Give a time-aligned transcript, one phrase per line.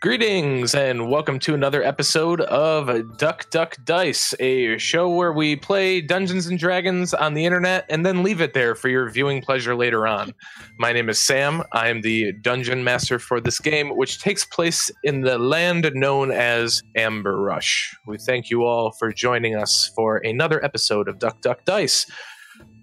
[0.00, 6.00] Greetings and welcome to another episode of Duck Duck Dice, a show where we play
[6.00, 9.76] Dungeons and Dragons on the internet and then leave it there for your viewing pleasure
[9.76, 10.32] later on.
[10.78, 11.64] My name is Sam.
[11.72, 16.30] I am the dungeon master for this game, which takes place in the land known
[16.30, 17.94] as Amber Rush.
[18.06, 22.10] We thank you all for joining us for another episode of Duck Duck Dice.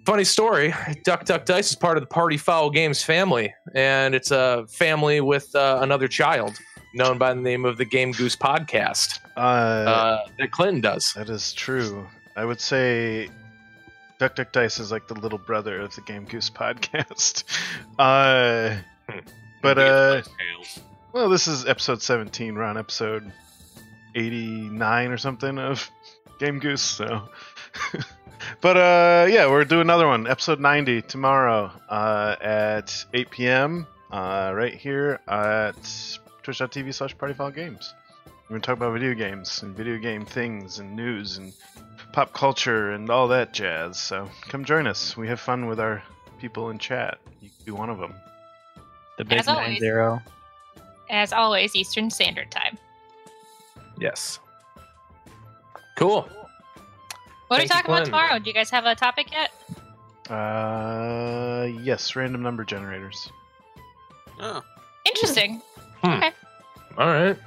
[0.06, 0.72] Funny story
[1.04, 5.20] Duck Duck Dice is part of the Party Foul Games family, and it's a family
[5.20, 6.60] with uh, another child
[6.98, 11.14] known by the name of the Game Goose podcast Uh, uh, that Clinton does.
[11.16, 12.08] that is true.
[12.36, 13.30] I would say
[14.20, 17.44] Duck Duck Dice is like the little brother of the Game Goose podcast.
[18.00, 18.76] Uh,
[19.10, 19.20] Hmm.
[19.62, 20.22] but uh,
[21.14, 22.56] well, this is episode 17.
[22.56, 23.32] We're on episode
[24.16, 25.90] 89 or something of
[26.40, 26.82] Game Goose.
[26.82, 27.30] So,
[28.62, 33.88] but uh, yeah, we're doing another one, episode 90 tomorrow uh, at 8 p.m.
[34.12, 37.94] Uh, right here at twitch.tv slash partyfoul games.
[38.26, 41.52] We're going to talk about video games and video game things and news and
[42.14, 44.00] pop culture and all that jazz.
[44.00, 45.18] So come join us.
[45.18, 46.02] We have fun with our
[46.40, 47.18] people in chat.
[47.42, 48.14] You can be one of them.
[49.18, 49.80] The big As nine always.
[49.80, 50.22] zero.
[51.10, 52.78] As always, Eastern Standard Time.
[54.00, 54.40] Yes.
[55.98, 56.30] Cool.
[57.50, 58.06] What are we talking about Glenn.
[58.06, 58.40] tomorrow?
[58.40, 59.52] Do you guys have a topic yet?
[60.32, 63.30] Uh, yes, random number generators.
[64.40, 64.64] Oh,
[65.06, 65.62] Interesting.
[66.98, 67.38] All right.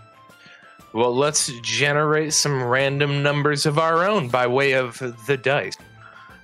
[0.92, 5.76] Well, let's generate some random numbers of our own by way of the dice.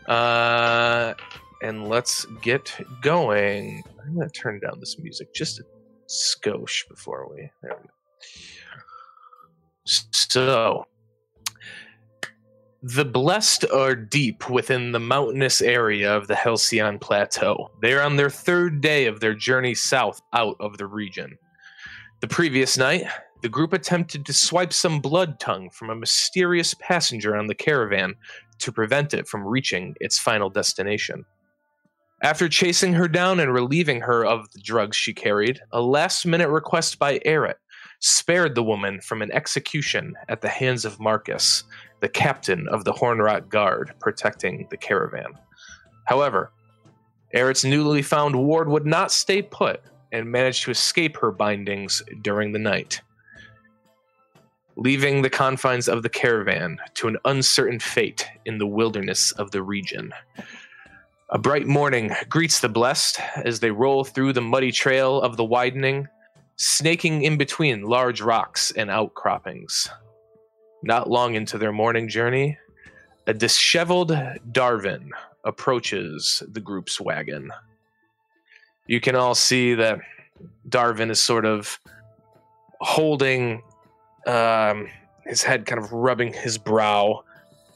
[0.06, 1.14] Uh,
[1.62, 3.82] and let's get going.
[4.04, 5.64] I'm going to turn down this music just a
[6.08, 7.50] skosh before we.
[7.62, 7.90] There we go.
[9.84, 10.86] So,
[12.82, 17.70] the blessed are deep within the mountainous area of the Halcyon Plateau.
[17.82, 21.38] They are on their third day of their journey south out of the region.
[22.20, 23.05] The previous night,
[23.42, 28.14] the group attempted to swipe some blood tongue from a mysterious passenger on the caravan
[28.58, 31.27] to prevent it from reaching its final destination.
[32.23, 36.48] After chasing her down and relieving her of the drugs she carried, a last minute
[36.48, 37.57] request by Eret
[38.01, 41.64] spared the woman from an execution at the hands of Marcus,
[42.01, 45.35] the captain of the Hornrot Guard protecting the caravan.
[46.05, 46.51] However,
[47.35, 49.83] Eret's newly found ward would not stay put
[50.16, 53.02] and managed to escape her bindings during the night,
[54.74, 59.62] leaving the confines of the caravan to an uncertain fate in the wilderness of the
[59.62, 60.14] region.
[61.28, 65.44] A bright morning greets the blessed as they roll through the muddy trail of the
[65.44, 66.08] widening,
[66.56, 69.86] snaking in between large rocks and outcroppings.
[70.83, 72.56] Not long into their morning journey,
[73.27, 74.16] a disheveled
[74.50, 75.10] Darwin
[75.44, 77.50] approaches the group's wagon.
[78.86, 79.98] You can all see that
[80.69, 81.80] Darwin is sort of
[82.80, 83.63] holding
[84.27, 84.89] um,
[85.24, 87.25] his head, kind of rubbing his brow.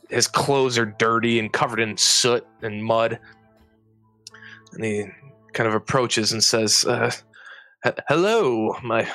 [0.08, 3.18] His clothes are dirty and covered in soot and mud.
[4.72, 5.06] And he
[5.52, 7.10] kind of approaches and says, uh,
[7.84, 9.08] "H- "Hello, my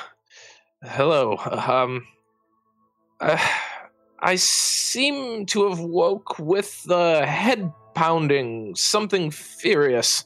[0.82, 1.36] hello.
[1.38, 2.06] Um,
[3.20, 3.38] uh,
[4.18, 10.24] I seem to have woke with the head pounding, something furious.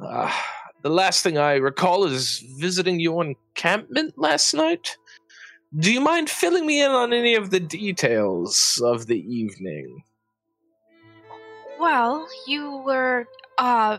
[0.00, 0.32] Uh,
[0.86, 4.96] the last thing I recall is visiting your encampment last night.
[5.76, 10.04] Do you mind filling me in on any of the details of the evening?
[11.80, 13.26] Well, you were
[13.58, 13.98] uh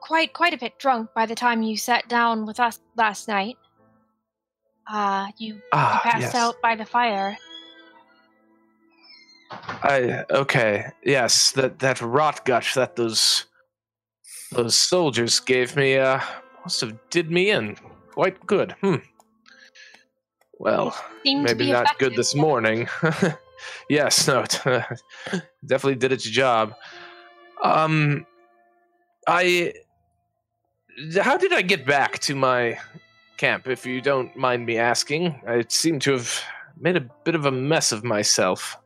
[0.00, 3.56] quite quite a bit drunk by the time you sat down with us last night.
[4.86, 6.34] Uh you, you Ah, passed yes.
[6.36, 7.36] out by the fire.
[9.50, 10.92] I okay.
[11.04, 13.46] Yes, that that rot gush that those
[14.52, 16.20] those soldiers gave me uh
[16.64, 17.76] must have did me in
[18.20, 18.74] quite good.
[18.82, 18.96] Hmm.
[20.58, 20.94] Well,
[21.24, 22.86] maybe not good this morning.
[23.88, 24.60] yes, no, it,
[25.64, 26.74] definitely did its job.
[27.62, 28.26] Um,
[29.26, 29.72] I.
[31.18, 32.78] How did I get back to my
[33.38, 33.68] camp?
[33.68, 36.42] If you don't mind me asking, I seem to have
[36.78, 38.76] made a bit of a mess of myself.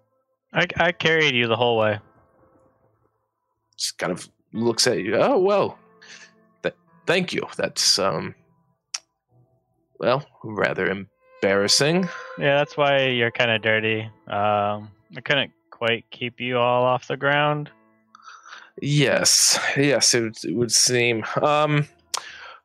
[0.53, 1.99] I, I carried you the whole way.
[3.77, 5.17] Just kind of looks at you.
[5.17, 5.79] Oh well,
[6.63, 6.75] th-
[7.07, 7.47] thank you.
[7.57, 8.35] That's um,
[9.99, 11.07] well, rather
[11.43, 12.09] embarrassing.
[12.39, 14.03] Yeah, that's why you're kind of dirty.
[14.29, 17.71] Um, I couldn't quite keep you all off the ground.
[18.81, 21.25] Yes, yes, it, it would seem.
[21.41, 21.87] Um,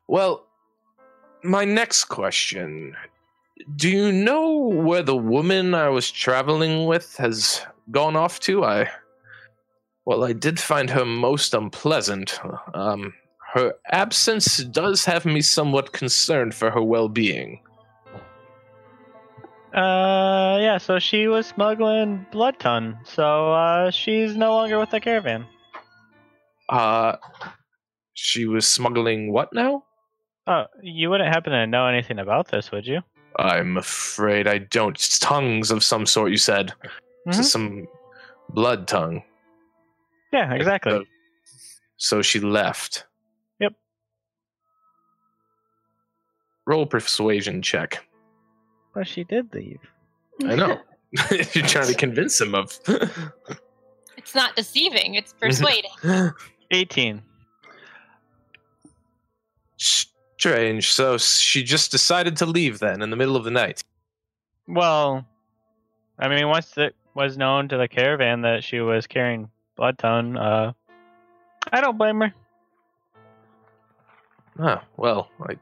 [0.08, 0.46] well,
[1.44, 2.96] my next question:
[3.76, 8.64] Do you know where the woman I was traveling with has gone off to?
[8.64, 8.90] I,
[10.10, 12.40] well, I did find her most unpleasant.
[12.74, 13.14] Um,
[13.54, 17.60] her absence does have me somewhat concerned for her well-being.
[19.72, 20.78] Uh, yeah.
[20.78, 22.98] So she was smuggling blood tongue.
[23.04, 25.46] So uh, she's no longer with the caravan.
[26.68, 27.14] Uh,
[28.14, 29.84] she was smuggling what now?
[30.48, 33.00] Oh, you wouldn't happen to know anything about this, would you?
[33.38, 34.96] I'm afraid I don't.
[34.96, 36.72] It's tongues of some sort, you said.
[37.28, 37.44] Mhm.
[37.44, 37.86] some
[38.48, 39.22] blood tongue.
[40.32, 40.92] Yeah, exactly.
[40.92, 41.04] So,
[41.96, 43.06] so she left.
[43.58, 43.74] Yep.
[46.66, 48.06] Roll persuasion check.
[48.94, 49.80] But she did leave.
[50.44, 50.80] I know.
[51.12, 52.78] If you're trying to convince him of.
[54.16, 55.90] It's not deceiving, it's persuading.
[56.70, 57.22] 18.
[59.78, 60.92] Strange.
[60.92, 63.82] So she just decided to leave then in the middle of the night.
[64.68, 65.26] Well,
[66.18, 69.48] I mean, once it was known to the caravan that she was carrying
[69.80, 70.72] blood tongue, uh,
[71.72, 72.34] I don't blame her.
[74.58, 75.54] Ah, well, I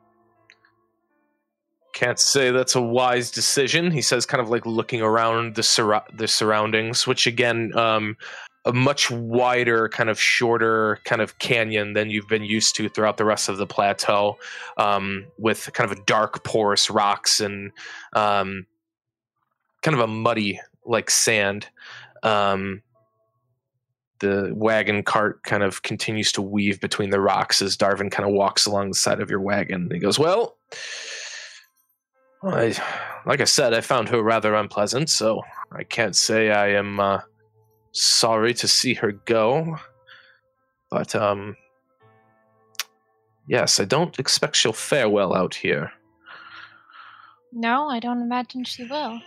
[1.92, 3.92] can't say that's a wise decision.
[3.92, 8.16] He says, kind of like looking around the sur- the surroundings, which again, um,
[8.64, 13.18] a much wider, kind of shorter, kind of canyon than you've been used to throughout
[13.18, 14.36] the rest of the plateau,
[14.78, 17.70] um, with kind of a dark, porous rocks and
[18.14, 18.66] um,
[19.82, 21.68] kind of a muddy, like sand.
[22.24, 22.82] Um,
[24.20, 28.34] the wagon cart kind of continues to weave between the rocks as Darvin kind of
[28.34, 29.88] walks along the side of your wagon.
[29.92, 30.56] He goes, "Well,
[32.42, 32.76] I,
[33.26, 35.42] like I said, I found her rather unpleasant, so
[35.72, 37.20] I can't say I am uh,
[37.92, 39.78] sorry to see her go.
[40.90, 41.56] But um,
[43.46, 45.92] yes, I don't expect she'll fare well out here.
[47.52, 49.20] No, I don't imagine she will.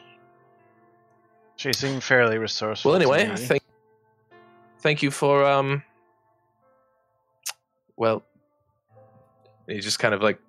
[1.57, 2.91] She seemed fairly resourceful.
[2.91, 3.35] Well, to anyway, me.
[3.35, 3.60] thank
[4.81, 5.83] thank you for um.
[7.97, 8.23] Well,
[9.67, 10.39] he just kind of like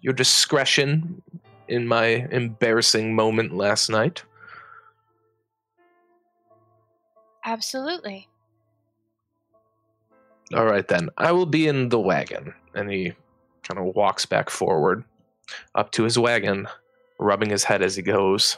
[0.00, 1.22] your discretion
[1.68, 4.22] in my embarrassing moment last night.
[7.44, 8.28] Absolutely.
[10.54, 13.12] All right then, I will be in the wagon, and he
[13.62, 15.04] kind of walks back forward,
[15.74, 16.66] up to his wagon,
[17.18, 18.56] rubbing his head as he goes.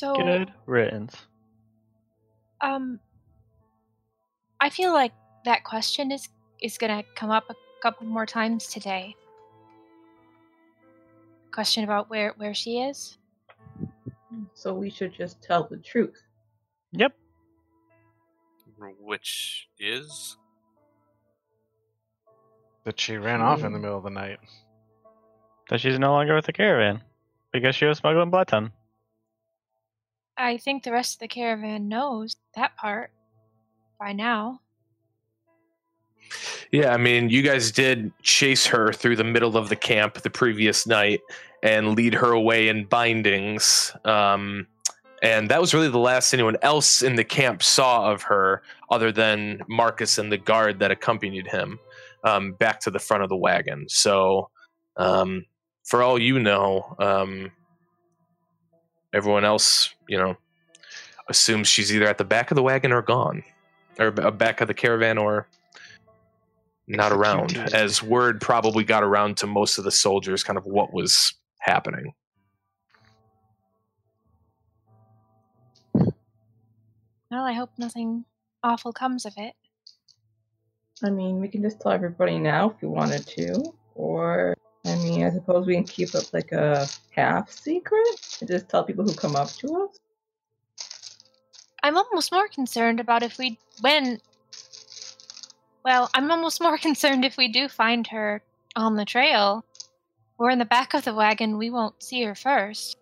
[0.00, 1.14] So, Good riddance.
[2.62, 2.98] um,
[4.58, 5.12] I feel like
[5.44, 6.26] that question is
[6.62, 9.14] is gonna come up a couple more times today.
[11.52, 13.18] Question about where where she is.
[14.54, 16.22] So we should just tell the truth.
[16.92, 17.12] Yep.
[19.00, 20.38] Which is
[22.84, 23.82] that she ran off in the Hmm.
[23.82, 24.38] middle of the night.
[25.68, 27.02] That she's no longer with the caravan
[27.52, 28.72] because she was smuggling blood tongue.
[30.40, 33.10] I think the rest of the caravan knows that part
[33.98, 34.60] by now.
[36.72, 40.30] Yeah, I mean, you guys did chase her through the middle of the camp the
[40.30, 41.20] previous night
[41.62, 43.92] and lead her away in bindings.
[44.04, 44.66] Um,
[45.22, 49.12] and that was really the last anyone else in the camp saw of her, other
[49.12, 51.78] than Marcus and the guard that accompanied him
[52.24, 53.86] um, back to the front of the wagon.
[53.88, 54.48] So,
[54.96, 55.44] um,
[55.84, 57.50] for all you know, um,
[59.12, 60.36] everyone else, you know,
[61.28, 63.42] assumes she's either at the back of the wagon or gone,
[63.98, 65.46] or back of the caravan or
[66.86, 70.92] not around as word probably got around to most of the soldiers kind of what
[70.92, 72.12] was happening
[77.30, 78.24] Well, I hope nothing
[78.64, 79.54] awful comes of it.
[81.02, 83.72] I mean, we can just tell everybody now if we wanted to.
[83.94, 88.68] Or, I mean, I suppose we can keep it like a half secret and just
[88.68, 89.98] tell people who come up to us.
[91.82, 94.20] I'm almost more concerned about if we when
[95.84, 98.42] well, I'm almost more concerned if we do find her
[98.76, 99.64] on the trail.
[100.38, 102.96] We're in the back of the wagon, we won't see her first.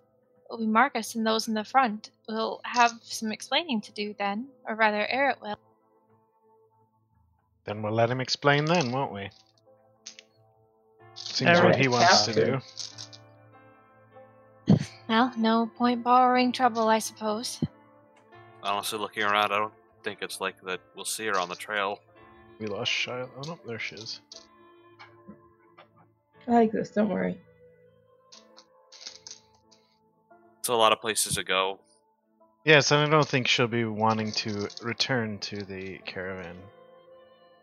[0.46, 2.10] It'll be Marcus and those in the front.
[2.28, 5.58] We'll have some explaining to do then, or rather Eric will.
[7.64, 9.30] Then we'll let him explain then, won't we?
[11.24, 12.60] Seems Alright, what he wants to do.
[15.08, 17.60] Well, no point borrowing trouble, I suppose.
[18.62, 19.52] honestly looking around.
[19.52, 19.72] I don't
[20.02, 20.80] think it's like that.
[20.94, 22.00] We'll see her on the trail.
[22.58, 23.30] We lost Shiloh.
[23.38, 24.20] Oh, no, there she is.
[26.46, 27.38] I like this, don't worry.
[30.58, 31.78] It's a lot of places to go.
[32.64, 36.56] Yes, and I don't think she'll be wanting to return to the caravan.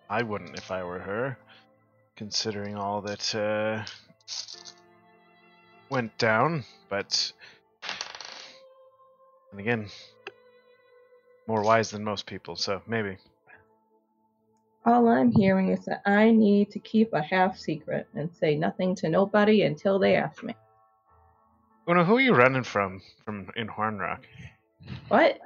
[0.09, 1.37] I wouldn't if I were her,
[2.15, 3.83] considering all that uh,
[5.89, 6.63] went down.
[6.89, 7.31] But,
[9.51, 9.87] and again,
[11.47, 13.17] more wise than most people, so maybe.
[14.85, 18.95] All I'm hearing is that I need to keep a half secret and say nothing
[18.97, 20.55] to nobody until they ask me.
[21.89, 24.25] Una, who are you running from from in Horn Rock?
[25.07, 25.39] What?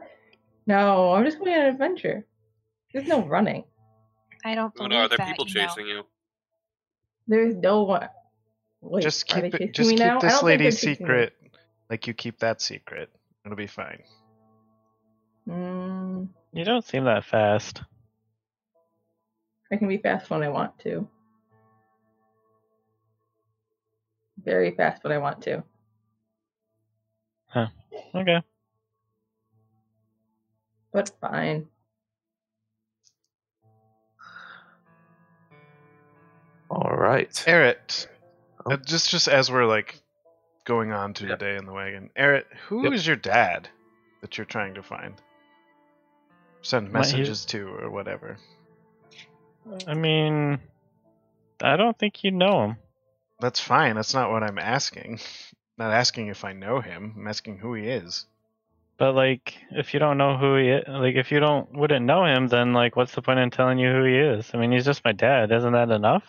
[0.68, 2.26] No, I'm just going on an adventure.
[2.94, 3.64] There's no running.
[4.46, 5.68] I don't believe Una, are there that, people you know.
[5.68, 6.04] chasing you?
[7.30, 8.10] There's no one.
[8.82, 9.74] Wait, just keep it.
[9.74, 10.20] Just keep now?
[10.20, 10.96] This don't think they're lady's chasing me.
[10.96, 11.34] secret,
[11.90, 13.10] like you keep that secret.
[13.46, 14.02] It'll be fine.
[15.48, 17.84] Mm, You don't seem that fast.
[19.72, 21.08] I can be fast when I want to.
[24.44, 25.64] Very fast when I want to.
[27.46, 27.68] Huh.
[28.16, 28.42] Okay.
[30.92, 31.68] But fine.
[37.00, 37.32] Right.
[37.48, 38.08] Eret,
[38.66, 38.74] Oh.
[38.74, 39.96] uh, just just as we're like
[40.66, 41.40] going on to the Yep.
[41.40, 43.08] day in the wagon, Eret, who is Yep.
[43.08, 43.70] your dad
[44.22, 45.16] that you're trying to find?
[46.62, 48.38] Send messages to or whatever.
[49.88, 50.60] I mean,
[51.62, 52.78] I don't think you know him.
[53.40, 53.96] That's fine.
[53.96, 55.20] That's not what I'm asking.
[55.78, 57.14] not asking if I know him.
[57.16, 58.26] I'm asking who he is.
[58.98, 62.26] But like, if you don't know who he is, like if you don't wouldn't know
[62.26, 64.52] him, then like, what's the point in telling you who he is?
[64.54, 65.54] I mean, he's just my dad.
[65.54, 66.24] Isn't that enough?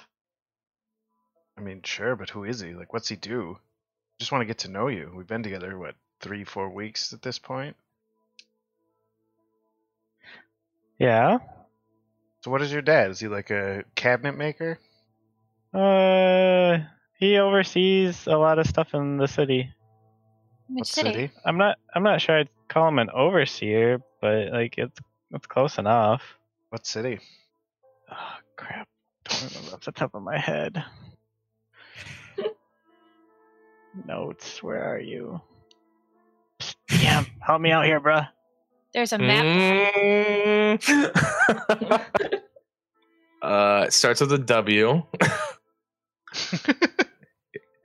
[1.60, 2.72] I mean, sure, but who is he?
[2.72, 3.58] Like, what's he do?
[3.58, 5.12] I Just want to get to know you.
[5.14, 7.76] We've been together what three, four weeks at this point.
[10.98, 11.38] Yeah.
[12.40, 13.10] So, what is your dad?
[13.10, 14.78] Is he like a cabinet maker?
[15.74, 16.78] Uh,
[17.18, 19.70] he oversees a lot of stuff in the city.
[20.68, 21.30] Which What city?
[21.44, 21.76] I'm not.
[21.94, 24.98] I'm not sure I'd call him an overseer, but like it's
[25.30, 26.22] it's close enough.
[26.70, 27.20] What city?
[28.10, 28.88] Oh crap!
[29.24, 30.82] Don't remember off the top of my head.
[34.06, 34.62] Notes.
[34.62, 35.40] Where are you?
[36.88, 37.26] Damn!
[37.40, 38.28] Help me out here, bruh.
[38.92, 39.44] There's a map.
[39.44, 41.10] Mm.
[43.42, 45.02] uh, it starts with a W.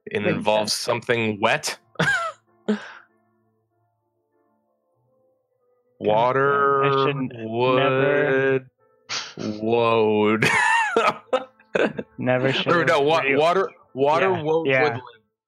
[0.07, 0.81] It involves sense.
[0.81, 1.77] something wet.
[5.99, 8.69] Water, I should wood,
[9.61, 10.45] woad.
[12.17, 12.71] Never should.
[12.71, 14.83] or no, wa- water, water, Yeah, woad, yeah.
[14.83, 15.01] woodland.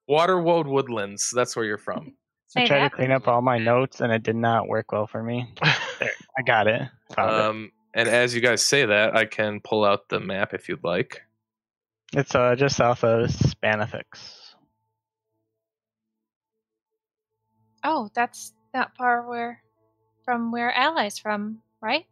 [0.08, 1.32] Water, woad, woodlands.
[1.34, 2.14] That's where you're from.
[2.56, 5.06] I Say tried to clean up all my notes and it did not work well
[5.06, 5.54] for me.
[6.00, 6.82] There, I got it.
[7.14, 7.42] Found it.
[7.42, 10.84] Um, and as you guys say that, I can pull out the map if you'd
[10.84, 11.24] like.
[12.14, 14.54] It's uh, just south of Spanifix.
[17.84, 19.62] Oh, that's not far where
[20.24, 22.06] from where Ally's from, right?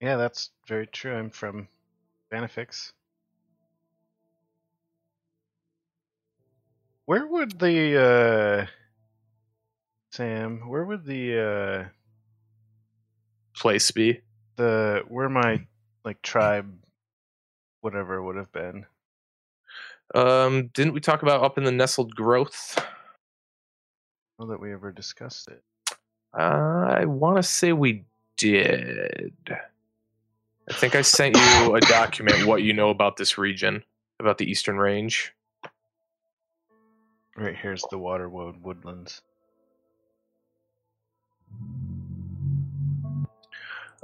[0.00, 1.14] yeah, that's very true.
[1.14, 1.68] I'm from
[2.32, 2.92] Banifix.
[7.10, 8.66] Where would the uh
[10.12, 11.88] Sam, where would the uh
[13.56, 14.20] Place be.
[14.54, 15.66] the where my
[16.04, 16.72] like tribe
[17.80, 18.86] whatever would have been?
[20.14, 22.78] Um, didn't we talk about up in the nestled growth?
[24.38, 25.64] Not that we ever discussed it.
[26.32, 28.04] Uh, I want to say we
[28.36, 29.34] did.
[29.50, 33.82] I think I sent you a document what you know about this region,
[34.20, 35.34] about the Eastern Range.
[37.40, 39.22] Right here's the Waterwood Woodlands.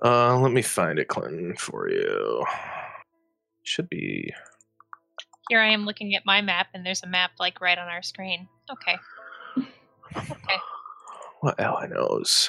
[0.03, 2.45] Uh, let me find it, Clinton, for you.
[3.63, 4.33] Should be.
[5.51, 8.03] Here I am looking at my map, and there's a map like right on our
[8.03, 8.49] screen.
[8.71, 8.97] Okay.
[10.17, 10.57] Okay.
[11.41, 12.49] What Ally knows?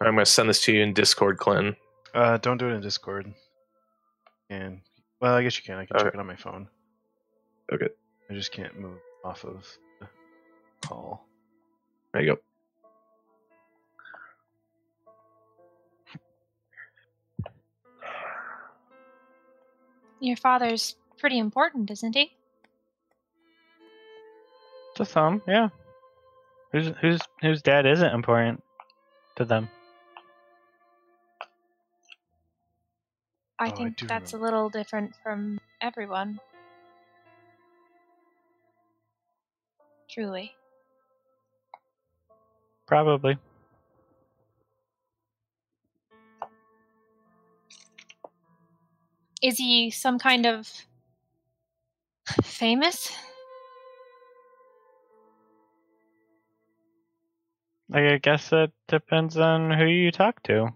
[0.00, 1.76] I'm going to send this to you in Discord, Clinton.
[2.14, 3.32] Uh don't do it in Discord.
[4.50, 4.80] And
[5.20, 5.76] well I guess you can.
[5.78, 6.16] I can check Okay.
[6.16, 6.68] it on my phone.
[7.72, 7.88] Okay.
[8.32, 9.68] I just can't move off of
[10.00, 10.08] the
[10.80, 11.26] call.
[12.14, 12.40] There you go.
[20.18, 22.32] Your father's pretty important, isn't he?
[24.94, 25.68] To some, yeah.
[26.72, 28.62] Who's whose whose dad isn't important
[29.36, 29.68] to them?
[33.58, 34.38] I Oh, I think do that's remember.
[34.38, 36.40] a little different from everyone.
[40.12, 40.52] Truly.
[42.86, 43.38] Probably.
[49.40, 50.70] Is he some kind of
[52.42, 53.10] famous?
[57.88, 60.68] Like, I guess that depends on who you talk to.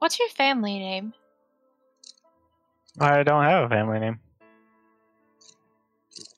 [0.00, 1.14] What's your family name?
[2.98, 4.21] I don't have a family name.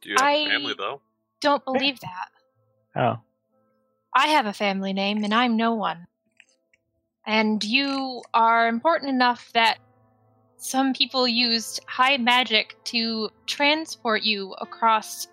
[0.04, 1.00] Do you have I- a family though?
[1.40, 2.28] Don't believe that.
[2.96, 3.18] Oh,
[4.14, 6.06] I have a family name, and I'm no one.
[7.26, 9.78] And you are important enough that
[10.56, 15.26] some people used high magic to transport you across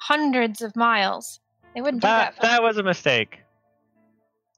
[0.00, 1.40] hundreds of miles.
[1.74, 2.48] They wouldn't That do that.
[2.48, 3.38] that was a mistake.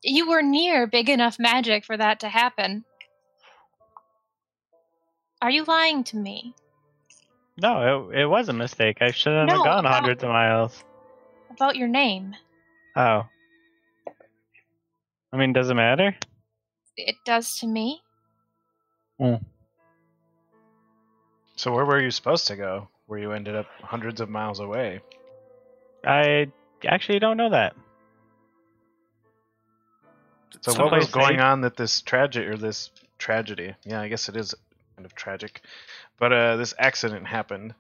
[0.02, 2.84] you were near big enough magic for that to happen.
[5.40, 6.54] Are you lying to me
[7.58, 8.98] No, it, it was a mistake.
[9.00, 10.84] I shouldn't No, have gone that- hundreds of miles.
[11.50, 12.34] about your name?
[12.96, 13.26] Oh.
[15.32, 16.14] I mean, does it matter?
[16.96, 18.02] It does to me.
[19.18, 19.36] Hmm.
[21.56, 22.88] So where were you supposed to go?
[23.06, 25.00] Where you ended up hundreds of miles away?
[26.04, 26.50] I
[26.86, 27.74] actually don't know that.
[30.52, 31.40] Did So what was going safe.
[31.40, 33.74] on that this tragedy or this tragedy?
[33.84, 34.54] Yeah, I guess it is
[34.96, 35.62] kind of tragic.
[36.18, 37.74] But uh this accident happened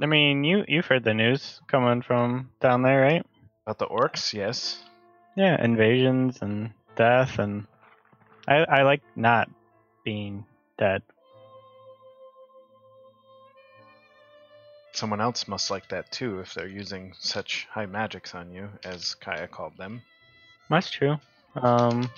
[0.00, 3.26] I mean, you you've heard the news coming from down there, right?
[3.66, 4.78] about the orcs, yes.
[5.36, 7.66] Yeah, invasions and death, and
[8.46, 9.50] I I like not
[10.04, 10.44] being
[10.78, 11.02] dead.
[14.92, 19.14] Someone else must like that too if they're using such high magics on you, as
[19.14, 20.00] Kaya called them.
[20.70, 21.16] That's true.
[21.56, 22.08] Um,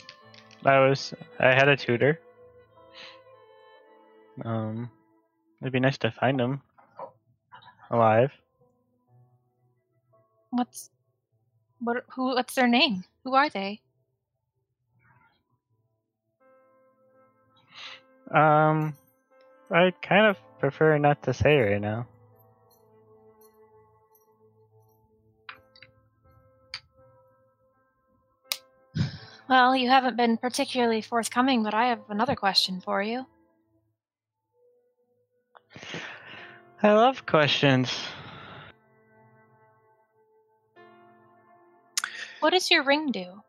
[0.65, 2.21] I was I had a tutor.
[4.45, 4.91] Um,
[5.61, 6.63] it'd be nice to find him
[7.91, 8.33] alive.
[10.51, 10.91] What's
[11.81, 12.05] what?
[12.15, 12.35] Who?
[12.35, 13.05] What's their name?
[13.25, 13.81] Who are they?
[18.31, 18.95] Um,
[19.71, 22.07] I kind of prefer not to say right now.
[29.49, 33.25] Well, you haven't been particularly forthcoming, but I have another question for you.
[36.83, 37.93] I love questions.
[42.41, 43.43] What does your ring do?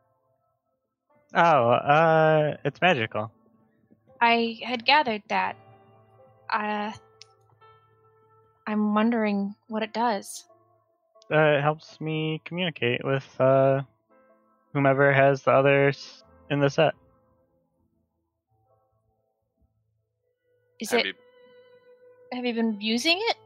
[1.35, 3.31] Oh, uh, it's magical.
[4.19, 5.55] I had gathered that.
[6.51, 6.91] Uh,
[8.65, 10.45] I'm wondering what it does.
[11.31, 13.81] Uh, it helps me communicate with uh,
[14.73, 16.95] whomever has the others in the set.
[20.79, 21.05] Is Have it?
[21.07, 21.13] you-
[22.33, 23.37] Have you been using it?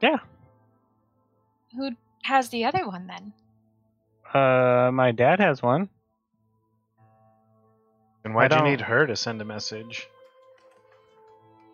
[0.00, 0.18] Yeah.
[1.76, 1.90] Who
[2.24, 3.32] has the other one then?
[4.32, 5.88] Uh, my dad has one.
[8.24, 10.08] And why do you don't- need her to send a message?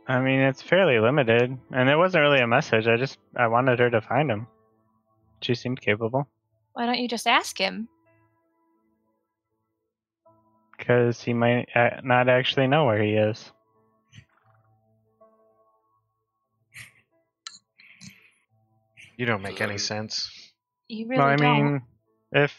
[0.06, 2.86] I mean, it's fairly limited, and it wasn't really a message.
[2.86, 4.46] I just I wanted her to find him.
[5.42, 6.26] She seemed capable
[6.72, 7.88] Why don't you just ask him?
[10.78, 13.52] because he might uh, not actually know where he is.
[19.18, 20.30] You don't make any sense.
[20.86, 21.64] You really well, I don't.
[21.64, 21.82] mean,
[22.30, 22.54] if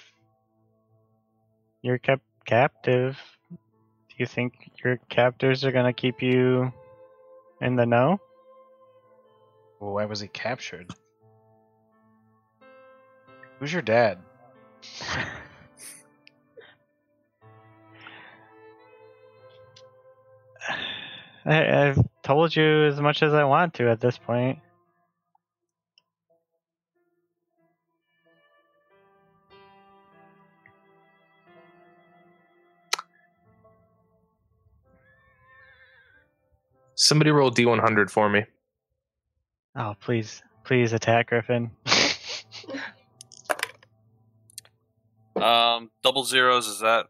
[1.82, 3.17] you're kept captive,
[3.50, 6.74] do you think your captors are gonna keep you
[7.62, 8.19] in the know?
[9.80, 10.93] Well, why was he captured?
[13.60, 14.19] Who's your dad?
[21.45, 24.60] I, I've told you as much as I want to at this point.
[37.02, 38.44] Somebody roll D100 for me.
[39.74, 41.72] Oh, please, please attack Griffin.
[45.36, 47.06] Um, double zeros is that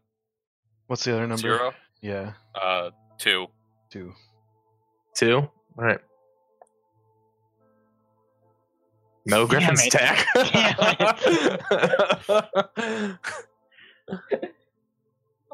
[0.86, 1.38] What's the other number?
[1.40, 1.72] zero?
[2.00, 3.48] Yeah, Uh, two.
[3.90, 4.12] two.
[5.16, 5.38] Two.
[5.38, 5.98] All right.
[9.26, 9.94] No Griffin's it.
[9.94, 10.24] attack.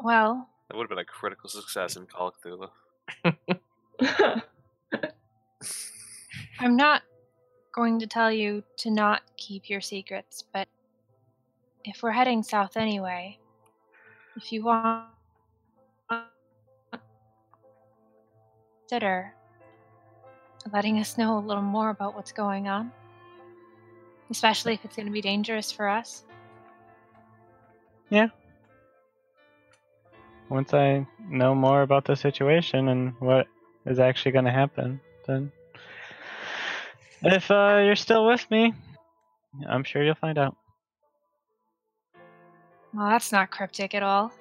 [0.03, 2.69] well, That would have been a critical success in Call of Cthulhu.
[6.59, 7.03] I'm not
[7.71, 10.67] going to tell you to not keep your secrets, but
[11.83, 13.37] if we're heading south anyway,
[14.35, 15.05] if you want
[18.87, 19.33] consider
[20.71, 22.91] letting us know a little more about what's going on,
[24.29, 26.23] especially if it's going to be dangerous for us.
[28.09, 28.27] Yeah.
[30.49, 33.47] Once I know more about the situation and what
[33.87, 35.51] is actually going to happen, then
[37.23, 38.73] if uh, you're still with me,
[39.67, 40.55] I'm sure you'll find out.
[42.93, 44.31] Well, that's not cryptic at all.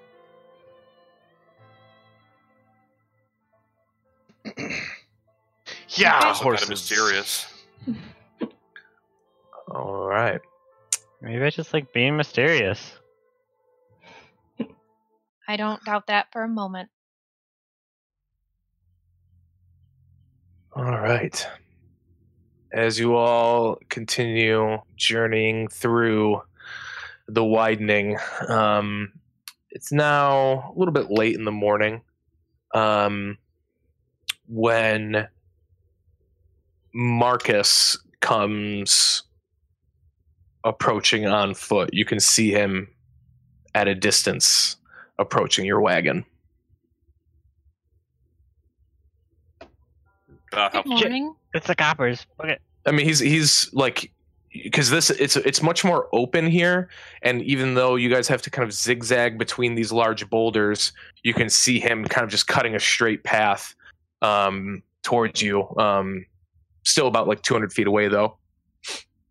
[5.89, 6.25] Yeah, Okay.
[6.25, 6.63] Kind horses.
[6.65, 7.65] of mysterious.
[9.69, 10.41] All right.
[11.21, 12.93] Maybe I just like being mysterious.
[15.49, 16.89] I don't doubt that for a moment.
[20.77, 21.49] All right.
[22.71, 26.43] As you all continue journeying through
[27.29, 29.15] the widening, um,
[29.71, 32.03] it's now a little bit late in the morning
[32.75, 33.39] um,
[34.47, 35.29] when
[36.93, 39.23] Marcus comes
[40.63, 41.89] approaching on foot.
[41.95, 42.89] You can see him
[43.75, 44.77] at a distance
[45.19, 46.27] approaching your wagon.
[50.57, 51.35] Uh, Good morning.
[51.55, 52.27] It's the coppers.
[52.39, 54.13] Look at I mean, he's he's like
[54.53, 56.89] because this it's it's much more open here,
[57.23, 60.93] and even though you guys have to kind of zigzag between these large boulders,
[61.23, 63.75] you can see him kind of just cutting a straight path
[64.23, 65.69] um, towards you.
[65.77, 66.25] Um,
[66.85, 68.39] still about like 200 feet away, though.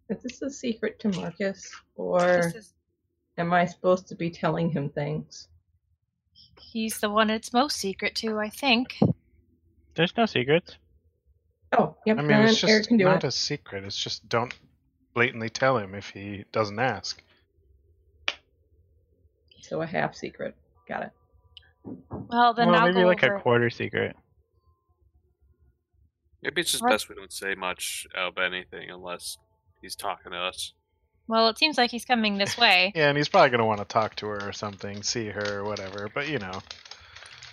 [0.10, 2.74] Is this a secret to Marcus, or is,
[3.40, 5.48] am I supposed to be telling him things?
[6.76, 9.00] he's the one it's most secret to, I think.
[9.96, 10.78] there's no secrets.
[11.78, 12.18] Oh, yep.
[12.18, 13.28] I mean, then it's Eric just can do not it.
[13.28, 13.84] a secret.
[13.84, 14.54] It's just don't
[15.14, 17.22] blatantly tell him if he doesn't ask.
[19.62, 20.56] So a half secret.
[20.88, 21.12] Got it.
[22.10, 23.36] Well, then well, I'll maybe like over.
[23.36, 24.16] a quarter secret.
[26.44, 26.92] Maybe it's just What?
[26.92, 29.38] best we don't say much of anything unless
[29.82, 30.74] he's talking to us.
[31.28, 32.92] Well, it seems like he's coming this way.
[32.96, 35.64] Yeah, and he's probably gonna want to talk to her or something, see her or
[35.64, 36.10] whatever.
[36.14, 36.62] But you know,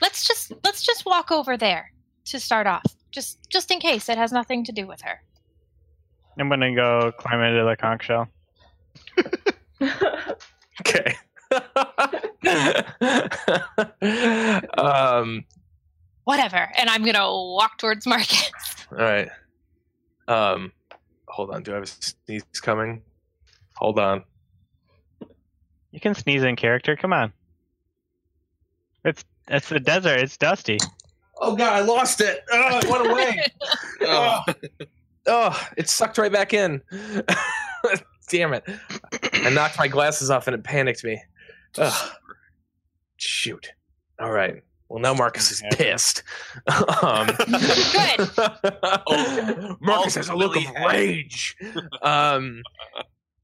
[0.02, 1.90] let's just let's just walk over there
[2.26, 2.84] to start off.
[3.10, 5.20] Just just in case it has nothing to do with her.
[6.38, 8.28] I'm gonna go climb into the conch shell.
[10.80, 11.14] Okay.
[14.78, 15.44] um,
[16.24, 16.70] Whatever.
[16.78, 18.50] And I'm gonna walk towards Marcus.
[18.92, 19.28] all right.
[20.28, 20.72] Um,
[21.28, 21.62] hold on.
[21.62, 23.02] Do I have a sneeze coming?
[23.76, 24.24] Hold on.
[25.90, 26.96] You can sneeze in character.
[26.96, 27.32] Come on.
[29.04, 30.20] It's it's the desert.
[30.20, 30.78] It's dusty.
[31.44, 32.44] Oh god, I lost it.
[32.52, 33.44] Oh, it went away.
[34.02, 34.40] oh,
[35.26, 36.80] oh, it sucked right back in.
[38.30, 38.62] Damn it.
[39.32, 41.20] I knocked my glasses off and it panicked me.
[41.78, 42.10] Ugh.
[43.16, 43.72] Shoot.
[44.20, 44.62] All right.
[44.88, 46.22] Well, now Marcus is pissed.
[47.02, 48.30] um, Good.
[49.80, 51.56] Marcus has a look of Ultimately rage.
[52.02, 52.62] Um,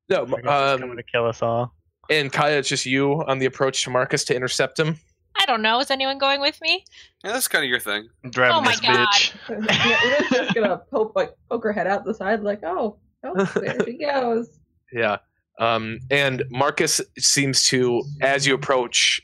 [0.08, 1.74] no, Marcus is coming um, to kill us all.
[2.10, 5.00] and Kaya, it's just you on the approach to Marcus to intercept him.
[5.40, 5.80] I don't know.
[5.80, 6.84] Is anyone going with me?
[7.24, 8.08] Yeah, that's kind of your thing.
[8.30, 9.08] driving Oh my this God.
[9.08, 9.32] bitch.
[9.48, 13.44] yeah, Una's just gonna poke like poke her head out the side, like, oh, oh,
[13.56, 14.58] there she goes.
[14.92, 15.18] Yeah.
[15.60, 19.20] Um, and Marcus seems to, as you approach,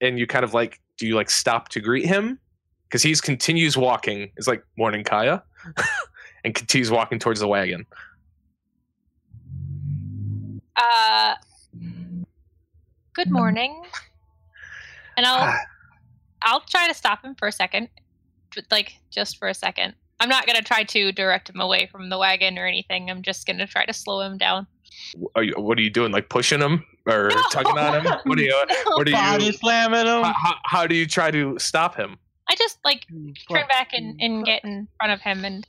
[0.00, 2.38] and you kind of like, do you like stop to greet him?
[2.88, 4.30] Because he's continues walking.
[4.36, 5.42] It's like morning, Kaya,
[6.44, 7.84] and continues walking towards the wagon.
[10.76, 11.34] Uh,
[13.14, 13.82] good morning.
[15.16, 15.54] And I'll
[16.42, 17.88] I'll try to stop him for a second,
[18.70, 19.94] like just for a second.
[20.20, 23.10] I'm not gonna try to direct him away from the wagon or anything.
[23.10, 24.66] I'm just gonna try to slow him down.
[25.34, 26.12] are you, what are you doing?
[26.12, 27.42] Like pushing him or No.
[27.50, 28.12] tugging on him?
[28.24, 28.64] What are you?
[28.86, 29.16] What are you?
[29.16, 29.52] Body you?
[29.52, 30.22] slamming him.
[30.22, 32.18] How, how, how do you try to stop him?
[32.48, 33.06] I just like
[33.50, 35.66] turn back and, and get in front of him and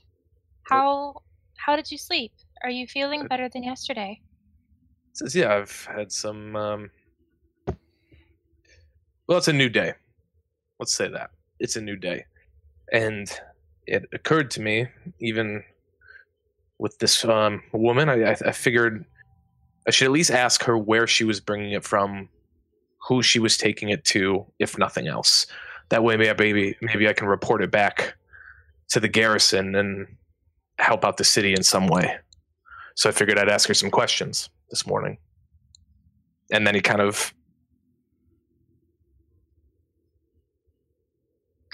[0.62, 1.22] how
[1.56, 2.32] how did you sleep?
[2.62, 4.20] Are you feeling better than yesterday?
[5.12, 6.54] Says, yeah, I've had some.
[6.56, 6.90] Um...
[9.28, 9.92] Well, it's a new day.
[10.80, 12.24] Let's say that it's a new day,
[12.92, 13.30] and
[13.86, 14.86] it occurred to me,
[15.20, 15.64] even
[16.78, 19.04] with this um, woman, I, I, figured
[19.86, 22.28] I should at least ask her where she was bringing it from,
[23.08, 25.46] who she was taking it to, if nothing else.
[25.90, 28.14] That way, maybe maybe I can report it back
[28.88, 30.06] to the garrison and
[30.78, 32.16] help out the city in some way.
[32.94, 35.18] So I figured I'd ask her some questions this morning.
[36.50, 37.34] And then he kind of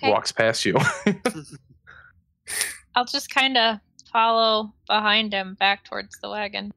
[0.04, 0.12] Okay.
[0.12, 0.76] walks past you.
[2.94, 3.78] I'll just kind of
[4.12, 6.72] follow behind him back towards the wagon.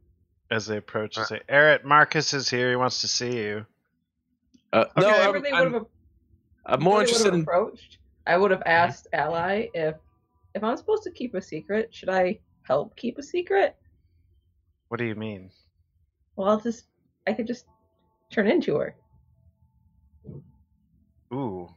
[0.49, 2.69] As they approach and say, Eric, Marcus is here.
[2.69, 3.65] He wants to see you.
[4.73, 5.85] Uh, no, I'm, they I'm- would have
[6.65, 7.41] I'm more interested in.
[7.41, 9.95] approached, I would have asked Ally if
[10.55, 13.75] if I'm supposed to keep a secret, should I help keep a secret?
[14.89, 15.49] What do you mean?
[16.35, 16.85] Well, I'll just
[17.25, 17.65] I could just
[18.31, 18.95] turn into her.
[21.33, 21.69] Ooh,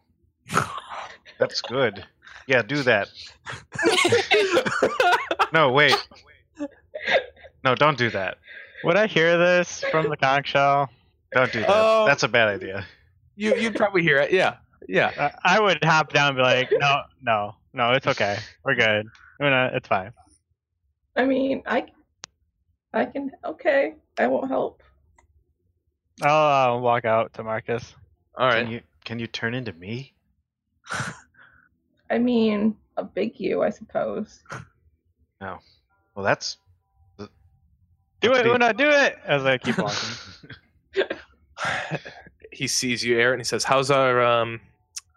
[1.41, 2.05] that's good.
[2.47, 3.09] Yeah, do that.
[5.53, 5.97] No, wait.
[7.65, 8.39] No, don't do that.
[8.85, 10.89] Would I hear this from the conch shell?
[11.33, 11.69] Don't do that.
[11.69, 12.05] Oh.
[12.07, 12.87] That's a bad idea.
[13.37, 14.33] you you'd probably hear it.
[14.33, 14.57] Yeah,
[14.89, 15.13] yeah.
[15.17, 18.39] Uh, I would hop down and be like, no, no, no, it's okay.
[18.65, 19.07] We're good.
[19.39, 20.13] We're not, it's fine.
[21.17, 21.87] I mean, I
[22.95, 23.95] I can okay.
[24.19, 24.83] I won't help.
[26.23, 27.95] I'll uh, walk out to Marcus.
[28.37, 28.63] All right.
[28.63, 30.15] Can you can you turn into me?
[32.11, 34.41] I mean, a big you, I suppose.
[35.43, 35.57] Oh.
[36.15, 36.59] Well, that's
[37.17, 37.25] Do
[38.35, 39.19] it, be- Una, do it!
[39.25, 39.79] As I keep
[40.99, 41.17] walking.
[42.53, 43.35] he sees you, Aaron.
[43.35, 44.61] And he says, "How's our um,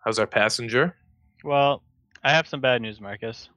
[0.06, 0.96] how's our passenger?"
[1.44, 1.84] well,
[2.24, 3.50] I have some bad news, Marcus.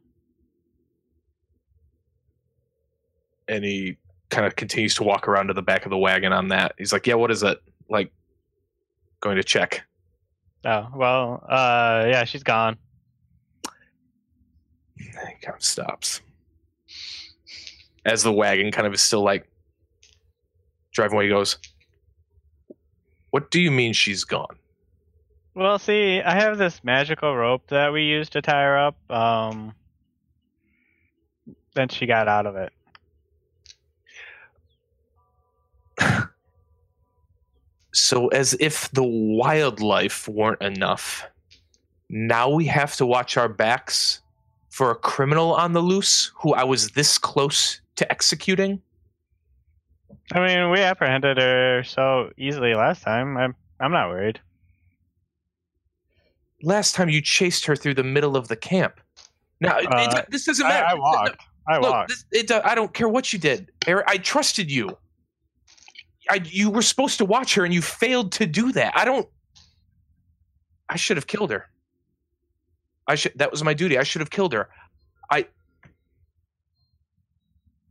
[3.47, 3.97] And he
[4.31, 6.75] kind of continues to walk around to the back of the wagon on that.
[6.79, 8.11] He's like, "Yeah, what is it?" Like,
[9.21, 9.85] going to check.
[10.65, 12.77] Oh, well, uh, yeah, she's gone.
[14.97, 16.21] He kind of stops
[18.05, 19.47] as the wagon kind of is still like
[20.93, 21.25] driving away.
[21.25, 21.59] He goes,
[23.31, 24.57] "What do you mean she's gone?"
[25.55, 29.11] Well, see, I have this magical rope that we use to tie her up.
[29.11, 29.75] Um,
[31.75, 32.73] then she got out of it.
[37.99, 41.27] So, as if the wildlife weren't enough,
[42.11, 44.21] now we have to watch our backs
[44.77, 48.83] for a criminal on the loose who I was this close to executing.
[50.35, 53.39] I mean, we apprehended her so easily last time.
[53.39, 54.39] I'm, I'm not worried.
[56.63, 59.01] Last time you chased her through the middle of the camp.
[59.63, 60.85] Now, Uh, it- this doesn't matter.
[60.87, 61.41] I walked.
[61.67, 62.09] I Look, walked.
[62.11, 64.05] this, it, I don't care what you did, Eric.
[64.07, 64.95] I trusted you.
[66.29, 68.93] I, you were supposed to watch her, and you failed to do that.
[68.95, 69.27] I don't.
[70.91, 71.65] I should have killed her.
[73.09, 73.33] I should.
[73.37, 73.99] That was my duty.
[73.99, 74.69] I should have killed her.
[75.31, 75.47] I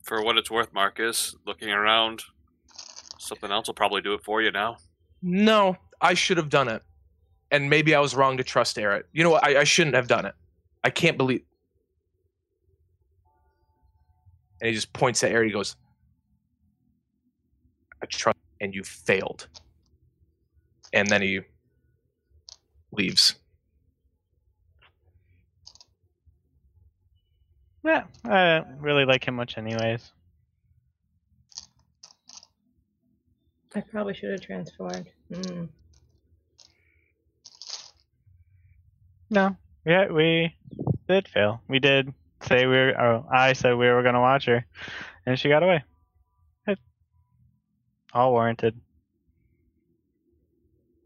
[0.04, 2.23] For what it's worth, Marcus, looking around,
[3.17, 4.78] something else will probably do it for you now.
[5.21, 6.84] No, I should have done it.
[7.51, 9.08] And maybe I was wrong to trust Eric.
[9.13, 9.43] You know what?
[9.45, 10.36] I, I shouldn't have done it.
[10.84, 11.41] I can't believe.
[14.62, 15.47] And he just points at Eric.
[15.47, 15.75] He goes,
[18.01, 19.47] I trust, and you failed.
[20.93, 21.41] And then he
[22.91, 23.36] leaves.
[27.85, 30.11] Yeah, I don't really like him much, anyways.
[33.75, 35.05] I probably should have transformed.
[35.31, 35.65] Hmm.
[39.29, 40.55] No, yeah, we
[41.07, 41.61] did fail.
[41.67, 42.99] We did say we were.
[42.99, 44.65] Oh, I said we were gonna watch her,
[45.27, 45.83] and she got away.
[46.65, 46.79] It,
[48.13, 48.75] all warranted.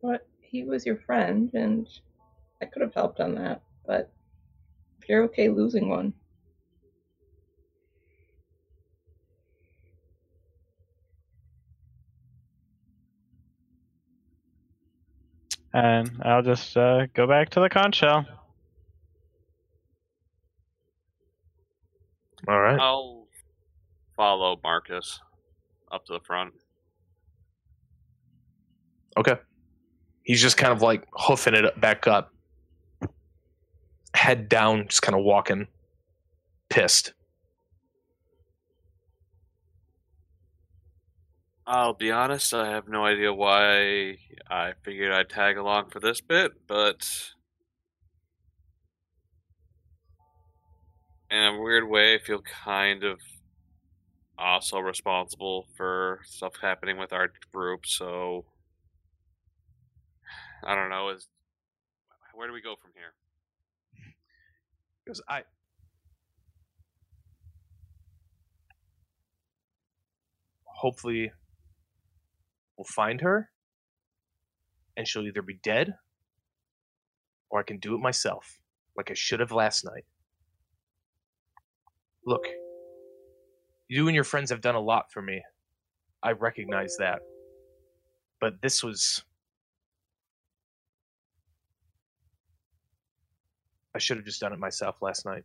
[0.01, 1.89] But he was your friend, and
[2.61, 3.63] I could have helped on that.
[3.85, 4.09] But
[5.01, 6.13] if you're okay losing one,
[15.73, 18.25] And I'll just uh, go back to the conch shell.
[22.47, 22.79] All right.
[22.79, 23.27] I'll
[24.15, 25.19] follow Marcus
[25.91, 26.53] up to the front.
[29.17, 29.35] Okay.
[30.23, 32.33] He's just kind of like hoofing it back up,
[34.13, 35.67] head down, just kind of walking,
[36.69, 37.13] pissed.
[41.71, 44.17] I'll be honest, I have no idea why
[44.49, 47.07] I figured I'd tag along for this bit, but
[51.29, 53.19] in a weird way, I feel kind of
[54.35, 58.45] also responsible for stuff happening with our group, so
[60.63, 61.27] I don't know, is
[62.33, 63.13] where do we go from here?
[65.05, 65.43] Because I.
[70.63, 71.31] Hopefully,
[72.79, 73.49] we'll find her,
[74.95, 75.95] and she'll either be dead,
[77.49, 78.57] or I can do it myself,
[78.95, 80.05] like I should have last night.
[82.25, 82.45] Look,
[83.89, 85.43] you and your friends have done a lot for me.
[86.23, 87.19] I recognize that.
[88.39, 89.25] But this was.
[93.93, 95.43] I should have just done it myself last night.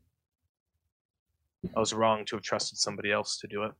[1.77, 3.73] I was wrong to have trusted somebody else to do it.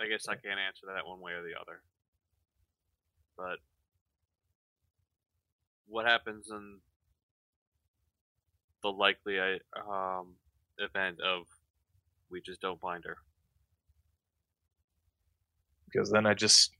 [0.00, 1.82] I guess I can't answer that one way or the other.
[3.36, 3.58] But
[5.88, 6.78] what happens in
[8.82, 10.34] the likely uh, um,
[10.78, 11.46] event of
[12.30, 13.16] we just don't find her?
[15.90, 16.70] Because then I just.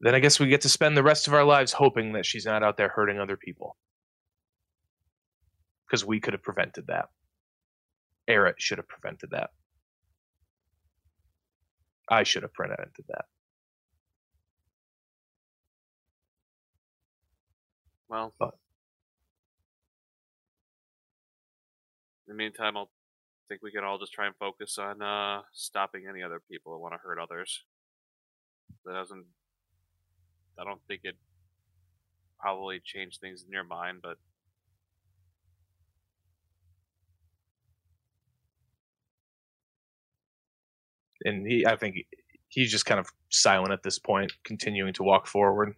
[0.00, 2.44] Then I guess we get to spend the rest of our lives hoping that she's
[2.44, 3.76] not out there hurting other people.
[5.86, 7.06] Because we could have prevented that.
[8.28, 9.50] Eric should have prevented that.
[12.08, 13.26] I should have prevented that.
[18.08, 18.58] Well, But-
[22.26, 22.90] in the meantime, I'll
[23.48, 26.78] think we can all just try and focus on uh, stopping any other people that
[26.78, 27.64] want to hurt others.
[28.84, 29.26] That doesn't.
[30.58, 31.16] I don't think it
[32.38, 34.18] probably changed things in your mind, but
[41.24, 41.96] And he, I think,
[42.48, 45.74] he's just kind of silent at this point, continuing to walk forward.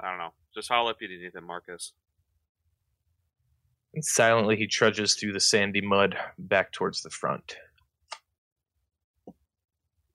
[0.00, 0.32] I don't know.
[0.54, 1.92] Just holler if you need anything, Marcus.
[3.94, 7.56] And silently, he trudges through the sandy mud back towards the front.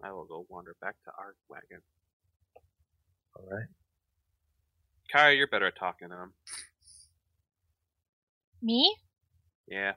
[0.03, 1.81] I will go wander back to our wagon.
[3.35, 3.67] All right.
[5.11, 6.33] Kaya, you're better at talking to him.
[8.61, 8.95] Me?
[9.67, 9.93] Yeah,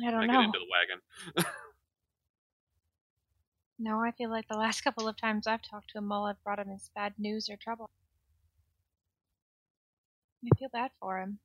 [0.00, 0.40] I don't I get know.
[0.40, 1.44] into the wagon.
[3.78, 6.42] No, I feel like the last couple of times I've talked to him, all I've
[6.44, 7.90] brought him is bad news or trouble.
[10.44, 11.38] I feel bad for him.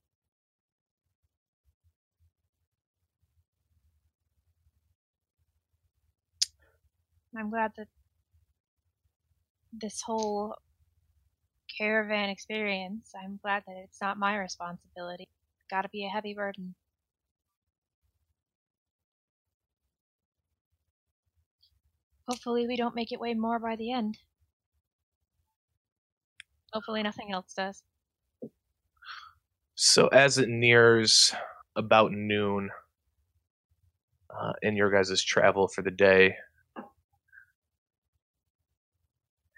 [7.37, 7.87] I'm glad that
[9.73, 10.55] this whole
[11.77, 15.25] caravan experience, I'm glad that it's not my responsibility.
[15.57, 16.75] It's gotta be a heavy burden.
[22.27, 24.17] Hopefully, we don't make it weigh more by the end.
[26.73, 27.83] Hopefully, nothing else does.
[29.75, 31.33] So as it nears
[31.75, 32.71] about noon
[34.29, 36.35] uh, in your guys' travel for the day,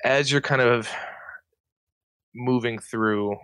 [0.03, 0.89] as you're kind of
[2.35, 3.37] moving through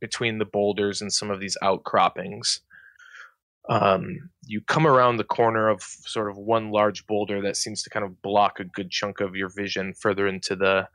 [0.00, 2.60] between the boulders and some of these outcroppings,
[3.68, 7.90] um, you come around the corner of sort of one large boulder that seems to
[7.90, 10.88] kind of block a good chunk of your vision further into the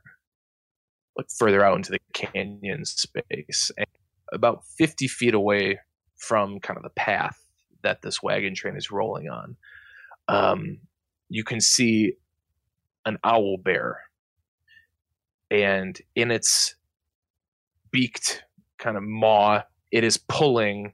[1.16, 3.70] like further out into the canyon space.
[3.76, 3.86] And
[4.32, 5.80] about 50 feet away
[6.16, 7.36] from kind of the path
[7.82, 9.56] that this wagon train is rolling on,
[10.28, 10.78] um,
[11.28, 12.12] you can see
[13.04, 13.98] an owl bear.
[15.50, 16.74] And in its
[17.90, 18.44] beaked
[18.78, 20.92] kind of maw, it is pulling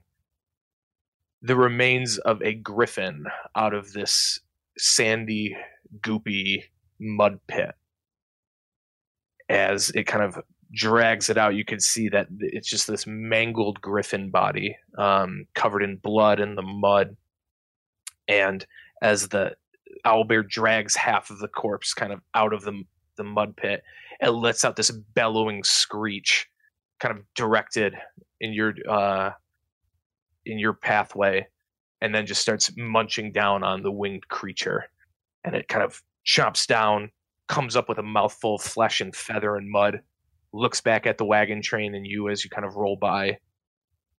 [1.45, 4.39] the remains of a griffin out of this
[4.79, 5.55] sandy,
[5.99, 6.63] goopy
[6.99, 7.71] mud pit.
[9.47, 10.41] As it kind of
[10.73, 15.83] drags it out, you can see that it's just this mangled griffin body, um, covered
[15.83, 17.15] in blood and the mud.
[18.27, 18.65] And
[19.03, 19.51] as the
[20.03, 22.83] owlbear drags half of the corpse kind of out of the
[23.17, 23.83] the mud pit,
[24.19, 26.49] it lets out this bellowing screech,
[26.99, 27.93] kind of directed
[28.41, 29.29] in your uh,
[30.45, 31.47] in your pathway,
[32.01, 34.85] and then just starts munching down on the winged creature,
[35.43, 37.11] and it kind of chomps down,
[37.47, 40.01] comes up with a mouthful of flesh and feather and mud,
[40.53, 43.37] looks back at the wagon train and you as you kind of roll by,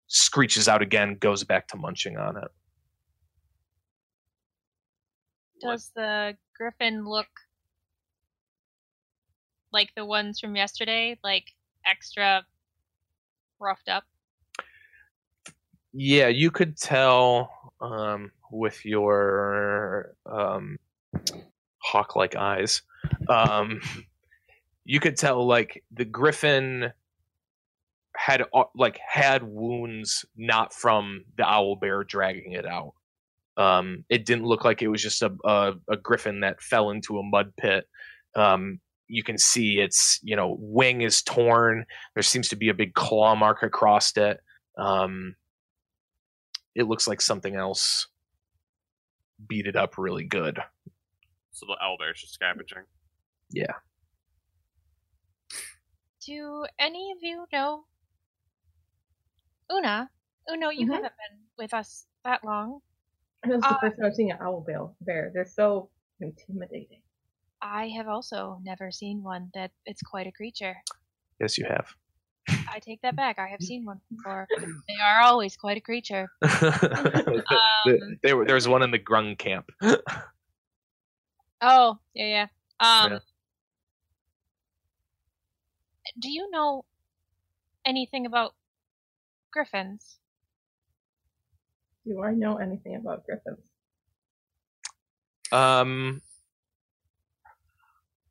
[0.07, 2.49] screeches out again, goes back to munching on it.
[5.61, 7.29] Does the griffin look
[9.73, 11.19] like the ones from yesterday?
[11.25, 11.45] Like
[11.87, 12.45] extra
[13.59, 14.05] roughed up?
[15.99, 20.79] Yeah, you could tell um, with your um,
[21.79, 22.83] hawk-like eyes.
[23.31, 23.81] Um,
[24.85, 26.93] you could tell like the griffin
[28.15, 28.43] had
[28.75, 32.93] like had wounds not from the owl bear dragging it out.
[33.57, 37.19] Um, it didn't look like it was just a, a, a griffin that fell into
[37.19, 37.89] a mud pit.
[38.35, 41.87] Um, you can see its you know wing is torn.
[42.13, 44.41] There seems to be a big claw mark across it.
[44.77, 45.37] Um,
[46.77, 48.07] it looks like something else
[49.49, 50.59] beat it up really good.
[51.53, 52.85] So the owlbear's just scavenging.
[53.51, 53.73] Yeah.
[56.21, 57.87] Do any of you know
[59.73, 60.11] Una?
[60.51, 60.93] Una, you Mhm.
[60.95, 62.83] haven't been with us that long.
[63.43, 64.87] This is the Uh, first time I've seen an owl bear.
[65.01, 65.31] bear.
[65.33, 67.03] They're so intimidating.
[67.63, 70.77] I have also never seen one that it's quite a creature.
[71.41, 71.97] Yes, you have.
[72.49, 73.39] I take that back.
[73.39, 74.47] I have seen one before.
[74.89, 76.29] They are always quite a creature.
[77.87, 79.71] Um, there, there was one in the Grung camp.
[81.61, 82.47] oh, yeah, yeah.
[82.81, 83.19] Um, Yeah.
[86.19, 86.85] Do you know
[87.85, 88.55] anything about
[89.53, 90.19] griffins?
[92.07, 93.59] Do I know anything about griffins?
[95.53, 96.23] Um,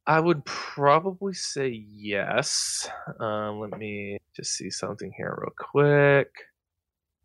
[0.08, 2.88] I would probably say yes.
[3.20, 6.30] Um, let me just see something here real quick.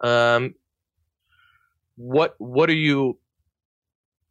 [0.01, 0.55] Um,
[1.97, 3.19] what what are you?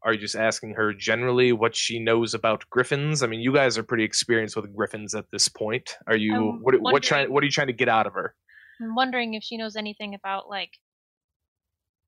[0.01, 3.21] Are you just asking her generally what she knows about griffins?
[3.21, 5.97] I mean, you guys are pretty experienced with griffins at this point.
[6.07, 8.33] Are you I'm what what trying what are you trying to get out of her?
[8.81, 10.71] I'm wondering if she knows anything about like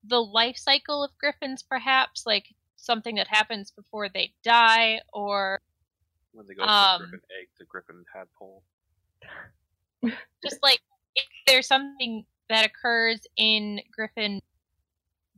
[0.02, 5.60] the life cycle of griffins, perhaps like something that happens before they die, or
[6.32, 8.62] When they go Um, from Griffin egg to Griffin tadpole.
[10.42, 10.80] just like
[11.14, 14.40] if there's something that occurs in griffin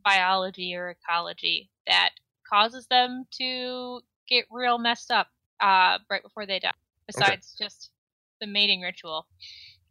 [0.05, 2.11] biology or ecology that
[2.49, 5.28] causes them to get real messed up
[5.61, 6.72] uh, right before they die.
[7.07, 7.90] Besides just
[8.40, 9.26] the mating ritual.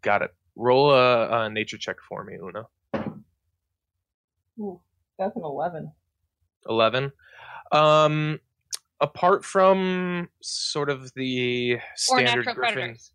[0.02, 0.32] Got it.
[0.56, 2.64] Roll a, a nature check for me, Una.
[4.60, 4.80] Ooh,
[5.18, 5.92] that's an 11.
[6.70, 7.12] 11
[7.74, 8.40] um
[9.04, 13.12] apart from sort of the standard griffin predators.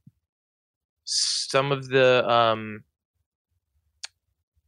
[1.04, 2.84] some of the um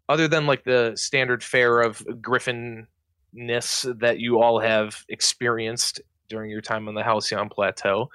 [0.08, 2.86] other than like the standard fare of griffinness
[4.00, 8.08] that you all have experienced during your time on the Halcyon Plateau.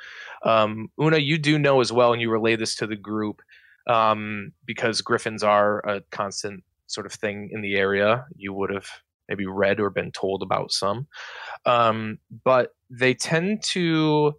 [0.44, 3.42] Um, Una, you do know as well, and you relay this to the group
[3.88, 8.26] um, because griffins are a constant sort of thing in the area.
[8.36, 8.90] You would have
[9.30, 11.08] maybe read or been told about some.
[11.66, 14.36] Um, but they tend to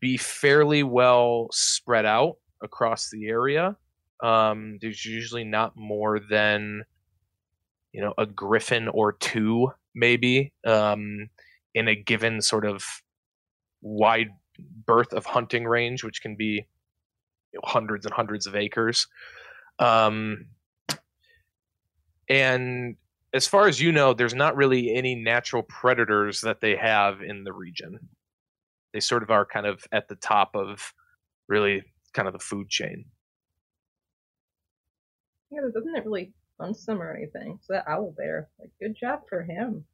[0.00, 3.76] be fairly well spread out across the area.
[4.22, 6.84] Um, there's usually not more than,
[7.92, 11.30] you know, a griffin or two, maybe, um,
[11.74, 12.84] in a given sort of
[13.80, 14.30] wide
[14.86, 16.66] berth of hunting range, which can be
[17.52, 19.06] you know, hundreds and hundreds of acres.
[19.78, 20.46] Um,
[22.28, 22.96] and
[23.34, 27.44] as far as you know, there's not really any natural predators that they have in
[27.44, 27.98] the region.
[28.92, 30.94] They sort of are kind of at the top of
[31.46, 31.82] really
[32.14, 33.04] kind of the food chain.
[35.50, 37.58] Yeah, but doesn't it really hunt them or anything?
[37.62, 39.84] So that owl bear, like, good job for him.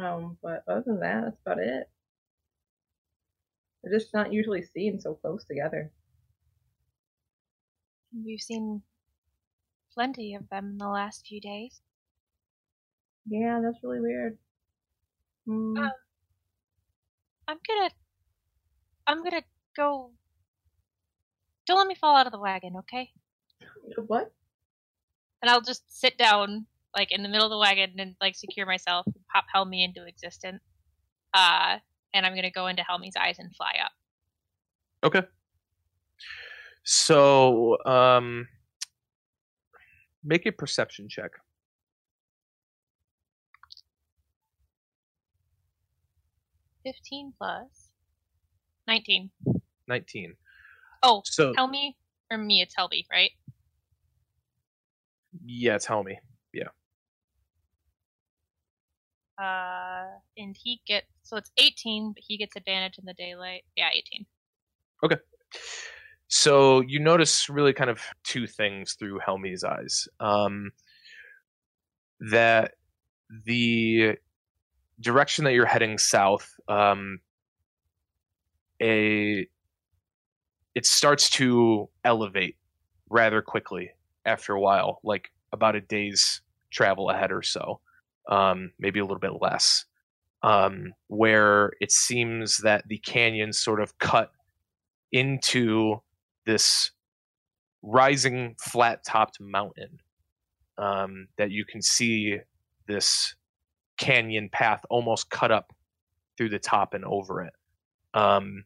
[0.00, 1.88] Um, but other than that, that's about it.
[3.82, 5.90] They're just not usually seen so close together.
[8.24, 8.82] We've seen
[9.92, 11.80] plenty of them in the last few days.
[13.28, 14.38] Yeah, that's really weird.
[15.46, 15.76] Hmm.
[15.76, 15.90] Um,
[17.48, 17.90] I'm gonna.
[19.06, 19.42] I'm gonna
[19.76, 20.10] go.
[21.66, 23.10] Don't let me fall out of the wagon, okay?
[24.06, 24.32] what?
[25.40, 26.66] And I'll just sit down,
[26.96, 30.06] like in the middle of the wagon, and like secure myself, and pop Helmy into
[30.06, 30.62] existence.
[31.34, 31.78] Uh,
[32.14, 33.92] and I'm gonna go into Helmy's eyes and fly up.
[35.04, 35.22] Okay.
[36.84, 38.48] So, um,
[40.24, 41.30] make a perception check.
[46.84, 47.90] Fifteen plus
[48.86, 49.30] nineteen.
[49.88, 50.34] 19.
[51.02, 51.96] Oh, So, Helmy
[52.30, 52.60] or me?
[52.62, 53.30] It's Helmy, right?
[55.44, 56.18] yeah, tell me.
[56.52, 56.68] Yeah.
[59.42, 60.06] Uh,
[60.36, 63.64] and he gets so it's eighteen, but he gets advantage in the daylight.
[63.76, 64.26] Yeah, eighteen.
[65.04, 65.16] Okay.
[66.28, 70.06] So you notice really kind of two things through Helmy's eyes.
[70.20, 70.70] Um,
[72.30, 72.72] that
[73.44, 74.16] the
[75.02, 77.20] direction that you're heading south, um,
[78.80, 79.46] a
[80.74, 82.56] it starts to elevate
[83.10, 83.90] rather quickly
[84.24, 86.40] after a while, like about a day's
[86.70, 87.80] travel ahead or so,
[88.30, 89.84] um, maybe a little bit less.
[90.44, 94.32] Um, where it seems that the canyon sort of cut
[95.12, 96.02] into
[96.46, 96.90] this
[97.82, 100.00] rising flat topped mountain
[100.78, 102.38] um, that you can see
[102.88, 103.36] this
[104.02, 105.72] canyon path almost cut up
[106.36, 107.52] through the top and over it.
[108.14, 108.64] Um,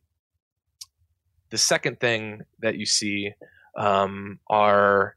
[1.50, 3.32] the second thing that you see
[3.76, 5.16] um, are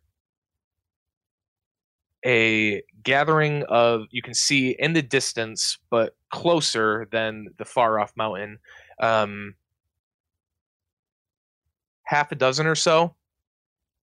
[2.25, 8.11] a gathering of you can see in the distance but closer than the far off
[8.17, 8.59] mountain
[9.01, 9.55] um,
[12.03, 13.15] half a dozen or so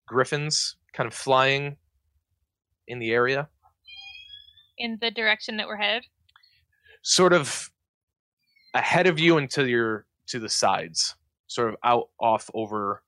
[0.07, 1.77] griffins kind of flying
[2.87, 3.47] in the area
[4.77, 6.05] In the direction that we're headed.
[7.01, 7.71] sort of
[8.73, 11.15] ahead of you and to your to the sides.
[11.47, 13.01] Sort of out off over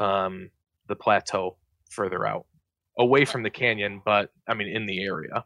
[0.00, 0.50] um,
[0.88, 1.56] the plateau
[1.90, 2.46] further out.
[2.98, 5.44] Away from the canyon but i mean in the area.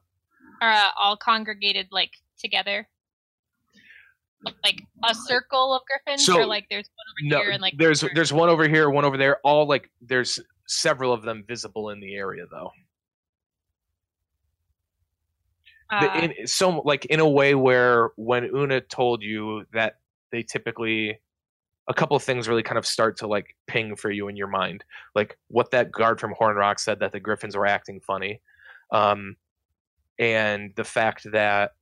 [0.63, 2.89] Are uh, all congregated like together?
[4.65, 7.75] Like a circle of griffins, So- or like there's one over no here and like
[7.77, 9.39] there's there's one over here one over there.
[9.45, 12.71] All like there's several of them visible in the area though
[15.82, 19.99] the, uh, in so like in a way where when Una told you that
[20.31, 21.19] they typically
[21.89, 24.47] a couple of things really kind of start to like ping for you in your
[24.47, 24.85] mind
[25.15, 28.41] like what that guard from Horn Rock said that the Griffins were acting funny
[28.91, 29.37] um
[30.19, 31.73] and the fact that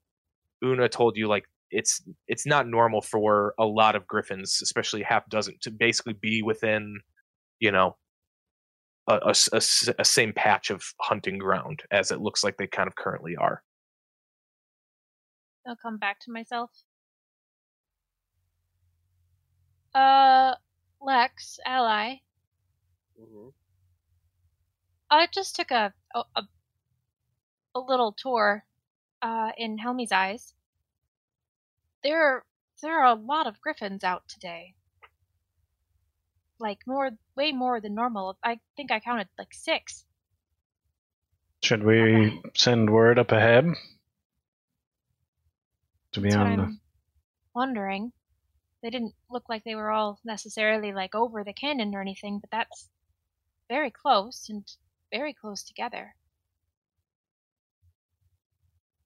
[0.64, 5.28] Una told you like it's it's not normal for a lot of Griffins especially half
[5.28, 7.00] dozen to basically be within
[7.61, 7.96] you know
[9.08, 9.34] a
[9.98, 13.62] a same patch of hunting ground as it looks like they kind of currently are.
[15.66, 16.70] I'll come back to myself.
[19.94, 20.54] Uh,
[21.00, 22.16] Lex, Ally.
[23.18, 23.48] hmm
[25.11, 26.42] I just took a a, a,
[27.74, 28.64] a little tour
[29.22, 30.54] uh, in Helmy's Eyes.
[32.02, 32.44] There,
[32.82, 34.74] there are a lot of griffins out today.
[36.58, 38.38] Like more, way more than normal.
[38.42, 40.04] I think I counted like six.
[41.62, 43.66] Should we send word up ahead?
[46.12, 46.61] To be That's what.
[46.61, 46.80] I'm
[47.54, 48.12] wondering.
[48.82, 52.50] They didn't look like they were all necessarily like over the cannon or anything, but
[52.50, 52.88] that's
[53.68, 54.64] very close and
[55.12, 56.14] very close together.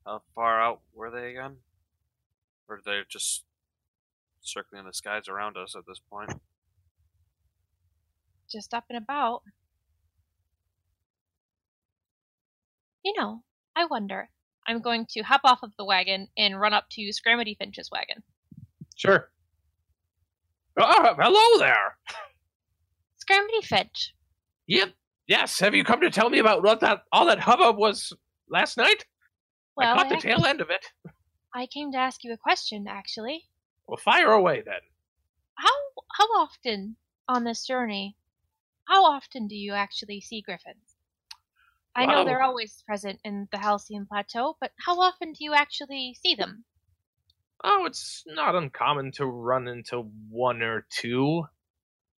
[0.07, 1.57] How far out were they again?
[2.69, 3.45] Or they just
[4.41, 6.31] circling the skies around us at this point?
[8.55, 9.43] just up and about.
[13.05, 13.43] You know,
[13.77, 14.31] I wonder.
[14.67, 18.23] I'm going to hop off of the wagon and run up to Scramity Finch's wagon.
[18.97, 19.31] Sure.
[20.79, 21.97] Oh, oh hello there.
[23.17, 24.15] Scramity Finch,
[24.67, 24.91] Yep.
[25.27, 25.59] Yes.
[25.61, 28.13] Have you come to tell me about what that all that hubbub was
[28.49, 29.05] last night?
[29.77, 30.87] well, I caught the I, tail end of it.
[31.55, 33.45] I came to ask you a question, actually.
[33.87, 34.81] Well, fire away then.
[35.57, 35.71] How
[36.13, 36.97] how often
[37.29, 38.17] on this journey,
[38.87, 40.94] how often do you actually see griffins?
[41.97, 42.25] I know Wow.
[42.25, 46.65] they're always present in the Halcyon Plateau, but how often do you actually see them?
[47.63, 51.45] Oh, it's not uncommon to run into one or two,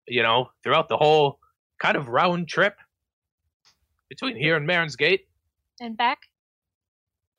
[0.07, 1.39] you know, throughout the whole
[1.81, 2.77] kind of round trip
[4.09, 5.27] between here and Marin's Gate.
[5.79, 6.19] And back?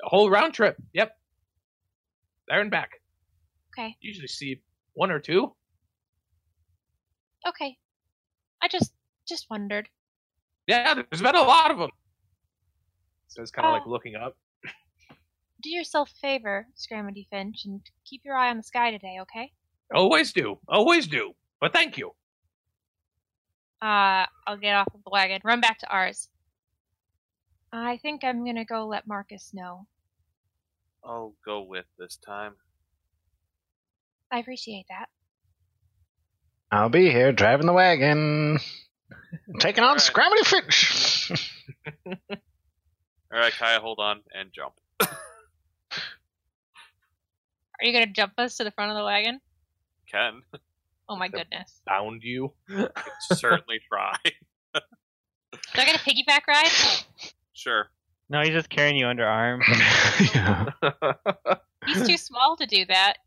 [0.00, 0.76] The whole round trip.
[0.92, 1.16] Yep.
[2.48, 3.00] There and back.
[3.72, 3.96] Okay.
[4.00, 4.62] Usually see
[4.92, 5.54] one or two.
[7.48, 7.76] Okay.
[8.62, 8.92] I just
[9.26, 9.88] just wondered.
[10.66, 11.90] Yeah, there's been a lot of them.
[13.28, 13.90] So it's kind of like Oh.
[13.90, 14.36] looking up.
[15.62, 19.52] Do yourself a favor, Scramity Finch, and keep your eye on the sky today, okay?
[19.94, 20.58] Always do.
[20.68, 21.34] Always do.
[21.60, 22.14] But thank you.
[23.82, 26.28] Uh, I'll get off of the wagon, run back to ours.
[27.72, 29.86] I think I'm gonna go let Marcus know.
[31.04, 32.54] I'll go with this time.
[34.30, 35.08] I appreciate that.
[36.70, 38.58] I'll be here driving the wagon.
[39.60, 40.02] Taking on Alright.
[40.02, 41.32] Scramity Finch.
[43.36, 44.72] Alright, Kaya, hold on and jump.
[45.02, 45.10] Are
[47.82, 49.40] you gonna jump us to the front of the wagon?
[50.10, 50.40] Can.
[51.06, 51.82] Oh my goodness.
[51.86, 52.54] Bound you.
[53.34, 54.16] Certainly try.
[54.74, 54.80] Do
[55.74, 56.70] I get a piggyback ride?
[57.52, 57.90] Sure.
[58.30, 59.60] No, he's just carrying you under arm.
[60.34, 60.70] yeah.
[61.86, 63.18] He's too small to do that.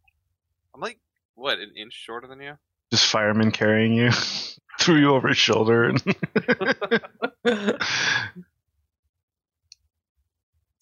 [0.73, 0.99] I'm like,
[1.35, 2.53] what, an inch shorter than you?
[2.91, 4.09] Just fireman carrying you.
[4.79, 5.83] Threw you over his shoulder.
[5.83, 6.01] And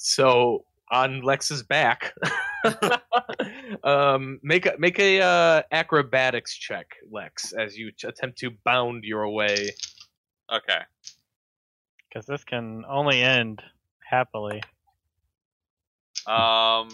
[0.08, 2.14] so on Lex's back,
[3.84, 9.04] um, make a make a uh, acrobatics check, Lex, as you ch- attempt to bound
[9.04, 9.72] your way.
[10.52, 10.80] Okay.
[12.08, 13.62] Because this can only end
[14.00, 14.62] happily.
[16.26, 16.90] Um.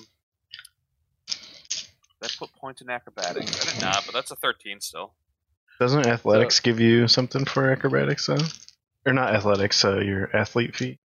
[2.21, 3.67] That put points in acrobatics.
[3.67, 5.13] I did not, but that's a 13 still.
[5.77, 8.37] Doesn't athletics give you something for acrobatics, though?
[9.05, 10.99] Or not athletics, uh, your athlete feat?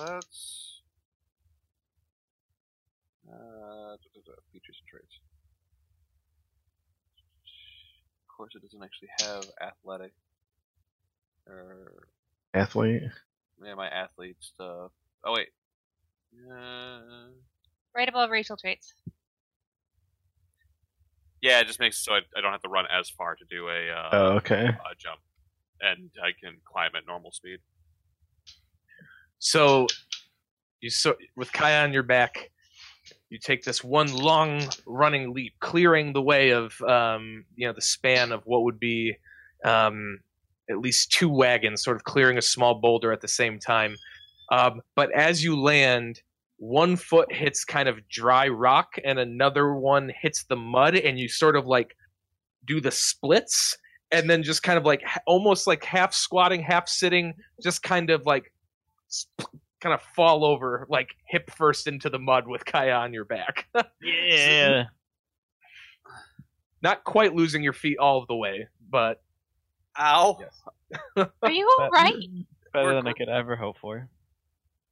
[0.00, 0.80] Let's.
[3.28, 3.96] Uh,
[4.52, 5.20] features and traits.
[8.24, 10.12] Of course, it doesn't actually have athletic.
[11.46, 12.08] Or
[12.54, 13.02] Athlete?
[13.62, 14.90] yeah, my athlete stuff.
[15.24, 15.48] Oh wait.
[16.50, 17.30] Uh,
[17.94, 18.94] Right above racial traits.
[21.42, 23.44] yeah, it just makes it so I, I don't have to run as far to
[23.50, 24.64] do a uh, Oh, okay.
[24.64, 25.20] a jump,
[25.80, 27.58] and I can climb at normal speed.
[29.40, 29.86] So
[30.80, 32.50] you so with Kaya on your back,
[33.30, 37.82] you take this one long running leap, clearing the way of um, you know the
[37.82, 39.16] span of what would be
[39.64, 40.20] um,
[40.70, 43.96] at least two wagons, sort of clearing a small boulder at the same time.
[44.52, 46.20] Um, but as you land,
[46.58, 51.28] one foot hits kind of dry rock, and another one hits the mud, and you
[51.28, 51.96] sort of like
[52.66, 53.74] do the splits,
[54.10, 57.32] and then just kind of like almost like half squatting, half sitting,
[57.62, 58.52] just kind of like
[59.80, 63.66] kind of fall over like hip first into the mud with Kaya on your back.
[64.02, 64.84] Yeah.
[66.82, 69.22] Not quite losing your feet all of the way, but
[69.98, 70.38] Ow!
[70.40, 71.28] yes.
[71.42, 72.14] Are you alright?
[72.72, 74.08] Better We're than I could ever hope for.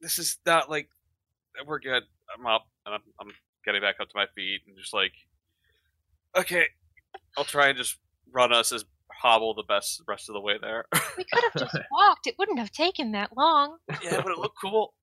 [0.00, 0.88] This is not like
[1.66, 2.02] we're good.
[2.36, 3.28] I'm up and I'm, I'm
[3.64, 5.12] getting back up to my feet and just like,
[6.36, 6.64] okay,
[7.36, 7.96] I'll try and just
[8.30, 8.84] run us as
[9.18, 10.84] hobble the best rest of the way there.
[11.16, 12.26] We could have just walked.
[12.28, 13.76] It wouldn't have taken that long.
[14.02, 14.94] yeah, but it looked cool.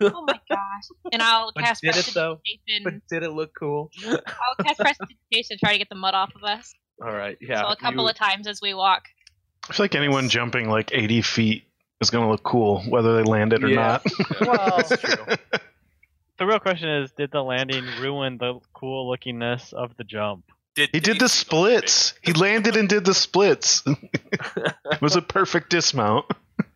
[0.00, 0.84] Oh my gosh!
[1.12, 2.36] And I'll But cast did it, though?
[2.36, 2.84] prestidigitation.
[2.84, 3.90] But did it look cool?
[4.06, 6.72] I'll cast prestidigitation to try to get the mud off of us.
[7.04, 7.60] All right, yeah.
[7.62, 9.02] so a couple you- of times as we walk.
[9.68, 11.64] I feel like anyone jumping like 80 feet
[12.00, 13.76] is going to look cool, whether they land it or Yeah.
[13.76, 14.06] not.
[14.40, 15.34] Well, That's true.
[16.38, 20.44] the real question is, did the landing ruin the cool lookingness of the jump?
[20.74, 22.14] Did he did the splits.
[22.22, 23.82] He landed and did the splits.
[23.86, 26.26] it was a perfect dismount.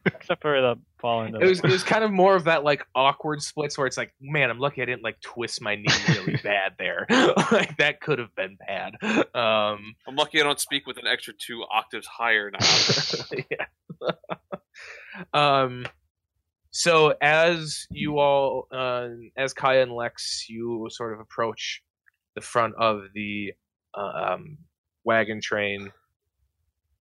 [0.07, 1.35] Except for the falling.
[1.35, 3.97] into It was it was kind of more of that like awkward splits where it's
[3.97, 7.07] like, man, I'm lucky I didn't like twist my knee really bad there.
[7.51, 8.95] like that could have been bad.
[9.35, 12.59] Um, I'm lucky I don't speak with an extra two octaves higher now.
[13.51, 14.13] yeah.
[15.35, 15.87] um,
[16.71, 21.83] so as you all, uh, as Kaya and Lex, you sort of approach
[22.35, 23.53] the front of the
[23.99, 24.59] um,
[25.05, 25.91] wagon train.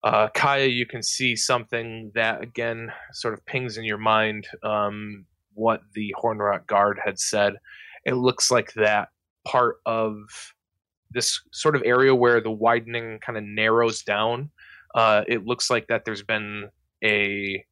[0.03, 5.25] Uh, Kaya, you can see something that again sort of pings in your mind um,
[5.53, 7.55] what the Hornrock guard had said.
[8.05, 9.09] It looks like that
[9.45, 10.15] part of
[11.11, 14.51] this sort of area where the widening kind of narrows down.
[14.95, 16.69] Uh, it looks like that there's been
[17.03, 17.63] a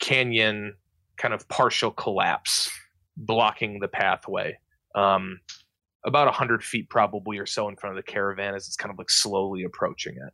[0.00, 0.74] canyon
[1.16, 2.70] kind of partial collapse
[3.16, 4.58] blocking the pathway.
[4.94, 5.40] Um,
[6.04, 8.98] about 100 feet probably or so in front of the caravan as it's kind of
[8.98, 10.32] like slowly approaching it.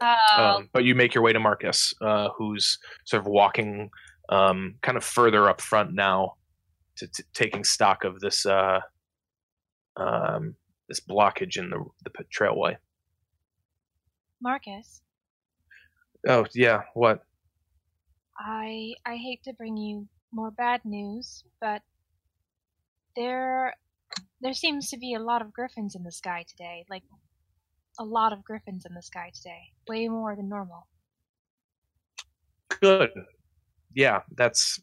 [0.00, 0.16] Oh,
[0.56, 3.90] Um, but you make your way to Marcus, uh, who's sort of walking
[4.30, 6.34] um, kind of further up front now,
[6.96, 8.80] to, to taking stock of this uh,
[9.96, 10.54] um,
[10.88, 12.76] this blockage in the the trailway.
[14.40, 15.02] Marcus,
[16.28, 17.24] Oh yeah, what?
[18.38, 21.82] I I hate to bring you more bad news, but
[23.16, 23.74] there
[24.40, 26.84] there seems to be a lot of griffins in the sky today.
[26.88, 27.02] Like
[27.98, 29.60] a lot of griffins in the sky today.
[29.88, 30.86] Way more than normal.
[32.80, 33.10] Good.
[33.94, 34.80] Yeah, that's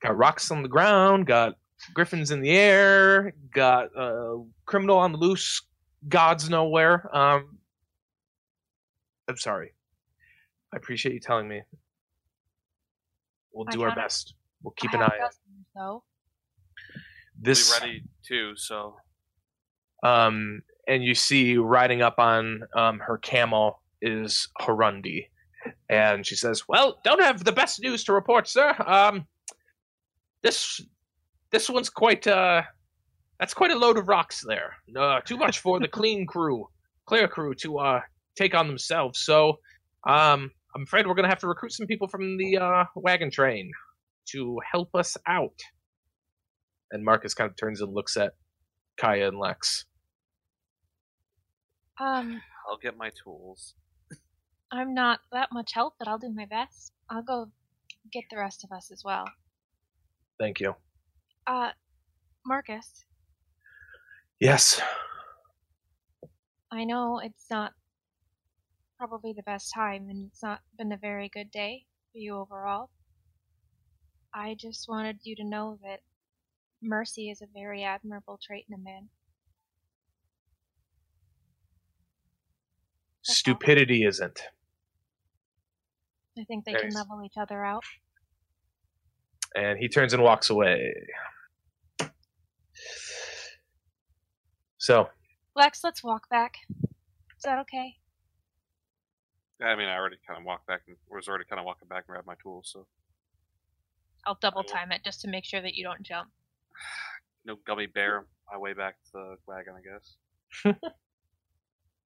[0.00, 1.54] got rocks on the ground, got
[1.92, 5.60] griffins in the air, got uh, criminal on the loose,
[6.08, 7.14] gods nowhere.
[7.14, 7.58] Um,
[9.28, 9.74] I'm sorry.
[10.72, 11.62] I appreciate you telling me.
[13.52, 14.34] We'll do our best.
[14.62, 15.18] We'll keep I an eye out.
[15.18, 16.04] dozens, though.
[17.40, 18.52] This ready too.
[18.56, 18.96] So
[20.02, 25.26] um, and you see riding up on um, her camel is Harundi,
[25.88, 28.74] and she says, "Well, don't have the best news to report, sir.
[28.84, 29.26] Um,
[30.42, 30.80] this
[31.50, 32.62] this one's quite uh,
[33.38, 34.74] that's quite a load of rocks there.
[34.96, 36.66] Uh, too much for the clean crew,
[37.06, 38.00] clear crew to uh
[38.36, 39.20] take on themselves.
[39.20, 39.58] So,
[40.06, 43.70] um, I'm afraid we're gonna have to recruit some people from the uh, wagon train
[44.30, 45.60] to help us out."
[46.90, 48.34] And Marcus kind of turns and looks at
[48.96, 49.84] Kaya and Lex.
[51.98, 53.74] Um, I'll get my tools.
[54.72, 56.92] I'm not that much help, but I'll do my best.
[57.08, 57.50] I'll go
[58.12, 59.24] get the rest of us as well.
[60.38, 60.74] Thank you.
[61.46, 61.70] Uh,
[62.46, 63.04] Marcus,
[64.40, 64.80] Yes.
[66.72, 67.72] I know it's not
[68.96, 72.88] probably the best time, and it's not been a very good day for you overall.
[74.32, 76.00] I just wanted you to know that
[76.82, 79.08] mercy is a very admirable trait in a man.
[83.26, 83.34] That's all.
[83.34, 84.40] Stupidity isn't.
[86.38, 87.84] I think they Very can level each other out.
[89.54, 90.94] And he turns and walks away.
[94.78, 95.08] So,
[95.54, 96.54] Lex, let's walk back.
[96.70, 97.96] Is that okay?
[99.60, 101.88] Yeah, I mean, I already kind of walked back and was already kind of walking
[101.88, 102.70] back and grabbed my tools.
[102.72, 102.86] So
[104.24, 106.30] I'll double time it just to make sure that you don't jump.
[107.44, 110.74] No gummy bear my way back to the wagon, I guess.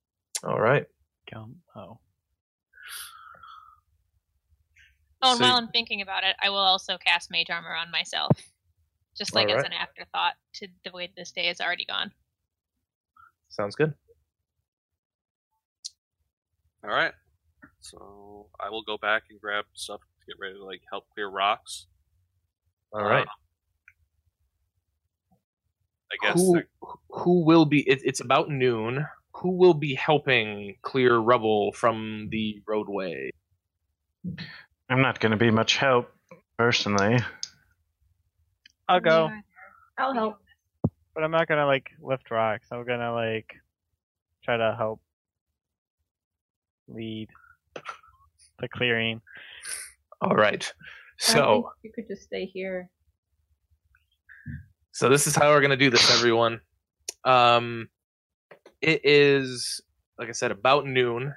[0.45, 0.87] all right.
[1.33, 1.57] Gum.
[1.75, 1.99] Oh.
[5.23, 7.91] Oh, and So- while I'm thinking about it, I will also cast Mage Armor on
[7.91, 8.31] myself.
[9.17, 9.67] Just like as Alright.
[9.67, 12.11] an afterthought to the way this day is already gone.
[13.49, 13.95] Sounds good.
[16.83, 17.13] All right.
[17.81, 21.29] So I will go back and grab stuff to get ready to like help clear
[21.29, 21.87] rocks.
[22.93, 23.23] All right.
[23.23, 23.31] Uh,
[26.15, 26.41] I guess.
[26.41, 26.63] who,
[27.11, 29.07] who will be, it, it's about noon.
[29.37, 33.31] Who will be helping clear rubble from the roadway?
[34.89, 36.11] I'm not going to be much help,
[36.57, 37.19] personally.
[38.89, 39.41] I'll go, Yeah.
[39.99, 40.39] I'll help.
[41.15, 42.67] but I'm not gonna like lift rocks.
[42.71, 43.55] I'm gonna like
[44.45, 45.01] try to help
[46.89, 47.29] lead
[48.61, 49.21] the clearing.
[50.21, 50.63] All right.
[50.63, 52.91] I think So, you could just stay here.
[54.95, 56.61] So this is how we're going to do this, everyone.
[57.25, 57.89] Um,
[58.81, 59.83] it is
[60.19, 61.35] like I said, about noon,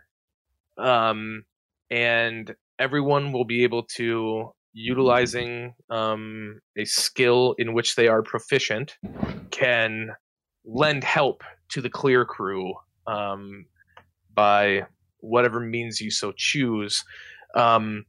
[0.78, 1.43] um,
[1.89, 8.97] and everyone will be able to utilizing um, a skill in which they are proficient
[9.49, 10.12] can
[10.66, 12.74] lend help to the clear crew
[13.08, 13.66] um,
[14.36, 14.86] by
[15.22, 17.03] whatever means you so choose.
[17.55, 18.05] Um,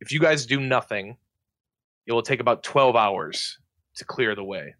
[0.00, 1.18] if you guys do nothing,
[2.06, 3.58] it will take about 12 hours
[3.96, 4.74] to clear the way.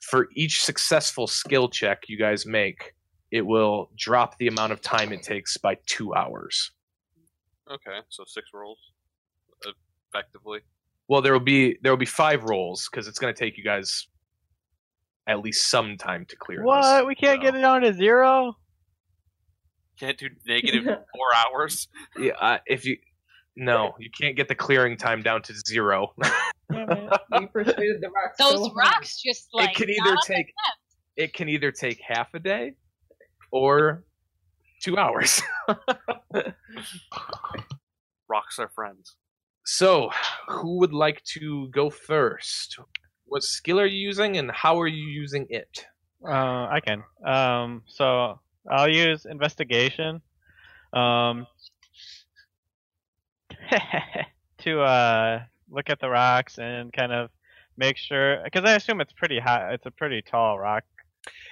[0.00, 2.94] For each successful skill check you guys make,
[3.30, 6.70] it will drop the amount of time it takes by two hours.
[7.70, 8.78] Okay, so six rolls,
[10.12, 10.60] effectively.
[11.08, 13.64] Well, there will be there will be five rolls because it's going to take you
[13.64, 14.06] guys
[15.26, 17.06] at least some time to clear What?
[17.06, 18.54] We can't get it down to zero?
[20.00, 21.88] Can't do negative four hours.
[22.18, 22.96] Yeah, uh, if you
[23.56, 26.14] no, you can't get the clearing time down to zero.
[26.70, 27.12] Damn it.
[27.32, 28.36] We persuaded the rocks.
[28.38, 28.76] Those so hard.
[28.76, 30.52] rocks just like it can either take
[31.16, 32.74] it can either take half a day
[33.50, 34.04] or
[34.82, 35.42] two hours.
[38.28, 39.16] Rocks are friends.
[39.64, 40.10] so,
[40.48, 42.78] who would like to go first?
[43.24, 45.86] What skill are you using, and how are you using it?
[46.24, 47.02] Uh, I can.
[47.24, 48.38] Um, so
[48.70, 50.20] I'll use investigation.
[50.92, 51.46] Um,
[54.58, 57.30] to uh look at the rocks and kind of
[57.76, 59.72] make sure because I assume it's pretty high.
[59.72, 60.84] It's a pretty tall rock.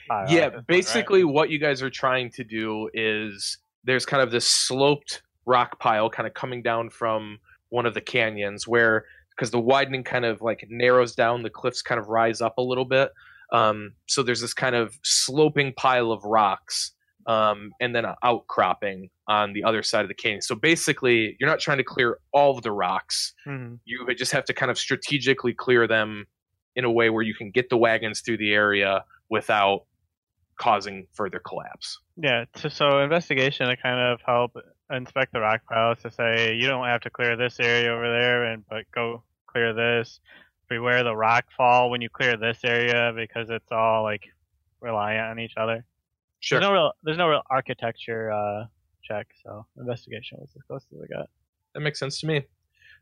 [0.09, 0.67] pile yeah, this point, right?
[0.67, 5.79] basically, what you guys are trying to do is there's kind of this sloped rock
[5.79, 7.39] pile kind of coming down from
[7.71, 11.83] one of the canyons where because the widening kind of like narrows down the cliffs
[11.83, 13.11] kind of rise up a little bit
[13.53, 16.93] um, so there's this kind of sloping pile of rocks
[17.27, 21.49] um, and then an outcropping on the other side of the canyon so basically you're
[21.51, 23.79] not trying to clear all of the rocks Mhm.
[23.85, 26.27] you just have to kind of strategically clear them
[26.77, 29.85] in a way where you can get the wagons through the area without
[30.59, 31.99] causing further collapse.
[32.17, 34.57] Yeah, to, so investigation to kind of help
[34.91, 38.45] inspect the rock piles to say you don't have to clear this area over there,
[38.45, 40.21] and but go clear this.
[40.69, 44.25] Beware the rock fall when you clear this area because it's all like
[44.81, 45.85] reliant on each other.
[46.41, 46.61] Sure.
[46.61, 48.65] There's no real there's no real architecture uh,
[49.03, 51.29] check, so investigation was as close as I got.
[51.75, 52.45] That makes sense to me.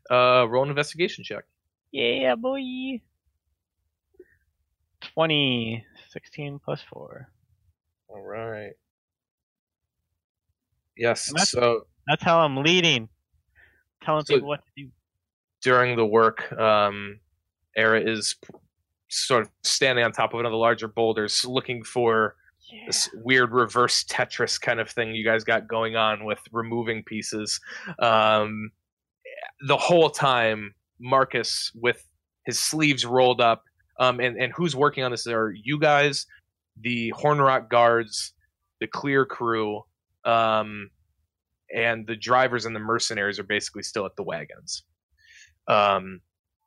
[0.09, 1.43] Uh, roll an investigation check.
[1.91, 3.01] Yeah, boy.
[5.13, 7.29] 20, 16 plus 4.
[8.09, 8.73] All right.
[10.97, 11.27] Yes.
[11.27, 13.09] That's- So That's how I'm leading.
[14.03, 14.91] Telling So- people what to do.
[15.61, 17.19] during the work, um,
[17.75, 18.35] Era is
[19.09, 22.35] sort of standing on top of another larger boulders, looking for
[22.71, 22.83] Yeah.
[22.87, 27.59] this weird reverse Tetris kind of thing you guys got going on with removing pieces.
[27.99, 28.71] Um,
[29.67, 32.07] the whole time, Marcus with
[32.45, 33.63] his sleeves rolled up,
[33.99, 36.25] um, and and who's working on this are you guys,
[36.81, 38.33] the Hornrock guards,
[38.79, 39.83] the Clear crew,
[40.23, 40.89] um,
[41.73, 44.83] and the drivers and the mercenaries are basically still at the wagons.
[45.67, 46.21] Um,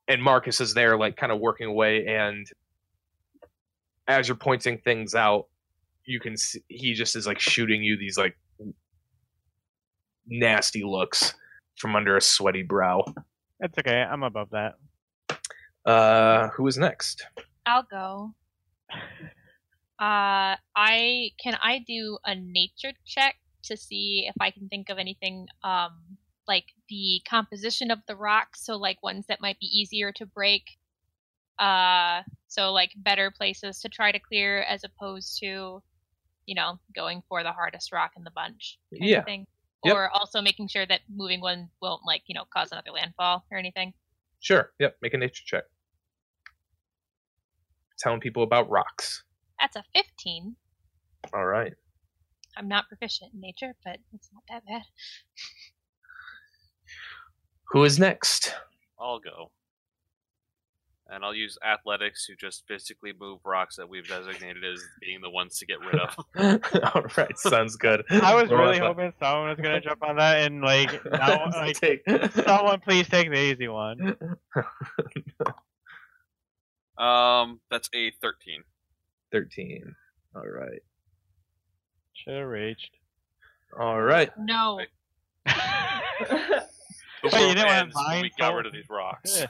[0.07, 2.47] and Marcus is there, like kind of working away, and
[4.07, 5.47] as you're pointing things out,
[6.09, 8.35] you can see he just is like shooting you these like
[10.27, 11.35] nasty looks
[11.77, 13.05] from under a sweaty brow.
[13.61, 14.01] That's okay.
[14.01, 14.75] I'm above that.
[15.85, 17.27] Uh, who is next?
[17.67, 18.33] I'll go.
[20.01, 23.35] Uh, I can I do a nature check
[23.65, 28.65] to see if I can think of anything um like the composition of the rocks,
[28.65, 30.63] so like ones that might be easier to break.
[31.59, 35.83] Uh, so like better places to try to clear as opposed to,
[36.49, 38.79] you know, going for the hardest rock in the bunch.
[38.91, 39.23] kind of Yeah.
[39.23, 39.47] Thing.
[39.85, 39.95] Yep.
[39.95, 43.59] Or also making sure that moving one won't like you know cause another landfall or
[43.59, 43.93] anything.
[44.41, 44.73] Sure.
[44.81, 44.97] Yep.
[45.03, 45.65] Make a nature check.
[47.99, 49.25] Telling people about rocks.
[49.61, 50.57] That's a fifteen.
[51.35, 51.75] All right.
[52.57, 54.83] I'm not proficient in nature, but it's not that bad.
[57.73, 58.55] Who is next?
[58.99, 59.51] I'll go.
[61.11, 65.31] And I'll use athletics to just physically move rocks that we've designated as being the
[65.31, 66.15] ones to get rid of.
[66.95, 67.39] All right.
[67.39, 68.05] Sounds good.
[68.11, 68.89] I was Roll really up.
[68.89, 72.03] hoping someone was gonna jump on that and like, now, like Take-
[72.33, 74.17] someone please take the easy one.
[76.99, 78.63] Um, that's a 13.
[79.33, 79.95] 13.
[80.35, 80.83] All right.
[82.15, 82.91] Should have reached.
[83.79, 84.31] All right.
[84.39, 84.81] No.
[85.47, 85.55] The
[87.25, 89.45] Wait, you world didn't want ends when we got rid of these rocks.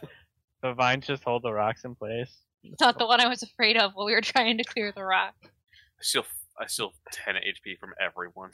[0.63, 2.37] The vines just hold the rocks in place.
[2.65, 5.05] It's not the one I was afraid of while we were trying to clear the
[5.05, 5.35] rock.
[5.43, 6.25] I still,
[6.61, 8.51] I still 10 HP from everyone.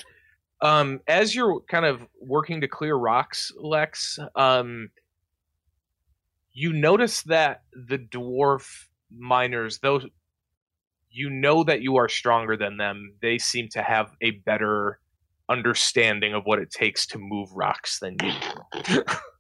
[0.61, 4.91] Um, as you're kind of working to clear rocks, Lex, um,
[6.53, 10.01] you notice that the dwarf miners, though
[11.15, 13.15] you know that you are stronger than them.
[13.23, 14.99] They seem to have a better
[15.49, 18.33] understanding of what it takes to move rocks than you
[18.85, 19.05] do.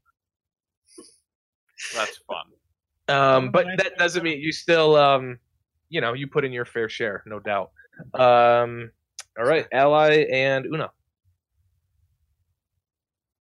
[1.95, 3.17] That's fun.
[3.17, 5.39] um, but that doesn't mean you still, um,
[5.89, 7.71] you know, you put in your fair share, no doubt.
[8.15, 8.91] Um,
[9.39, 10.91] all right, Ally and Una.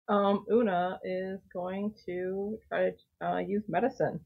[0.07, 4.19] Um, Una is going to try to uh, use medicine.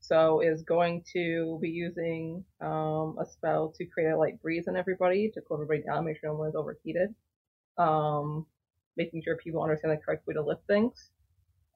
[0.00, 4.76] So is going to be using um, a spell to create a light breeze on
[4.76, 7.14] everybody to cool everybody down, make sure no one is overheated.
[7.78, 8.46] Um,
[8.96, 11.10] making sure people understand the correct way to lift things.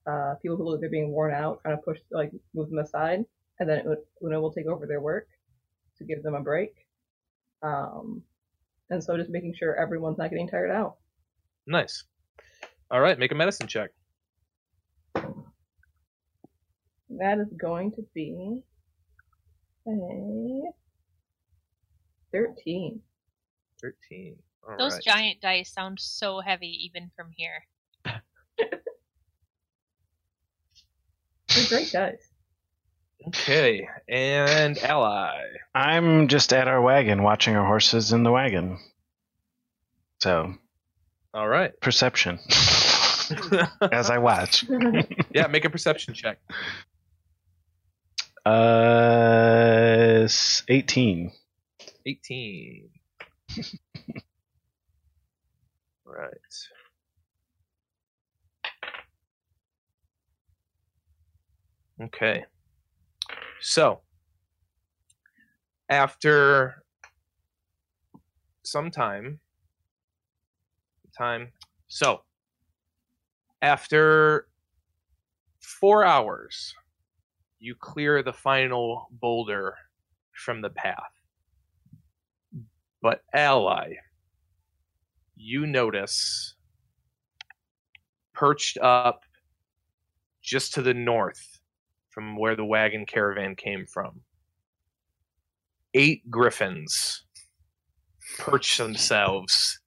[0.06, 2.78] Uh, people who look like they're being worn out, trying to push, like, move them
[2.78, 3.24] aside,
[3.58, 3.82] and then
[4.22, 5.28] Una will take over their work
[5.98, 6.74] to give them a break.
[7.62, 8.22] Um,
[8.90, 10.96] and so just making sure everyone's not getting tired out.
[11.66, 12.04] Nice.
[12.90, 13.90] All right, make a medicine check.
[17.10, 18.62] That is going to be
[19.86, 19.90] a
[22.32, 23.00] 13.
[23.80, 24.36] 13.
[24.68, 25.02] All Those right.
[25.02, 27.64] giant dice sound so heavy even from here.
[31.68, 32.18] They're great guys.
[33.28, 35.40] Okay, and Ally.
[35.74, 38.78] I'm just at our wagon, watching our horses in the wagon.
[40.20, 40.54] So
[41.32, 41.72] All right.
[41.80, 42.38] perception
[43.92, 44.64] as I watch.
[45.34, 46.38] yeah, make a perception check.
[48.44, 50.28] Uh,
[50.68, 51.32] eighteen.
[52.06, 52.90] 18.
[56.04, 56.28] right.
[62.02, 62.44] Okay.
[63.60, 64.00] So,
[65.88, 66.82] after
[68.64, 69.40] some time,
[71.16, 71.52] time,
[71.88, 72.22] so,
[73.62, 74.48] after
[75.60, 76.74] four hours,
[77.60, 79.76] you clear the final boulder
[80.32, 81.12] from the path.
[83.00, 83.94] But Ally,
[85.36, 86.54] you notice
[88.32, 89.22] perched up
[90.42, 91.53] just to the north
[92.14, 94.20] from where the wagon caravan came from.
[95.92, 97.24] Eight griffins
[98.38, 99.80] perch themselves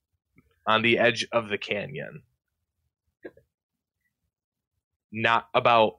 [0.68, 2.22] on the edge of the canyon.
[5.12, 5.98] Not about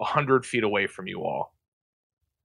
[0.00, 1.54] a hundred feet away from you all.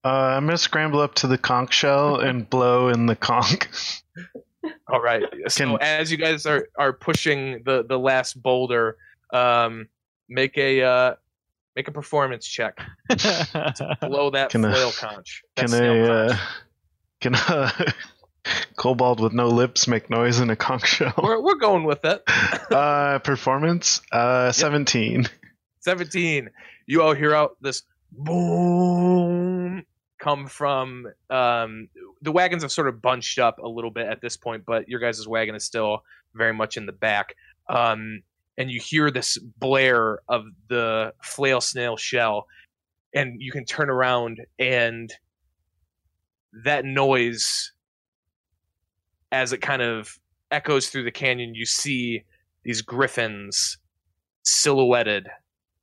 [0.06, 4.04] Uh, I'm gonna scramble up to the conch shell and blow in the conch.
[4.88, 5.24] All right.
[5.48, 8.98] So Can- as you guys are are pushing the the last boulder,
[9.32, 9.88] um,
[10.30, 11.16] make a uh,
[11.76, 12.78] make a performance check.
[14.02, 15.44] Blow that Can I- conch.
[15.56, 16.38] that Can snail a uh,
[17.22, 17.94] can a
[18.76, 21.14] kobold with no lips make noise in a conch shell?
[21.22, 22.24] We're we're going with it.
[22.72, 24.02] uh, performance.
[24.12, 25.28] Uh, seventeen.
[25.80, 26.50] Seventeen.
[26.86, 29.84] You all hear out this boom
[30.20, 31.90] come from um
[32.22, 35.00] the wagons have sort of bunched up a little bit at this point, but your
[35.00, 36.04] guys' wagon is still
[36.34, 37.36] very much in the back.
[37.70, 38.22] Um
[38.58, 42.46] and you hear this blare of the flail snail shell
[43.14, 45.14] and you can turn around and
[46.64, 47.72] that noise
[49.32, 50.20] as it kind of
[50.52, 52.24] echoes through the canyon you see
[52.64, 53.78] these griffins
[54.44, 55.28] silhouetted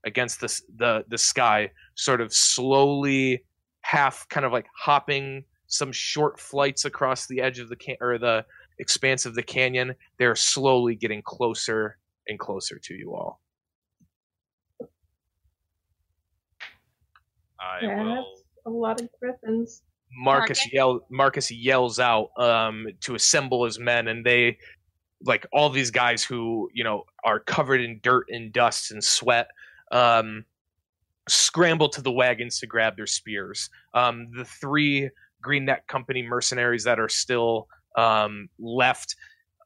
[0.05, 3.45] against the the the sky sort of slowly
[3.83, 8.19] half kind of like hopping some short flights across the edge of the can or
[8.19, 8.45] the
[8.79, 9.95] expanse of the canyon.
[10.19, 11.97] They're slowly getting closer
[12.31, 13.41] and closer to you all
[17.61, 18.15] I Yeah, will.
[18.15, 19.83] that's a lot of griffins.
[20.13, 20.73] Marcus Marcus?
[20.73, 24.59] yell Marcus yells out um, to assemble his men, and they
[25.25, 29.49] like all these guys who you know are covered in dirt and dust and sweat.
[29.93, 30.45] Um,
[31.29, 33.71] scramble to the wagons to grab their spears.
[33.95, 35.11] Um, the three
[35.43, 39.15] Green Neck Company mercenaries that are still um, left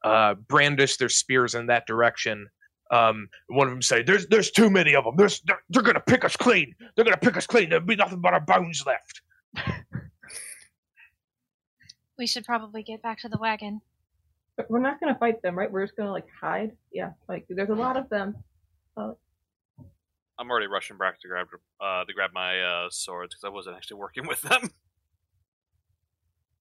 [0.03, 2.47] uh, brandish their spears in that direction.
[2.91, 5.15] Um, one of them say, "There's there's too many of them.
[5.17, 6.75] There's they're, they're gonna pick us clean.
[6.95, 7.69] They're gonna pick us clean.
[7.69, 9.21] There'll be nothing but our bones left."
[12.17, 13.81] We should probably get back to the wagon.
[14.55, 15.69] But we're not gonna fight them, right?
[15.69, 16.71] We're just gonna like hide.
[16.93, 18.35] Yeah, like there's a lot of them.
[20.37, 21.47] I'm already rushing back to grab
[21.81, 24.69] uh, to grab my uh, swords because I wasn't actually working with them.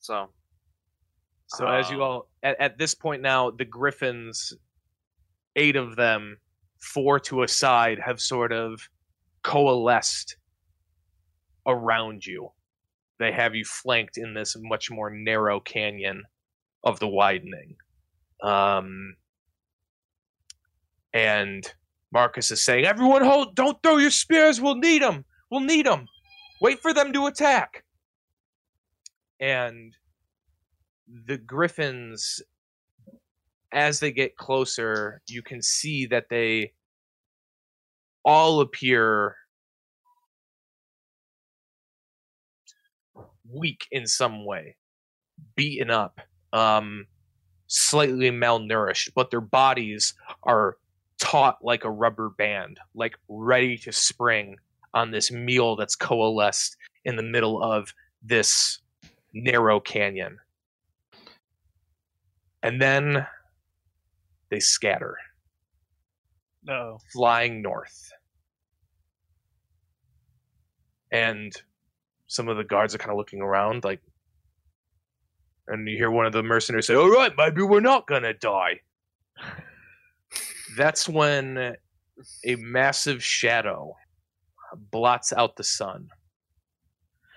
[0.00, 0.30] So
[1.46, 4.52] So as you all at, at this point now, the griffins,
[5.56, 6.38] eight of them,
[6.80, 8.88] four to a side, have sort of
[9.42, 10.36] coalesced
[11.66, 12.50] around you.
[13.18, 16.24] They have you flanked in this much more narrow canyon
[16.82, 17.76] of the widening.
[18.42, 19.16] Um,
[21.12, 21.72] and
[22.12, 23.54] Marcus is saying, "Everyone, hold!
[23.54, 24.60] Don't throw your spears.
[24.60, 25.24] We'll need them.
[25.50, 26.06] We'll need them.
[26.60, 27.84] Wait for them to attack."
[29.40, 29.96] And
[31.06, 32.42] the griffins
[33.74, 36.72] as they get closer you can see that they
[38.24, 39.36] all appear
[43.50, 44.76] weak in some way
[45.56, 46.20] beaten up
[46.52, 47.06] um
[47.66, 50.14] slightly malnourished but their bodies
[50.44, 50.76] are
[51.18, 54.56] taut like a rubber band like ready to spring
[54.94, 58.78] on this meal that's coalesced in the middle of this
[59.34, 60.38] narrow canyon.
[62.62, 63.26] And then
[64.50, 65.16] they scatter
[66.62, 66.98] No.
[67.12, 68.10] flying north.
[71.10, 71.52] And
[72.26, 74.00] some of the guards are kind of looking around, like,
[75.68, 78.34] and you hear one of the mercenaries say, All right, maybe we're not going to
[78.34, 78.80] die.
[80.76, 81.76] That's when
[82.44, 83.94] a massive shadow
[84.90, 86.08] blots out the sun.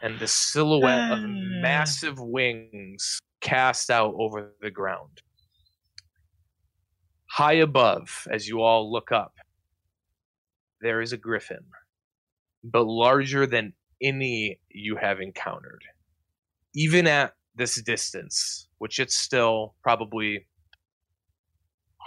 [0.01, 1.27] And the silhouette of ah.
[1.27, 5.21] massive wings cast out over the ground.
[7.38, 9.35] High above, as you all look up,
[10.81, 11.65] there is a griffin,
[12.63, 15.83] but larger than any you have encountered.
[16.73, 20.47] Even at this distance, which it's still probably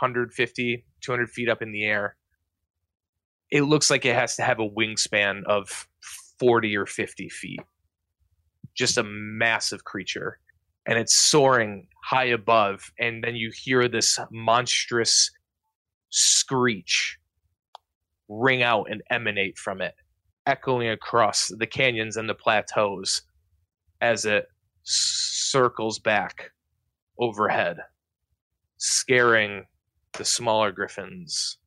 [0.01, 2.16] 150, 200 feet up in the air,
[3.53, 5.87] it looks like it has to have a wingspan of
[6.41, 7.61] 40 or 50 feet.
[8.74, 10.41] Just a massive creature.
[10.91, 15.30] And it's soaring high above, and then you hear this monstrous
[16.11, 17.16] screech
[18.28, 19.95] ring out and emanate from it,
[20.47, 23.22] echoing across the canyons and the plateaus
[24.01, 24.47] as it
[24.82, 26.51] circles back
[27.18, 27.78] overhead,
[28.78, 29.64] scaring
[30.14, 31.59] the smaller griffins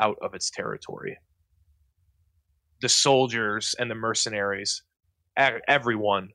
[0.00, 1.16] out of its territory.
[2.80, 4.82] The soldiers and the mercenaries,
[5.36, 6.30] everyone,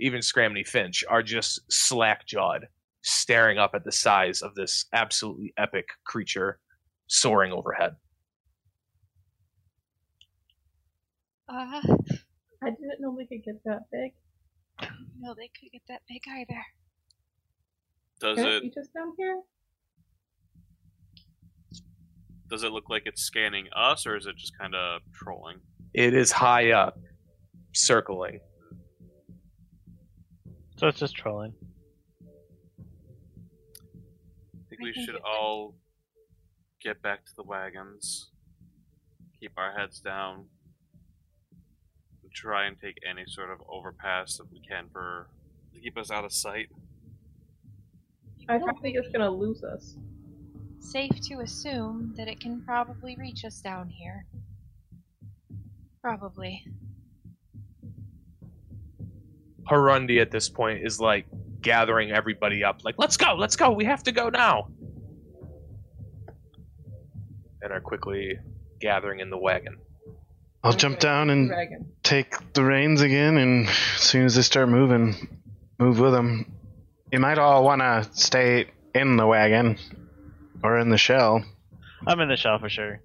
[0.00, 2.66] even Scramney Finch, are just slack jawed,
[3.02, 6.58] staring up at the size of this absolutely epic creature
[7.06, 7.96] soaring overhead.
[11.48, 11.80] Uh,
[12.62, 14.12] I didn't know they could get that big.
[15.18, 16.62] no, they could get that big either.
[18.20, 19.40] Does Can't it you just down here?
[22.48, 25.58] does it look like it's scanning us, or is it just kind of trolling?
[25.92, 26.98] It is high up,
[27.72, 28.40] circling.
[30.84, 31.54] So it's just trolling.
[34.52, 35.76] I think we should all
[36.82, 38.28] get back to the wagons,
[39.40, 40.44] keep our heads down,
[42.22, 45.30] and try and take any sort of overpass that we can for
[45.72, 46.68] to keep us out of sight.
[48.50, 49.96] I don't think it's gonna lose us.
[50.80, 54.26] Safe to assume that it can probably reach us down here.
[56.02, 56.66] Probably.
[59.68, 61.26] Harundi at this point is like
[61.60, 64.68] gathering everybody up, like, let's go, let's go, we have to go now.
[67.62, 68.38] And are quickly
[68.80, 69.78] gathering in the wagon.
[70.62, 71.92] I'll jump down and dragon.
[72.02, 75.14] take the reins again, and as soon as they start moving,
[75.78, 76.54] move with them.
[77.12, 79.78] You might all want to stay in the wagon
[80.62, 81.44] or in the shell.
[82.06, 83.00] I'm in the shell for sure.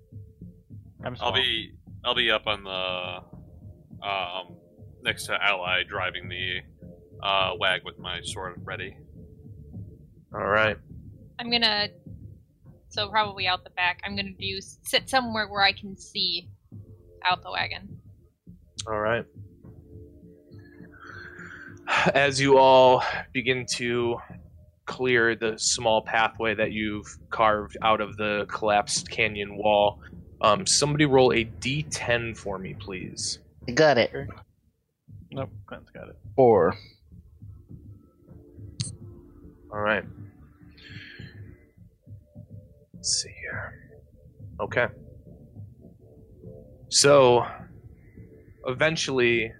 [1.03, 1.29] I'm small.
[1.29, 1.71] I'll be
[2.03, 4.55] I'll be up on the um
[5.03, 6.59] next to Ally driving the
[7.21, 8.95] uh, wag with my sword ready.
[10.33, 10.77] All right.
[11.39, 11.89] I'm gonna.
[12.89, 14.01] So probably out the back.
[14.03, 16.49] I'm gonna do sit somewhere where I can see
[17.23, 17.99] out the wagon.
[18.87, 19.25] All right.
[22.13, 24.17] As you all begin to
[24.85, 29.99] clear the small pathway that you've carved out of the collapsed canyon wall,
[30.41, 33.39] um, somebody roll a d10 for me, please.
[33.67, 34.11] You got it.
[35.31, 35.65] Nope, mm.
[35.67, 36.17] Glenn's got it.
[36.35, 36.75] Four.
[39.71, 40.03] All right.
[42.95, 43.73] Let's see here.
[44.59, 44.87] Okay.
[46.89, 47.45] So,
[48.65, 49.51] eventually,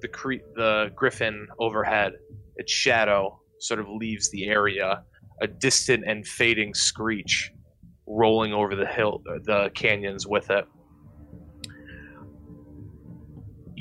[0.00, 2.14] the cre- the griffin overhead,
[2.56, 5.02] its shadow sort of leaves the area,
[5.42, 7.52] a distant and fading screech
[8.06, 10.64] rolling over the hill, the canyons with it.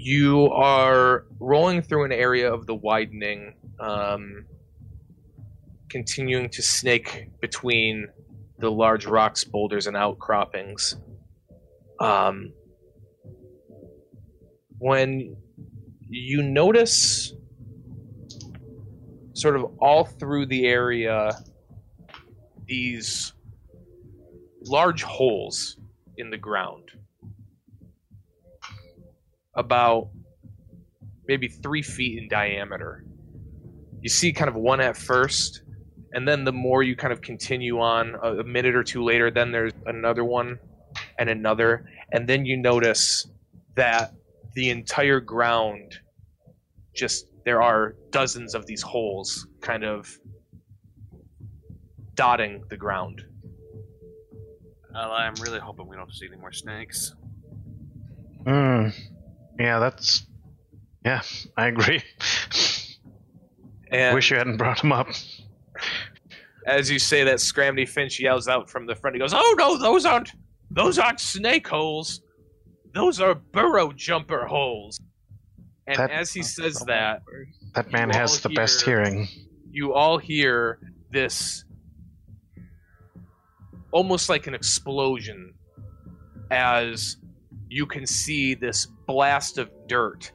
[0.05, 4.43] You are rolling through an area of the widening, um,
[5.87, 8.09] continuing to snake between
[8.59, 10.97] the large rocks, boulders, and outcroppings.
[12.01, 12.51] Um,
[14.77, 15.37] when
[16.09, 17.31] you notice
[19.31, 21.31] sort of all through the area
[22.65, 23.31] these
[24.65, 25.77] large holes
[26.17, 26.91] in the ground
[29.55, 30.09] about
[31.27, 33.05] maybe three feet in diameter
[34.03, 35.63] you see kind of one at first,
[36.11, 39.31] and then the more you kind of continue on, a, a minute or two later,
[39.31, 40.59] then there's another one,
[41.17, 43.27] and another, and then you notice
[43.75, 44.13] that
[44.55, 45.99] the entire ground
[46.93, 50.19] just there are dozens of these holes kind of
[52.13, 53.23] dotting the ground.
[54.93, 57.15] Well, I'm really hoping we don't see any more snakes.
[58.45, 58.89] Hmm.
[59.59, 60.25] Yeah, that's.
[61.05, 61.21] Yeah,
[61.57, 62.01] I agree.
[63.91, 65.07] And Wish you hadn't brought him up.
[66.65, 69.15] as you say that, Scramdy Finch yells out from the front.
[69.15, 70.31] He goes, "Oh no, those aren't
[70.71, 72.21] those aren't snake holes.
[72.93, 74.99] Those are burrow jumper holes."
[75.85, 77.21] And That- as he says that,
[77.75, 79.27] That man has all the best hearing.
[79.69, 80.79] you all hear
[81.11, 81.65] this
[83.91, 85.53] almost like an explosion
[86.49, 87.17] as
[87.73, 90.31] you can see this blast of dirt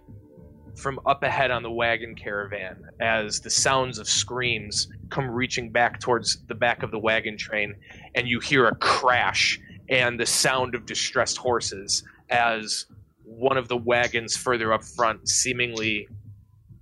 [0.77, 6.01] from up ahead on the wagon caravan as the sounds of screams come reaching back
[6.01, 7.75] towards the back of the wagon train
[8.15, 12.87] and you hear a crash and the sound of distressed horses as
[13.23, 16.09] one of the wagons further up front seemingly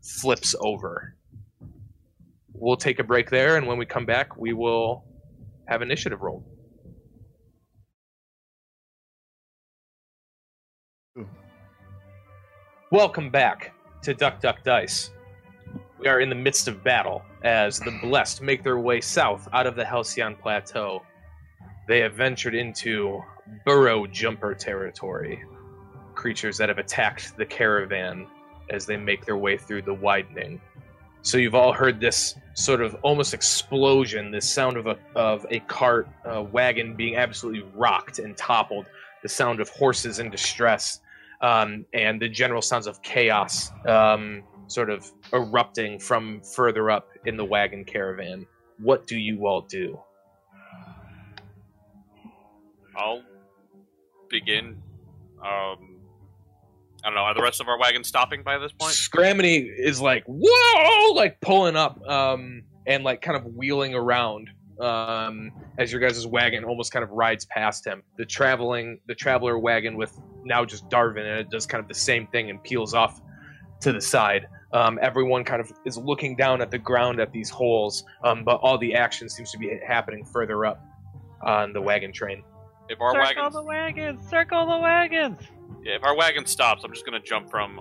[0.01, 1.17] flips over
[2.59, 5.05] we'll take a break there, and when we come back, we will
[5.67, 6.45] have initiative roll.
[12.93, 15.11] Welcome back to Duck Duck Dice.
[15.99, 19.67] We are in the midst of battle as the Blessed make their way south out
[19.67, 21.03] of the Halcyon Plateau.
[21.89, 23.25] They have ventured into
[23.65, 25.43] burrow jumper territory,
[26.15, 28.29] creatures that have attacked the caravan
[28.71, 30.61] as they make their way through the widening.
[31.23, 35.59] So you've all heard this sort of almost explosion, this sound of a of a
[35.59, 38.87] cart, a wagon being absolutely rocked and toppled,
[39.25, 41.01] the sound of horses in distress,
[41.41, 47.37] um, and the general sounds of chaos um, sort of erupting from further up in
[47.37, 48.47] the wagon caravan.
[48.79, 49.99] What do you all do?
[52.97, 53.23] I'll
[54.29, 54.83] begin.
[55.41, 55.97] Um,
[57.05, 57.21] I don't know.
[57.21, 58.93] Are the rest of our wagons stopping by this point?
[58.93, 65.53] Scraminy is like, whoa, like pulling up um, and like kind of wheeling around um,
[65.79, 68.03] as your guys' wagon almost kind of rides past him.
[68.19, 71.95] The traveling, the traveler wagon with now just Darvin and it does kind of the
[71.95, 73.21] same thing and peels off
[73.81, 74.47] to the side.
[74.73, 78.57] Um, everyone kind of is looking down at the ground at these holes, um, but
[78.57, 80.85] all the action seems to be happening further up
[81.43, 82.43] on the wagon train.
[82.89, 84.29] If our circle wagons, the wagons!
[84.29, 85.39] Circle the wagons!
[85.83, 87.81] yeah, if our wagon stops, I'm just gonna jump from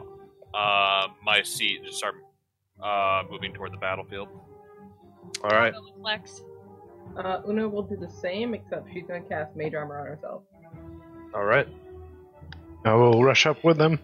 [0.54, 2.16] uh, my seat and just start
[2.82, 4.28] uh, moving toward the battlefield.
[5.44, 5.74] All right.
[5.74, 6.44] Go with Lex.
[7.18, 10.44] Uh, Una will do the same, except she's gonna cast Mage Armor on herself.
[11.34, 11.68] All right.
[12.86, 14.00] I will rush up with them.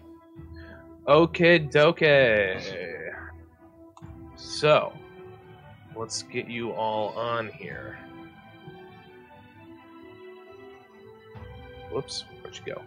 [1.06, 2.00] Okay, doke.
[4.36, 4.92] So,
[5.96, 7.98] let's get you all on here.
[11.92, 12.82] Whoops, where'd you go?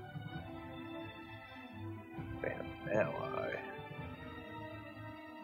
[2.41, 3.51] Bam, ally.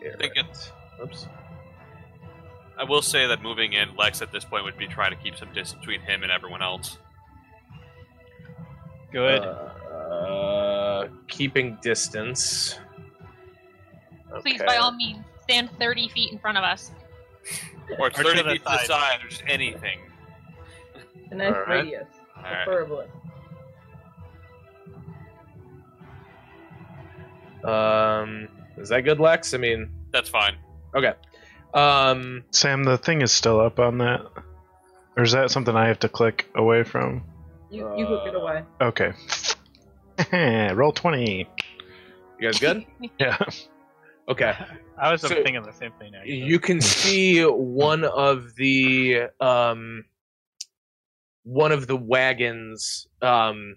[0.02, 0.46] Here, Think right.
[0.46, 0.72] it's-
[1.02, 1.28] Oops.
[2.78, 5.36] I will say that moving in, Lex at this point would be trying to keep
[5.36, 6.98] some distance between him and everyone else.
[9.12, 9.44] Good.
[9.44, 9.70] Uh,
[11.28, 12.78] keeping distance.
[14.42, 16.92] Please, by all means, stand 30 feet in front of us.
[18.00, 18.88] Or Or to 30 feet to the side.
[18.88, 20.00] side, or just anything.
[21.32, 21.68] A nice Alright.
[21.68, 22.08] radius,
[22.38, 22.66] Alright.
[22.66, 23.06] preferably.
[27.64, 29.54] Um, is that good, Lex?
[29.54, 30.56] I mean, That's fine.
[30.96, 31.14] okay.
[31.74, 34.22] Um, Sam, the thing is still up on that.
[35.16, 37.24] Or is that something I have to click away from?
[37.70, 38.64] You you hook it away.
[38.82, 39.14] Okay.
[40.76, 41.48] Roll 20.
[42.40, 42.86] you guys good?
[43.20, 43.38] Yeah.
[44.30, 44.54] Okay.
[44.98, 46.14] I was so- thinking the same thing.
[46.16, 46.44] Actually.
[46.44, 50.06] You can see one of the um,
[51.44, 53.76] one of the wagons, um,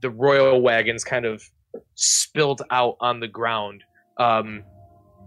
[0.00, 1.42] the royal wagons, kind of
[1.94, 3.84] spilled out on the ground.
[4.16, 4.64] Um,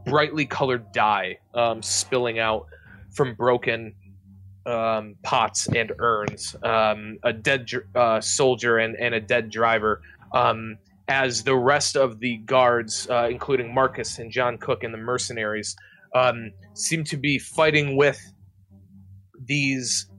[0.05, 2.65] brightly colored dye um, spilling out
[3.11, 3.93] from broken
[4.65, 6.55] um, pots and urns.
[6.63, 10.01] Um, a dead dr- uh, soldier and, and a dead driver.
[10.33, 10.77] Um,
[11.07, 15.75] as the rest of the guards, uh, including Marcus and John Cook and the mercenaries,
[16.15, 18.19] um, seem to be fighting with
[19.45, 20.09] these.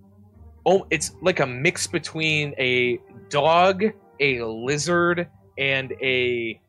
[0.67, 2.99] Oh, it's like a mix between a
[3.31, 3.85] dog,
[4.21, 5.29] a lizard,
[5.59, 6.61] and a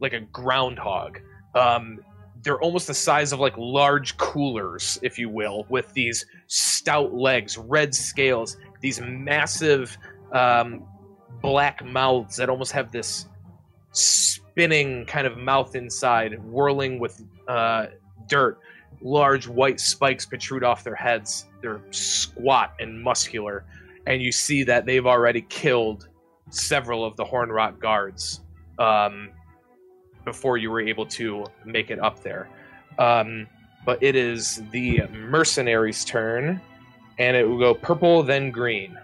[0.00, 1.18] like a groundhog.
[1.54, 2.00] Um,
[2.42, 7.56] they're almost the size of like large coolers, if you will, with these stout legs,
[7.56, 9.96] red scales, these massive
[10.32, 10.84] um,
[11.40, 13.26] black mouths that almost have this
[13.92, 17.86] spinning kind of mouth inside, whirling with uh,
[18.28, 18.58] dirt.
[19.02, 21.46] large white spikes protrude off their heads.
[21.60, 23.64] They're squat and muscular,
[24.06, 26.08] and you see that they've already killed
[26.50, 28.40] several of the Hornrot guards
[28.78, 29.30] um,
[30.24, 32.48] before you were able to make it up there.
[32.98, 33.46] Um,
[33.84, 36.60] but it is the mercenaries' turn,
[37.18, 38.98] and it will go purple, then green.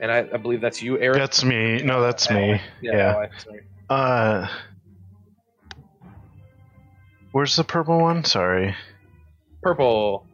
[0.00, 1.18] And I, I believe that's you, Eric.
[1.18, 1.82] That's me.
[1.82, 2.60] No, that's me.
[2.80, 3.26] yeah.
[3.90, 3.94] yeah.
[3.94, 4.48] Uh,
[7.32, 8.24] where's the purple one?
[8.24, 8.76] Sorry.
[9.62, 10.24] Purple,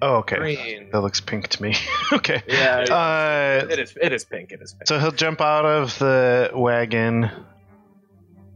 [0.00, 0.36] Oh, okay.
[0.36, 0.90] green.
[0.92, 1.74] That looks pink to me.
[2.12, 2.40] okay.
[2.46, 3.96] Yeah, Uh, it is.
[4.00, 4.52] It is pink.
[4.52, 4.86] It is pink.
[4.86, 7.28] so he'll jump out of the wagon,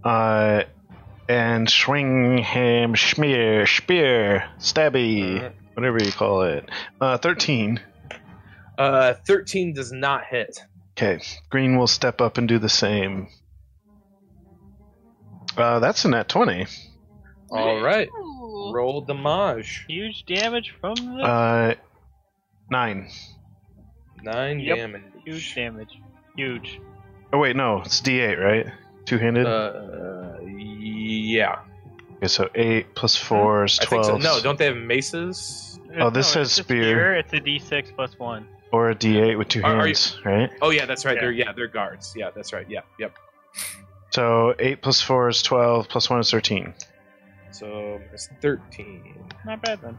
[0.05, 0.63] uh,
[1.29, 5.53] and swing him schmear, spear, stabby, Mhm.
[5.75, 6.69] whatever you call it.
[7.01, 7.81] Uh, thirteen.
[8.79, 10.65] Uh, thirteen does not hit.
[10.97, 11.23] Okay.
[11.51, 13.29] Green will step up and do the same.
[15.57, 16.67] Uh, that's a net twenty.
[17.51, 18.09] All right.
[18.09, 18.73] Ooh.
[18.73, 19.85] Roll damage.
[19.89, 21.75] Huge damage from the Uh,
[22.71, 23.09] nine.
[24.23, 24.77] Nine Yep.
[24.77, 25.03] damage.
[25.25, 25.99] huge damage.
[26.37, 26.81] Huge.
[27.33, 28.67] Oh wait, no, it's D eight, right?
[29.05, 29.47] Two handed.
[29.47, 31.61] Uh, yeah.
[32.17, 34.23] okay, so eight plus four is I think twelve.
[34.23, 34.29] so.
[34.37, 35.79] No, don't they have maces?
[35.99, 37.15] Oh, this it's says a spear.
[37.17, 38.47] It's a D6 plus one.
[38.73, 40.51] Or a D eight with two Are- are you- hands, right?
[40.63, 41.17] Oh yeah, that's right.
[41.17, 41.21] Yeah.
[41.21, 42.15] They're yeah, they're guards.
[42.17, 42.67] Yeah, that's right.
[42.69, 43.15] Yeah, yep.
[44.11, 45.89] So eight plus four is twelve.
[45.89, 46.73] Plus one is thirteen.
[47.51, 49.15] So it's thirteen.
[49.45, 49.99] Not bad then.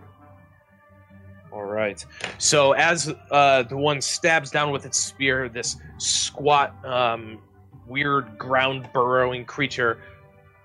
[1.51, 2.03] All right.
[2.39, 7.37] So as uh, the one stabs down with its spear, this squat, um,
[7.85, 9.99] weird ground burrowing creature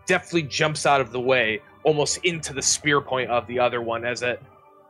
[0.06, 4.06] deftly jumps out of the way, almost into the spear point of the other one,
[4.06, 4.40] as it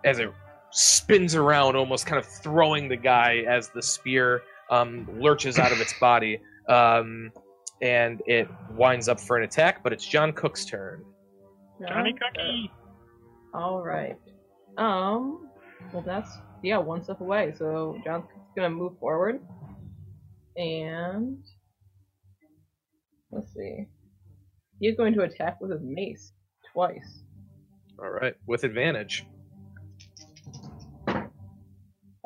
[0.05, 0.33] as it
[0.73, 5.81] spins around, almost kind of throwing the guy as the spear um, lurches out of
[5.81, 7.31] its body, um,
[7.83, 9.83] and it winds up for an attack.
[9.83, 11.05] But it's John Cook's turn.
[11.87, 12.19] Johnny Okay.
[12.35, 12.71] Cookie.
[13.55, 14.17] All right.
[14.77, 15.49] Um.
[15.93, 16.31] Well, that's
[16.63, 17.55] yeah, one step away.
[17.57, 18.25] So John's
[18.57, 19.41] gonna move forward,
[20.57, 21.39] and
[23.31, 23.87] let's see.
[24.81, 26.33] He's going to attack with his mace
[26.73, 27.23] twice.
[28.01, 29.27] All right, with advantage.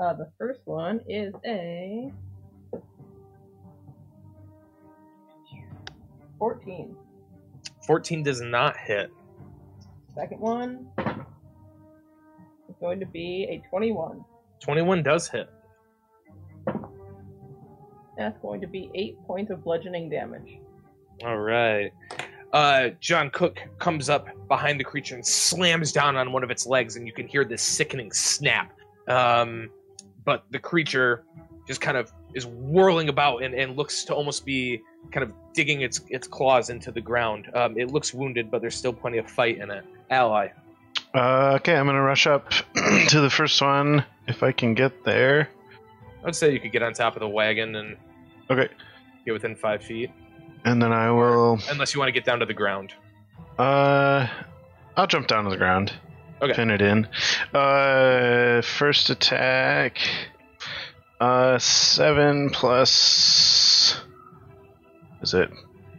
[0.02, 2.10] Uh, the first one is a
[6.40, 6.96] fourteen.
[7.86, 9.10] 14 does not hit.
[10.12, 10.88] Second one
[12.68, 14.24] is going to be a twenty-one.
[14.58, 15.48] 21 does hit.
[18.18, 20.58] That's going to be eight points of bludgeoning damage.
[21.24, 21.92] All right.
[22.52, 26.66] Uh, John Cook comes up behind the creature and slams down on one of its
[26.66, 28.72] legs, and you can hear this sickening snap.
[29.08, 29.70] Um,
[30.24, 31.24] but the creature
[31.66, 34.80] just kind of is whirling about and, and looks to almost be
[35.12, 37.50] kind of digging its its claws into the ground.
[37.54, 39.84] Um, it looks wounded, but there's still plenty of fight in it.
[40.10, 40.48] Ally.
[41.14, 42.50] Uh, okay, I'm gonna rush up
[43.08, 45.48] to the first one if I can get there.
[46.22, 47.96] I would say you could get on top of the wagon and
[48.50, 48.68] Okay,
[49.24, 50.10] get within five feet,
[50.64, 51.58] and then I will.
[51.70, 52.92] unless you want to get down to the ground.
[53.58, 54.26] Uh,
[54.96, 55.92] I'll jump down to the ground.
[56.42, 56.54] Okay.
[56.54, 57.06] Pin it in.
[57.54, 59.98] Uh, first attack.
[61.20, 64.00] Uh, seven plus.
[65.22, 65.50] Is it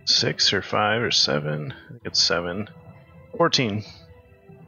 [0.03, 1.73] six or five or seven?
[1.87, 2.69] I think it's seven.
[3.37, 3.83] Fourteen.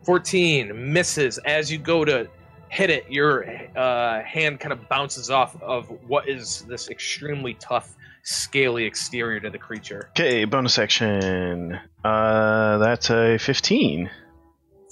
[0.04, 2.28] 14 misses as you go to
[2.70, 3.46] hit it your
[3.76, 9.50] uh, hand kind of bounces off of what is this extremely tough scaly exterior to
[9.50, 11.80] the creature Okay, bonus action.
[12.04, 14.10] Uh, that's a fifteen.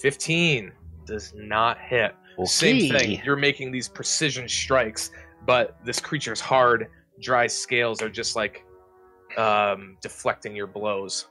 [0.03, 0.71] 15
[1.05, 2.15] does not hit
[2.45, 5.09] same thing you're making these precision strikes
[5.45, 6.87] but this creature's hard
[7.19, 8.63] dry scales are just like
[9.37, 11.27] um, deflecting your blows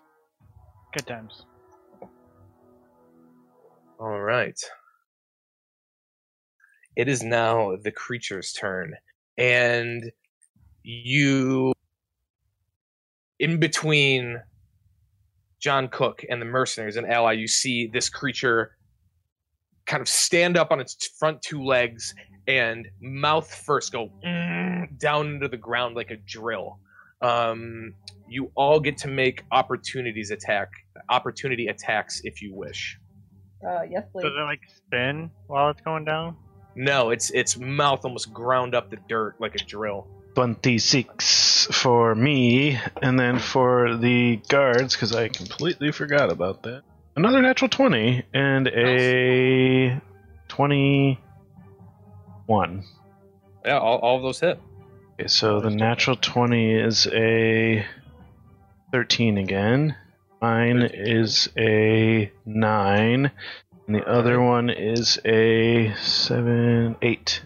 [0.93, 1.47] Good times.
[3.99, 4.61] All right.
[6.97, 8.95] It is now the creature's turn.
[9.39, 10.13] And
[10.83, 11.73] you,
[13.39, 14.43] in between
[15.63, 18.77] John Cook and the mercenaries and ally, you see this creature
[19.87, 22.15] kind of stand up on its front two legs
[22.49, 26.81] and mouth first go "Mm," down into the ground like a drill.
[27.21, 27.95] Um,
[28.29, 30.69] you all get to make opportunities attack
[31.09, 32.99] opportunity attacks if you wish.
[33.65, 34.25] Uh, yes, please.
[34.25, 36.37] Does it like spin while it's going down?
[36.75, 40.09] No, its its mouth almost ground up the dirt like a drill.
[40.35, 46.83] 26 for me, and then for the guards, because I completely forgot about that.
[47.17, 50.01] Another natural 20 and a
[50.49, 52.85] 21.
[53.65, 54.61] Yeah, all, all of those hit.
[55.19, 57.85] Okay, so the natural 20 is a
[58.93, 59.97] 13 again.
[60.41, 63.31] Mine is a nine,
[63.87, 67.43] and the other one is a seven, eight.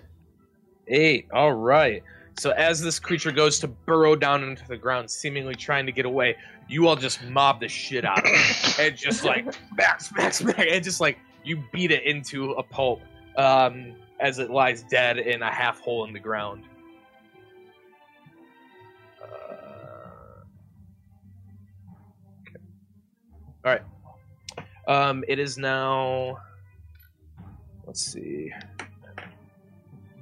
[0.88, 1.26] Eight.
[1.32, 2.02] All right.
[2.38, 6.04] So as this creature goes to burrow down into the ground, seemingly trying to get
[6.04, 6.36] away,
[6.68, 10.58] you all just mob the shit out of it, and just like smack, smack, smack,
[10.58, 13.00] and just like you beat it into a pulp
[13.38, 16.64] um, as it lies dead in a half hole in the ground.
[19.22, 19.26] Uh,
[22.42, 22.60] okay.
[23.64, 23.82] All right.
[24.86, 26.36] Um, it is now.
[27.86, 28.52] Let's see.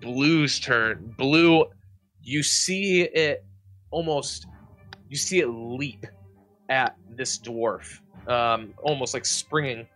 [0.01, 1.15] Blue's turn.
[1.17, 1.65] Blue,
[2.25, 3.45] you see it
[3.91, 4.47] almost.
[5.09, 6.07] You see it leap
[6.69, 9.87] at this dwarf, um, almost like springing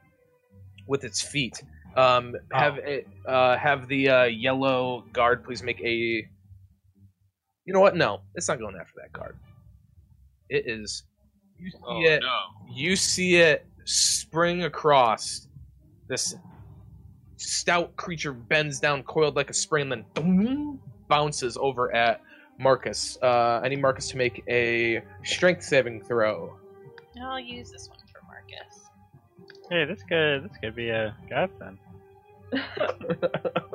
[0.86, 1.62] with its feet.
[1.96, 6.24] Um, have it, uh, have the uh, yellow guard please make a.
[7.64, 7.96] You know what?
[7.96, 9.36] No, it's not going after that guard.
[10.48, 11.04] It is.
[11.58, 12.20] You see Oh it.
[12.20, 12.38] no!
[12.72, 15.48] You see it spring across.
[16.08, 16.34] This
[17.36, 22.20] stout creature bends down, coiled like a spring, and then boom, bounces over at
[22.58, 23.18] Marcus.
[23.22, 26.54] Uh, I need Marcus to make a strength saving throw.
[27.22, 28.80] I'll use this one for Marcus.
[29.70, 31.78] Hey, this could this could be a godsend.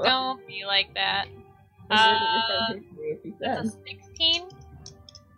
[0.04, 1.26] Don't be like that.
[1.90, 4.50] And you're- you're Uh, gonna take me if you That's a 16.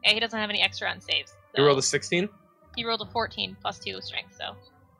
[0.04, 1.34] Yeah, he doesn't have any extra on saves.
[1.58, 2.30] You rolled a 16?
[2.76, 4.56] He rolled a 14 plus 2 strength, so.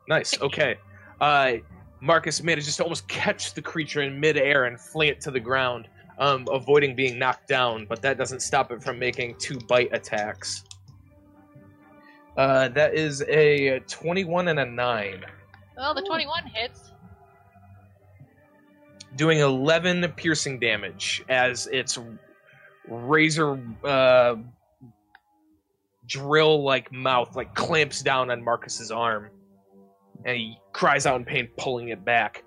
[0.08, 0.40] Nice.
[0.42, 0.76] Okay.
[1.22, 1.54] Uh,
[2.02, 5.88] Marcus manages to almost catch the creature in midair and fling it to the ground,
[6.18, 10.64] um, avoiding being knocked down, but that doesn't stop it from making two bite attacks.
[12.38, 15.26] Uh, that is a 21 and a 9,
[15.78, 16.92] Well, the 21 hits.
[19.16, 21.98] doing 11 piercing damage as its
[22.90, 24.36] razor uh,
[26.08, 29.30] drill like mouth like clamps down on Marcus's arm.
[30.26, 32.44] And he cries out in pain, pulling it back.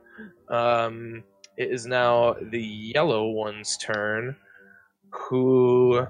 [0.50, 1.22] Um,
[1.58, 4.36] it is now the yellow one's turn,
[5.10, 6.06] who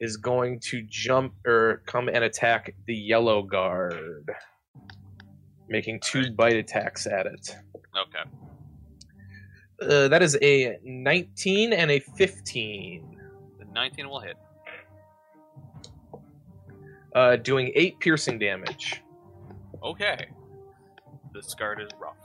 [0.00, 4.28] is going to jump or come and attack the yellow guard,
[5.68, 7.56] making two bite attacks at it.
[7.96, 8.28] Okay.
[9.80, 13.20] Uh, that is a 19 and a 15,
[13.60, 14.36] The 19 will hit.
[17.14, 19.02] uh, doing eight piercing damage.
[19.84, 20.26] Okay.
[21.32, 22.16] This guard is rough.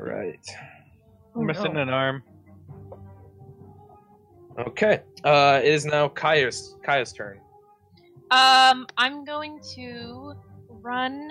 [0.00, 0.46] Right.
[1.34, 1.82] Oh, Missing no.
[1.82, 2.22] an arm.
[4.58, 5.02] Okay.
[5.24, 7.40] Uh, it is now Kaya's Kaya's turn.
[8.30, 10.34] Um, I'm going to
[10.68, 11.30] run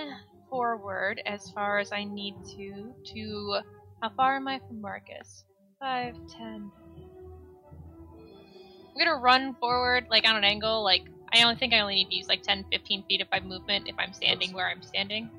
[0.49, 2.93] forward as far as I need to.
[3.13, 3.59] To
[4.01, 5.43] how far am I from Marcus?
[5.79, 6.71] Five, ten.
[8.19, 10.83] I'm gonna run forward, like on an angle.
[10.83, 11.03] Like
[11.33, 13.87] I only think I only need to use like 10, 15 feet of my movement
[13.87, 15.29] if I'm standing where I'm standing.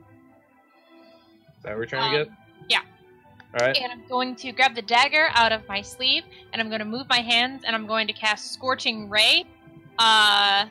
[1.56, 2.34] Is that what we're trying to Um, get?
[3.54, 3.60] Yeah.
[3.60, 3.76] All right.
[3.76, 6.84] And I'm going to grab the dagger out of my sleeve, and I'm going to
[6.84, 9.44] move my hands, and I'm going to cast Scorching Ray,
[9.98, 10.66] uh,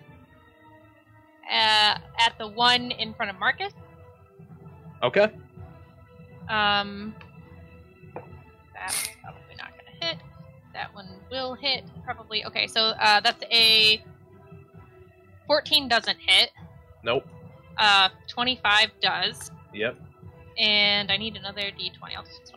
[1.52, 3.74] uh, at the one in front of Marcus.
[5.04, 5.32] Okay.
[6.50, 7.14] Um,
[8.74, 10.18] that's probably not going to hit.
[10.74, 12.46] That one will hit, probably.
[12.46, 14.04] Okay, so uh, that's a
[15.48, 16.52] 14 doesn't hit.
[17.04, 17.26] Nope.
[17.78, 19.52] Uh, 25 does.
[19.74, 19.98] Yep.
[20.58, 22.16] And I need another d20.
[22.16, 22.57] I'll just this one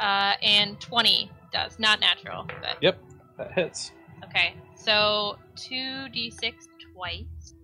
[0.00, 1.78] Uh, and 20 does.
[1.78, 2.98] Not natural, but Yep.
[3.38, 3.92] That hits.
[4.24, 4.54] okay.
[4.74, 6.52] So 2d6
[6.94, 7.54] twice.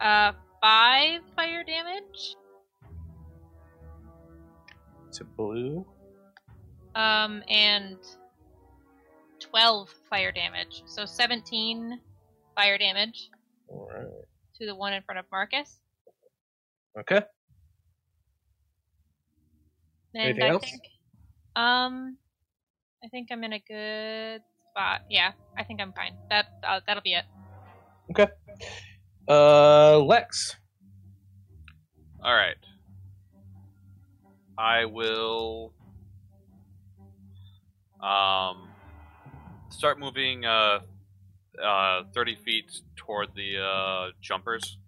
[0.00, 2.36] Uh, 5 fire damage.
[5.12, 5.86] To blue.
[6.94, 7.96] Um, and
[9.40, 10.82] 12 fire damage.
[10.86, 12.00] So 17
[12.54, 13.30] fire damage
[13.68, 14.06] All right.
[14.58, 15.80] to the one in front of Marcus.
[16.98, 17.22] Okay.
[20.14, 20.62] And Anything I else?
[20.62, 20.82] think,
[21.56, 22.16] um,
[23.04, 25.02] I think I'm in a good spot.
[25.10, 26.14] Yeah, I think I'm fine.
[26.30, 27.24] That uh, that'll be it.
[28.10, 28.28] Okay.
[29.28, 30.56] Uh, Lex.
[32.22, 32.56] All right.
[34.56, 35.72] I will
[38.00, 38.68] um
[39.70, 40.80] start moving uh
[41.62, 44.78] uh 30 feet toward the uh jumpers.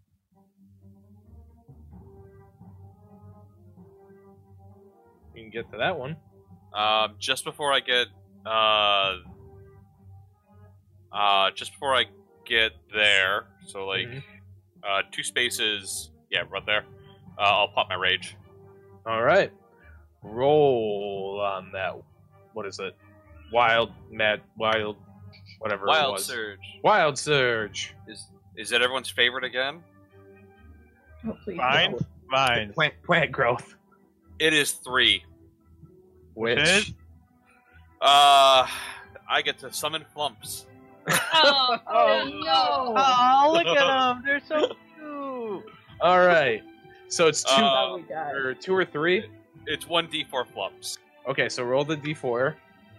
[5.36, 6.16] You can get to that one.
[6.74, 8.06] Um just before I get
[8.44, 9.16] uh
[11.12, 12.04] uh just before I
[12.44, 14.22] get there, so like Mhm.
[14.82, 16.84] uh two spaces, yeah, right there.
[17.38, 18.34] Uh, I'll pop my rage.
[19.04, 19.52] All right.
[20.22, 21.94] Roll on that.
[22.54, 22.96] What is it?
[23.52, 24.96] Wild, mad, wild.
[25.58, 26.24] whatever it Wild was.
[26.24, 26.58] Surge.
[26.82, 27.94] Wild Surge.
[28.08, 28.26] Is
[28.56, 29.82] is that everyone's favorite again?
[31.26, 31.56] Oh, please.
[31.58, 31.92] Fine.
[31.92, 31.98] no.
[32.30, 32.72] Fine.
[32.72, 33.76] Plant, plant growth.
[34.38, 35.24] It is three.
[36.34, 36.92] Which is?
[38.00, 38.66] Uh,
[39.28, 40.66] I get to summon flumphs.
[41.08, 42.94] Oh, Oh no!
[42.96, 44.22] Oh, look at them.
[44.24, 45.64] They're so cute.
[46.00, 46.62] all right.
[47.08, 48.34] So it's two Uh, How we died.
[48.34, 49.24] or two or three.
[49.66, 50.98] It's one d4 flumphs.
[51.28, 52.54] Okay, so roll the d4.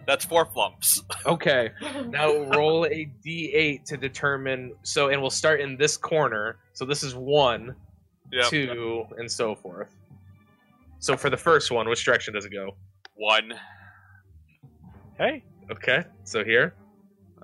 [0.06, 1.00] That's four flumphs.
[1.26, 1.70] Okay,
[2.08, 4.72] now roll a d8 to determine.
[4.82, 6.56] So, and we'll start in this corner.
[6.72, 7.76] So this is one,
[8.32, 8.46] Yep.
[8.46, 9.94] two, and so forth.
[11.00, 12.76] So for the first one, which direction does it go?
[13.14, 13.52] One.
[15.16, 15.44] Hey.
[15.70, 16.74] Okay, so here.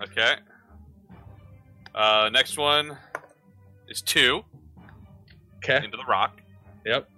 [0.02, 0.34] Okay.
[1.94, 2.96] Uh, next one
[3.88, 4.42] is two
[5.58, 5.76] Okay.
[5.84, 6.40] into the rock.
[6.86, 7.08] Yep.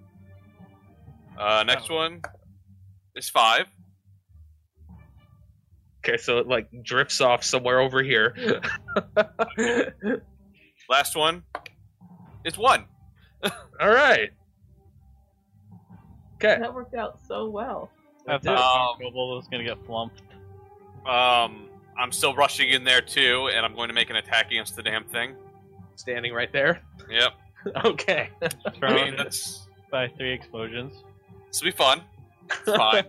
[1.39, 2.21] Uh, next one
[3.15, 3.65] is five.
[6.05, 8.61] Okay, so it like drifts off somewhere over here.
[10.89, 11.43] Last one
[12.45, 12.85] is one.
[13.43, 14.29] All right.
[16.37, 16.57] Okay.
[16.59, 17.89] That worked out so well.
[18.27, 20.21] I It thought Um, Kobold was gonna get flumped.
[21.05, 24.75] Um, I'm still rushing in there too, and I'm going to make an attack against
[24.75, 25.35] the damn thing.
[25.95, 26.81] Standing right there.
[27.09, 27.31] Yep.
[27.85, 28.29] Okay.
[28.81, 31.03] I mean, that's by three explosions.
[31.47, 32.01] this will be fun.
[32.49, 33.03] It's fine.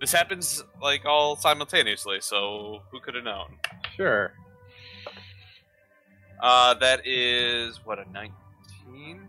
[0.00, 3.54] this happens like all simultaneously, so who could have known?
[3.96, 4.32] Sure.
[6.42, 9.27] Uh, that is what a 19.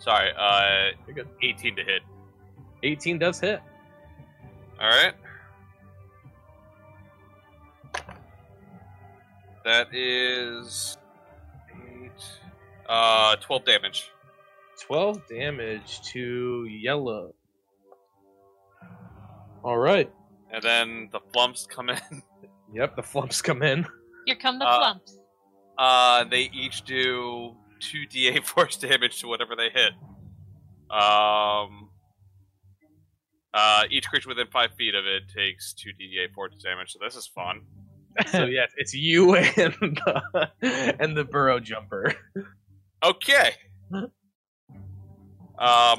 [0.00, 1.28] Sorry, uh, You're good.
[1.42, 2.02] 18 to hit.
[2.82, 3.60] 18 does hit.
[4.80, 5.12] All right.
[9.64, 10.96] That is
[11.74, 12.10] eight,
[12.88, 14.10] uh, 12 damage.
[14.80, 17.34] 12 damage to yellow.
[19.62, 20.10] All right.
[20.50, 21.98] And then the flumphs come in.
[22.72, 23.84] Yep, the flumphs come in.
[24.26, 25.16] here come the Uh, flumphs.
[25.76, 29.92] Uh, they each do 2d8 force damage to whatever they hit.
[30.90, 31.88] Um,
[33.54, 37.26] uh, each creature within 5 feet of it takes 2d8 force damage, so this is
[37.26, 37.62] fun.
[38.32, 40.50] So yes, it's you and the,
[40.98, 42.12] and the burrow jumper.
[43.04, 43.52] Okay.
[43.92, 44.10] Um,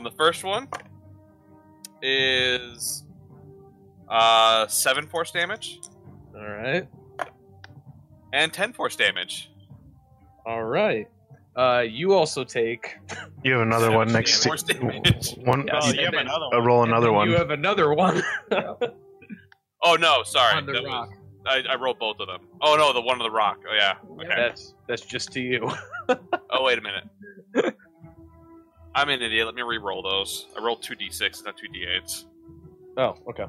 [0.03, 0.67] the first one
[2.01, 3.05] is
[4.09, 5.79] uh seven force damage
[6.35, 6.85] All right.
[8.33, 9.49] and ten force damage.
[10.45, 11.07] All right.
[11.55, 12.95] Uh, you also take
[13.43, 14.49] You have another one next to
[15.43, 15.67] one.
[15.67, 15.83] Yes.
[15.85, 16.63] Oh, you have another uh, one.
[16.65, 17.29] roll another one.
[17.29, 18.21] You have another one
[19.83, 20.55] Oh no, sorry.
[20.57, 21.09] on the that rock.
[21.09, 22.41] was I, I rolled both of them.
[22.61, 23.59] Oh no, the one on the rock.
[23.69, 23.95] Oh yeah.
[24.13, 24.27] Okay.
[24.35, 25.69] That's that's just to you.
[26.53, 27.75] Oh wait a minute.
[28.93, 29.45] I'm an idiot.
[29.45, 30.47] Let me re-roll those.
[30.57, 32.25] I rolled two d6, not two d8s.
[32.97, 33.45] Oh, okay.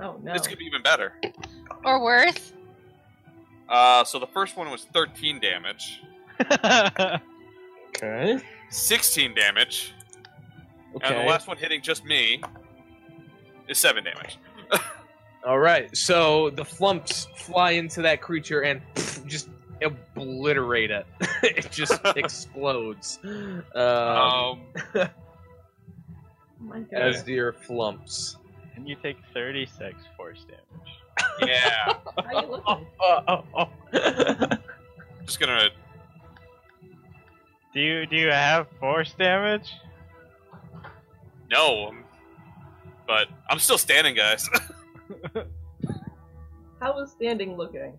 [0.00, 0.32] Oh no.
[0.32, 1.12] This could be even better.
[1.84, 2.52] Or worse.
[3.68, 6.02] Uh, so the first one was 13 damage,
[7.96, 8.38] Okay.
[8.70, 9.94] 16 damage,
[10.96, 11.06] Okay.
[11.06, 12.40] and the last one hitting just me
[13.68, 14.38] is seven damage.
[15.46, 15.94] All right.
[15.96, 18.80] So the flumphs fly into that creature and
[19.26, 19.48] just
[19.82, 21.06] obliterate it.
[21.42, 23.18] it just explodes.
[23.24, 24.60] Um, Um,
[24.94, 25.08] Oh
[26.60, 26.94] my God.
[27.02, 28.36] as do your flumphs.
[28.74, 31.50] and you take 36 force damage.
[31.50, 31.94] yeah.
[32.24, 32.86] How you looking?
[33.00, 34.48] Oh, oh, oh.
[35.26, 35.68] Just gonna.
[37.74, 39.72] Do you do you have force damage?
[41.50, 41.88] No.
[41.88, 42.04] um,
[43.06, 44.48] But I'm still standing, guys.
[46.80, 47.96] How was standing looking?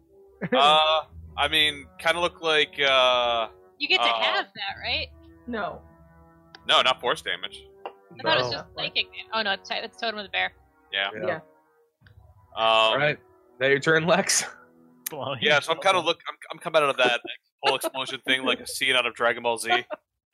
[0.54, 1.02] uh,
[1.38, 2.80] I mean, kind of look like.
[2.80, 3.48] uh
[3.80, 5.08] You get to Uh, have that, right?
[5.48, 5.82] No.
[6.68, 7.66] No, not force damage.
[7.86, 7.90] I
[8.24, 8.58] thought it was No.
[8.60, 9.06] just psychic.
[9.12, 9.28] damage.
[9.34, 10.54] Oh no, it's it's totem of the bear.
[10.94, 11.10] Yeah.
[11.16, 11.28] Yeah.
[11.28, 11.36] Yeah.
[11.36, 11.42] Um,
[12.56, 13.20] All right.
[13.60, 14.46] Now your turn, Lex.
[15.10, 16.18] Blowing Yeah, so I'm kind of look.
[16.28, 17.20] I'm, I'm coming out of that
[17.66, 19.84] whole explosion thing like a scene out of Dragon Ball Z.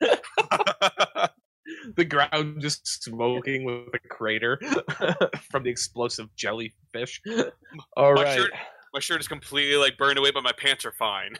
[1.96, 4.60] the ground just smoking with a crater
[5.50, 7.20] from the explosive jellyfish.
[7.96, 8.36] All My right.
[8.38, 8.52] shirt-
[8.94, 11.36] My shirt is completely like burned away, but my pants are fine.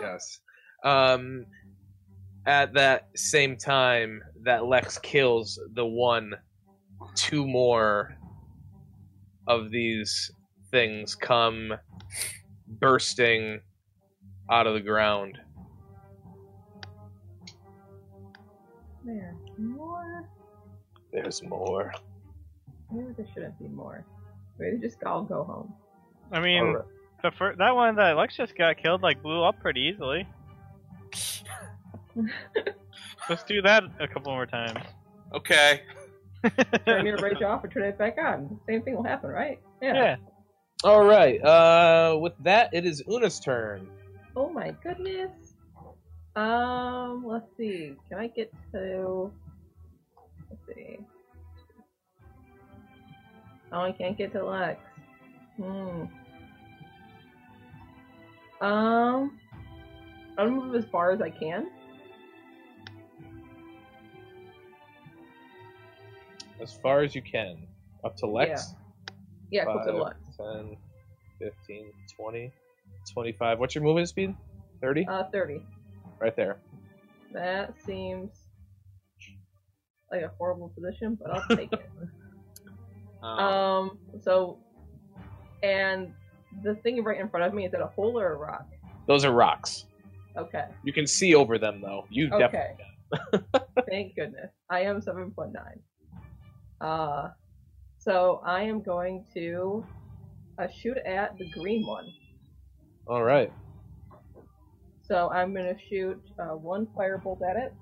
[0.00, 0.40] Yes.
[0.84, 1.44] Um,
[2.46, 6.32] at that same time that Lex kills the one,
[7.14, 8.16] two more
[9.46, 10.30] of these
[10.70, 11.72] things come
[12.66, 13.60] bursting
[14.50, 15.38] out of the ground.
[19.04, 20.28] There's More?
[21.12, 21.92] There's more.
[22.92, 24.04] Maybe there shouldn't be more.
[24.58, 25.72] Maybe just all go home.
[26.32, 26.84] I mean, All right.
[27.22, 30.26] the fir- that one that Lex just got killed like blew up pretty easily.
[33.28, 34.80] Let's do that a couple more times.
[35.34, 35.82] Okay.
[36.86, 38.58] turn your rage off or turn it back on.
[38.68, 39.58] Same thing will happen, right?
[39.82, 40.16] yeah.
[40.84, 41.42] All right.
[41.42, 43.88] Uh, with that, it is Una's turn.
[44.38, 45.56] Oh my goodness.
[46.36, 47.96] Um, let's see.
[48.08, 49.32] Can I get to?
[50.48, 51.00] Let's see.
[53.72, 54.80] Oh, I can't get to Lex.
[55.56, 56.04] Hmm.
[58.64, 59.40] Um,
[60.38, 61.70] I'll move as far as I can.
[66.62, 67.66] As far as you can.
[68.04, 68.76] Up to Lex.
[69.50, 70.16] Yeah, close to Lex.
[70.36, 70.76] 10,
[71.40, 72.52] 15, 20,
[73.10, 73.58] 25.
[73.58, 74.34] What's your movement speed?
[74.80, 75.06] 30?
[75.08, 75.60] Uh, thirty.
[76.20, 76.58] right there.
[77.32, 78.30] That seems
[80.10, 81.90] like a horrible position, but I'll take it.
[83.20, 84.58] Um, Um, so,
[85.64, 86.14] and
[86.62, 88.64] the thing right in front of me is that a hole or a rock?
[89.08, 89.86] Those are rocks.
[90.36, 90.66] Okay.
[90.84, 92.06] You can see over them, though.
[92.10, 92.38] You Okay.
[92.38, 92.84] definitely
[93.42, 93.44] can.
[93.90, 94.52] Thank goodness.
[94.70, 95.52] I am 7.9.
[96.80, 97.30] Uh,
[97.98, 99.84] so I am going to
[100.60, 102.06] uh, shoot at the green one.
[103.08, 103.50] All right.
[105.06, 107.72] So I'm going to shoot uh, one firebolt at it.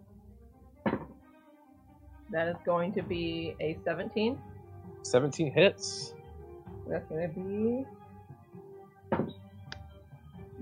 [2.30, 4.38] That is going to be a 17.
[5.02, 6.14] 17 hits.
[6.88, 7.84] That's going to be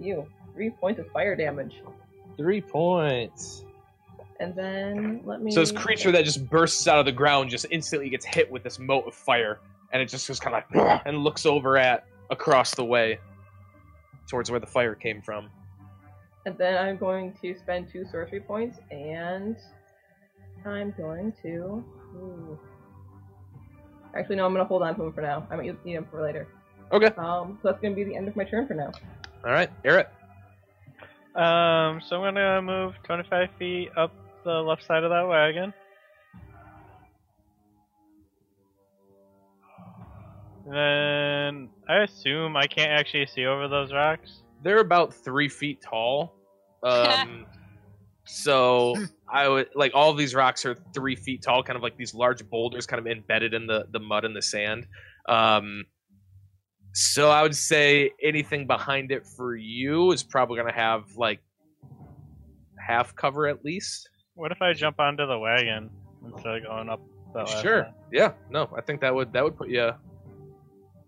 [0.02, 0.26] you.
[0.54, 1.74] Three points of fire damage.
[2.38, 3.64] Three points.
[4.40, 5.52] And then let me.
[5.52, 8.62] So this creature that just bursts out of the ground just instantly gets hit with
[8.62, 9.60] this mote of fire,
[9.92, 13.18] and it just goes kind of like and looks over at across the way
[14.28, 15.50] towards where the fire came from.
[16.46, 19.56] And then I'm going to spend two sorcery points, and
[20.64, 21.84] I'm going to.
[22.16, 22.58] Ooh.
[24.14, 25.46] Actually, no, I'm going to hold on to him for now.
[25.50, 26.46] I might need him for later.
[26.92, 27.06] Okay.
[27.16, 28.92] Um, so that's going to be the end of my turn for now.
[29.44, 30.08] All right, Eric.
[31.34, 34.12] Um, so I'm gonna move 25 feet up
[34.44, 35.74] the left side of that wagon.
[40.66, 44.42] Then I assume I can't actually see over those rocks.
[44.62, 46.34] They're about three feet tall.
[46.82, 47.46] Um,
[48.24, 48.94] so
[49.30, 52.14] I would like all of these rocks are three feet tall, kind of like these
[52.14, 54.86] large boulders, kind of embedded in the the mud and the sand.
[55.28, 55.84] Um,
[56.94, 61.40] so I would say anything behind it for you is probably gonna have like
[62.78, 64.08] half cover at least.
[64.34, 65.90] What if I jump onto the wagon
[66.24, 67.00] instead of going up
[67.34, 67.84] that Sure.
[67.84, 67.94] one?
[68.12, 68.32] Yeah.
[68.50, 69.92] No, I think that would that would put you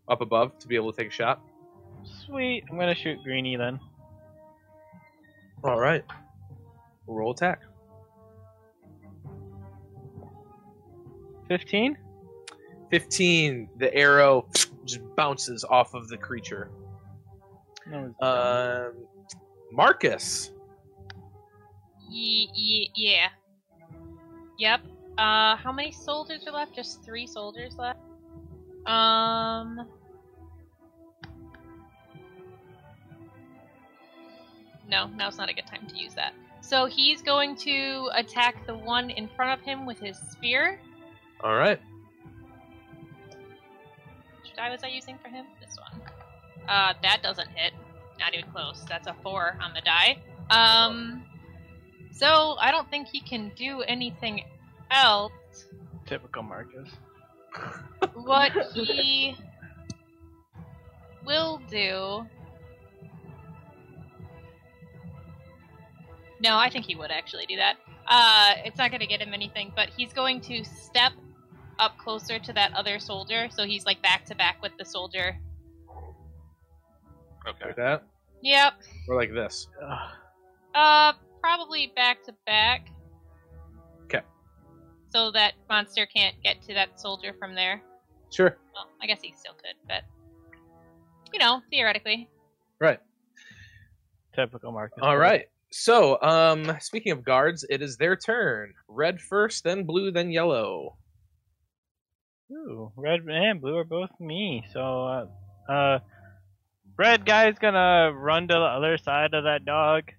[0.09, 1.41] up above to be able to take a shot.
[2.27, 2.65] Sweet.
[2.71, 3.81] I'm gonna shoot Greeny then.
[5.65, 6.05] All right.
[7.07, 7.61] Roll attack.
[11.49, 11.97] 15.
[12.91, 14.47] 15 the arrow
[14.85, 16.71] just bounces off of the creature
[17.89, 18.93] No, um
[19.73, 20.53] marcus
[22.09, 23.29] Ye- ye- yeah.
[24.59, 24.81] Yep.
[25.19, 26.73] Uh, how many soldiers are left?
[26.75, 27.99] Just three soldiers left.
[28.87, 29.89] Um.
[34.89, 36.33] No, now's not a good time to use that.
[36.61, 40.81] So he's going to attack the one in front of him with his spear.
[41.41, 41.81] all right
[44.43, 45.47] Which die was I using for him?
[45.61, 46.01] This one.
[46.69, 47.73] Uh, that doesn't hit.
[48.19, 48.85] Not even close.
[48.89, 50.19] That's a four on the die.
[50.51, 51.25] Um,
[52.13, 54.43] so I don't think he can do anything
[54.91, 55.33] else.
[56.07, 56.89] typical Marcus.
[58.15, 59.37] What he
[61.25, 62.27] will do.
[66.41, 67.77] No, I think he would actually do that.
[68.07, 71.13] Uh, it's not going to get him anything, but he's going to step
[71.79, 75.37] up closer to that other soldier, so he's like back to back with the soldier.
[77.49, 77.67] okay.
[77.67, 78.03] like that
[78.43, 78.75] Yep.
[79.09, 80.11] or like this Ugh.
[80.75, 82.89] Uh, probably back to back.
[84.05, 84.21] Okay.
[85.09, 87.81] So that monster can't get to that soldier from there.
[88.31, 90.03] sure Well, I guess he still could, but
[91.33, 92.29] you know, theoretically.
[92.79, 93.01] right
[94.35, 94.99] Typical Marcus.
[95.03, 100.11] all right so um speaking of guards it is their turn red first then blue
[100.11, 100.97] then yellow
[102.53, 104.65] Ooh, red and blue are both me.
[104.73, 105.99] So, uh, uh,
[106.97, 110.13] red guy's gonna run to the other side of that dog.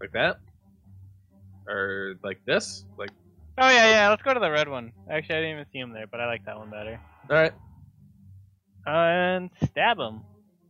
[0.00, 0.40] like that
[1.68, 3.10] or like this like
[3.56, 4.08] Oh yeah, yeah.
[4.10, 4.90] Let's go to the red one.
[5.08, 6.98] Actually, I didn't even see him there, but I like that one better.
[7.30, 7.52] all right
[8.84, 10.22] And stab him.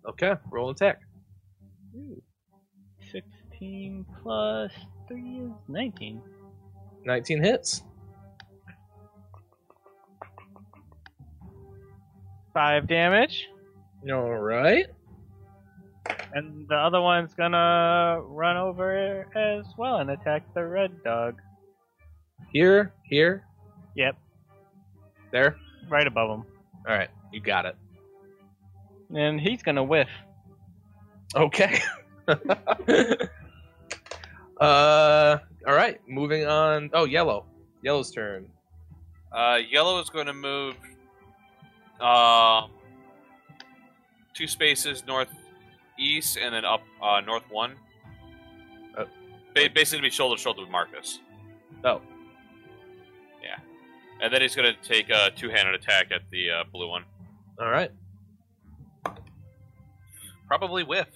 [0.07, 1.01] okay roll attack
[1.97, 2.23] Ooh.
[3.15, 4.73] Sixteen plus
[5.07, 6.21] three is nineteen.
[7.07, 7.83] 19 hits
[12.53, 13.49] Five damage.
[14.11, 14.87] all right
[16.33, 21.41] And the other one's gonna run over as well and attack the red dog.
[22.53, 23.45] here here
[23.97, 24.17] Yep.
[25.31, 25.57] there.
[25.89, 26.47] right above him,
[26.89, 27.77] All right, you got it.
[29.15, 30.09] and he's gonna whiff.
[31.37, 31.81] Okay.
[34.61, 36.01] uh, all right.
[36.09, 36.91] Moving on.
[36.93, 37.47] Oh, yellow.
[37.83, 38.49] Yellow's turn.
[39.33, 40.77] Uh, yellow is going to move
[42.01, 42.71] um,
[44.33, 47.75] two spaces northeast and then up uh, north one.
[48.97, 49.05] Oh.
[49.55, 51.21] Ba- basically, to be shoulder to shoulder with Marcus.
[51.85, 52.01] Oh,
[53.43, 53.59] Yeah.
[54.23, 57.05] And then he's going to take a two handed attack at the uh, blue one.
[57.61, 57.91] all right.
[60.47, 61.09] Probably whiff.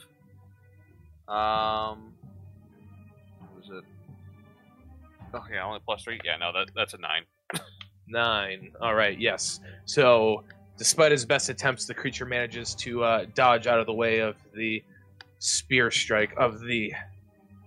[1.29, 2.15] Um,
[3.57, 3.85] was it?
[5.35, 6.19] Oh yeah, only plus three.
[6.25, 7.25] Yeah, no, that that's a nine.
[8.11, 8.73] Nine.
[8.81, 9.21] All right.
[9.21, 9.61] Yes.
[9.85, 10.43] So,
[10.79, 14.37] despite his best attempts, the creature manages to uh, dodge out of the way of
[14.55, 14.83] the
[15.39, 16.95] spear strike of the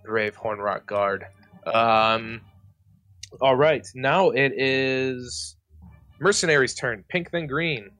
[0.04, 1.26] brave Hornrock guard.
[1.64, 2.40] Um.
[3.40, 3.86] All right.
[3.94, 5.56] Now it is
[6.18, 7.04] mercenary's turn.
[7.08, 7.90] Pink then green.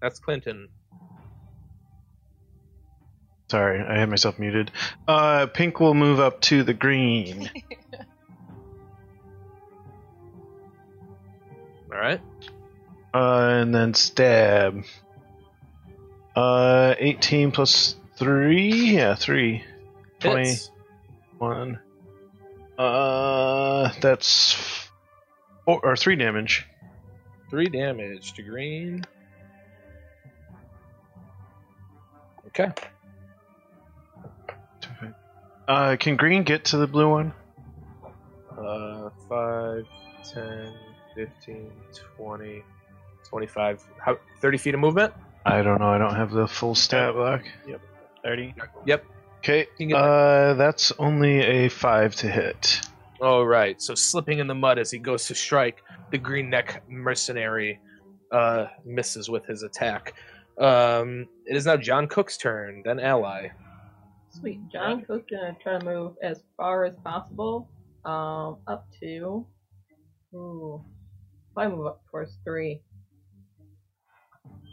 [0.00, 0.68] That's Clinton.
[3.50, 4.70] Sorry, I had myself muted.
[5.08, 7.50] Uh, pink will move up to the green.
[11.92, 12.20] All right.
[13.12, 14.84] Uh, and then stab.
[16.36, 18.70] Uh, 18 plus 3?
[18.70, 19.64] Yeah, 3.
[20.22, 20.70] Hits.
[21.40, 21.80] 21.
[22.78, 24.88] Uh, that's
[25.64, 26.66] four, or 3 damage.
[27.50, 29.04] Three damage to green.
[32.46, 32.70] Okay.
[35.70, 37.32] Uh, can green get to the blue one?
[38.58, 39.84] Uh, 5,
[40.34, 40.74] 10,
[41.14, 41.70] 15,
[42.16, 42.64] 20,
[43.28, 43.84] 25.
[43.98, 45.14] How, 30 feet of movement?
[45.46, 45.86] I don't know.
[45.86, 47.44] I don't have the full stat block.
[47.68, 47.80] Yep.
[48.24, 48.52] Thirty.
[48.84, 49.04] Yep.
[49.38, 49.60] Okay.
[49.60, 52.80] You can get Uh, that's only a 5 to hit.
[53.22, 53.80] All right.
[53.80, 57.78] So slipping in the mud as he goes to strike, the green neck mercenary
[58.32, 60.14] uh, misses with his attack.
[60.58, 63.50] Um, it is now John Cook's turn, then Ally.
[64.30, 64.60] Sweet.
[64.72, 67.68] John Cook's gonna try to move as far as possible,
[68.04, 69.46] um, up to.
[70.34, 70.82] Ooh,
[71.56, 72.82] I move up towards three.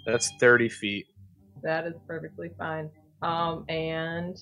[0.05, 1.07] That's 30 feet.
[1.63, 2.89] That is perfectly fine.
[3.21, 4.38] Um, and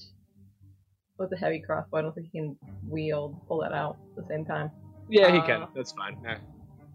[1.17, 4.27] with a heavy crossbow, I don't think he can wield, pull that out at the
[4.27, 4.69] same time.
[5.09, 5.67] Yeah, he Uh, can.
[5.73, 6.17] That's fine.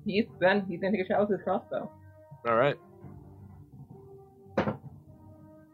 [0.04, 1.90] He's then he's gonna take a shot with his crossbow.
[2.46, 2.76] All right.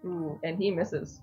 [0.04, 1.20] Ooh, and he misses.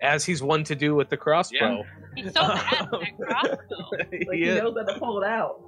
[0.00, 1.84] As he's one to do with the crossbow.
[2.14, 3.56] He's so bad at that crossbow.
[3.98, 5.60] Like He he knows how to pull it out.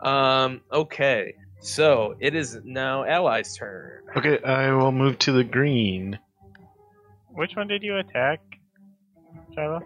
[0.06, 1.34] um, okay.
[1.60, 4.02] So it is now Ally's turn.
[4.16, 6.18] Okay, I will move to the green.
[7.30, 8.40] Which one did you attack,
[9.54, 9.82] Shiloh?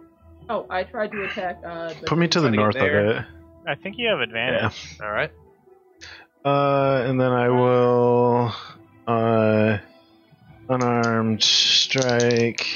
[0.50, 1.60] Oh, I tried to attack.
[1.64, 3.24] Uh, the Put me to the Trying to north of it.
[3.66, 4.96] I think you have advantage.
[4.98, 5.06] Yeah.
[5.06, 5.30] All right.
[6.44, 8.52] Uh, and then I will
[9.06, 9.78] uh
[10.68, 12.66] unarmed strike.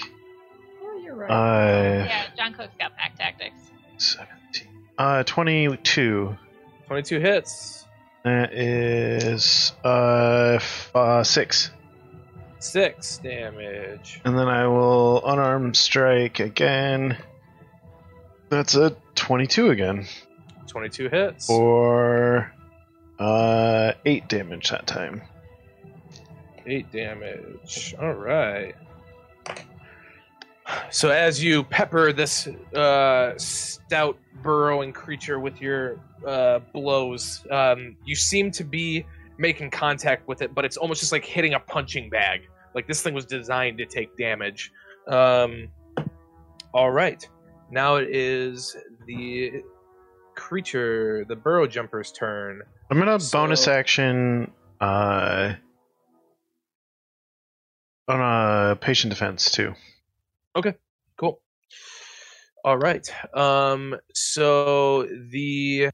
[0.82, 1.31] Oh, you're right.
[1.31, 3.56] Uh, yeah, John Cook's got pack tactics.
[3.98, 4.69] seventeen.
[4.98, 6.36] Uh, twenty-two.
[6.89, 7.86] 22 hits.
[8.24, 11.70] That is uh, f- uh six.
[12.59, 14.20] Six damage.
[14.24, 17.16] And then I will unarmed strike again.
[18.51, 20.06] That's a twenty-two again
[20.69, 21.47] 22 hits.
[21.47, 22.52] for
[23.19, 25.23] uh eight damage that time.
[26.66, 27.94] Eight damage.
[28.01, 28.74] All right.
[30.90, 38.14] So as you pepper this uh, stout burrowing creature with your uh, blows, um, you
[38.14, 39.05] seem to be
[39.39, 42.43] making contact with it, but it's almost just like hitting a punching bag.
[42.74, 44.72] Like this thing was designed to take damage.
[45.09, 45.68] Um,
[46.72, 47.28] all right.
[47.70, 48.76] Now it is
[49.06, 49.62] the
[50.36, 52.62] creature, the burrow jumper's turn.
[52.90, 55.55] I'm gonna So- bonus action uh
[58.09, 58.20] on
[58.73, 59.74] a patient defense too.
[60.57, 60.74] Okay,
[61.16, 61.41] cool.
[62.65, 63.07] All right.
[63.35, 63.97] Um.
[64.15, 65.91] So the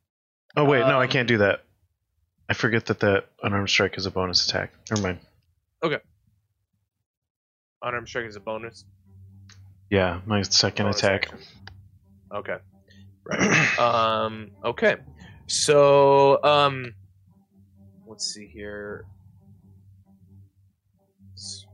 [0.56, 1.64] Oh wait, no, I Um, can't do that.
[2.48, 4.72] I forget that that unarmed strike is a bonus attack.
[4.90, 5.18] Never mind.
[5.82, 5.98] Okay.
[7.82, 8.84] Unarmed strike is a bonus.
[9.90, 11.32] Yeah, my second Bonus attack.
[11.32, 11.38] action.
[12.34, 12.56] Okay.
[13.24, 13.78] Right.
[13.78, 14.50] um.
[14.64, 14.96] Okay.
[15.46, 16.94] So um.
[18.06, 19.04] Let's see here.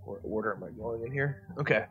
[0.04, 1.42] S- What order am I going in here?
[1.58, 1.86] Okay.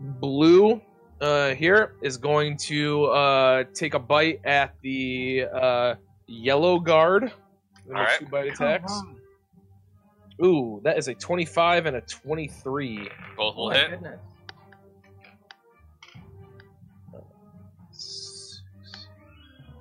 [0.00, 0.80] Blue.
[1.20, 5.94] Uh, here is going to uh, take a bite at the uh,
[6.26, 7.24] yellow guard.
[7.88, 8.20] All Alright.
[8.20, 8.92] Two bite attacks.
[10.44, 12.98] Ooh, that is a 25 and a 23.
[12.98, 13.08] Both
[13.38, 13.90] oh will my hit.
[13.90, 14.20] goodness.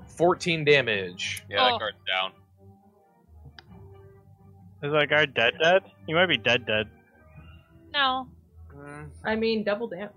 [0.08, 1.44] 14 damage.
[1.49, 1.78] Yeah, that Oh.
[1.80, 2.32] guard's down.
[4.84, 5.84] Is that guard dead dead?
[6.06, 6.88] He might be dead dead.
[7.98, 8.28] No.
[9.26, 10.11] I mean, double damage.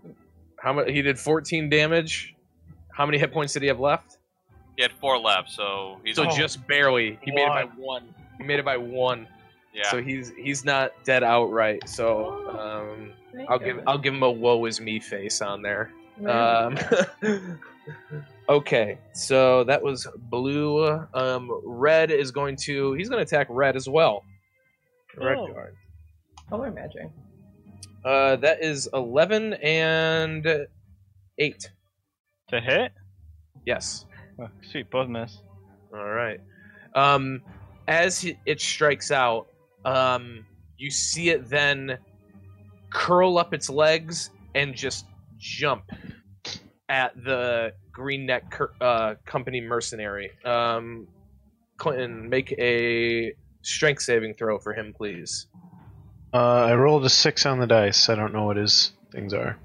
[0.61, 0.89] How much?
[0.91, 2.35] He did 14 damage.
[2.93, 4.19] How many hit points did he have left?
[4.77, 6.37] He had four left, so he's So Oh.
[6.37, 7.19] just barely.
[7.23, 7.77] He made it by One.
[7.79, 8.15] one.
[8.39, 9.27] He made it by one.
[9.73, 9.91] yeah.
[9.91, 11.89] So he's he's not dead outright.
[11.89, 13.81] So um, Thank I'll give.
[13.87, 15.91] I'll give him a woe is me face on there.
[16.27, 16.77] Um,
[18.49, 20.85] okay, so that was blue.
[21.15, 24.25] Um, red is going to he's going to attack red as well.
[25.17, 25.47] Red Oh.
[25.53, 25.75] guard.
[26.49, 27.11] color matching.
[28.05, 30.67] Uh, that is eleven and
[31.39, 31.71] eight.
[32.49, 32.93] To hit?
[33.67, 34.07] Yes.
[34.41, 35.39] Oh, sweet, both miss.
[35.93, 36.41] All right.
[36.95, 37.43] Um,
[37.89, 39.49] as it strikes out,
[39.85, 40.45] um,
[40.77, 41.99] you see it then
[42.91, 45.07] curl up its legs and just
[45.39, 45.85] jump
[46.89, 50.31] at the green neck cur- uh, company mercenary.
[50.45, 51.07] Um,
[51.77, 53.33] Clinton, make a
[53.63, 55.47] strength saving throw for him, please.
[56.33, 58.09] Uh, I rolled a six on the dice.
[58.09, 59.59] I don't know what his things are.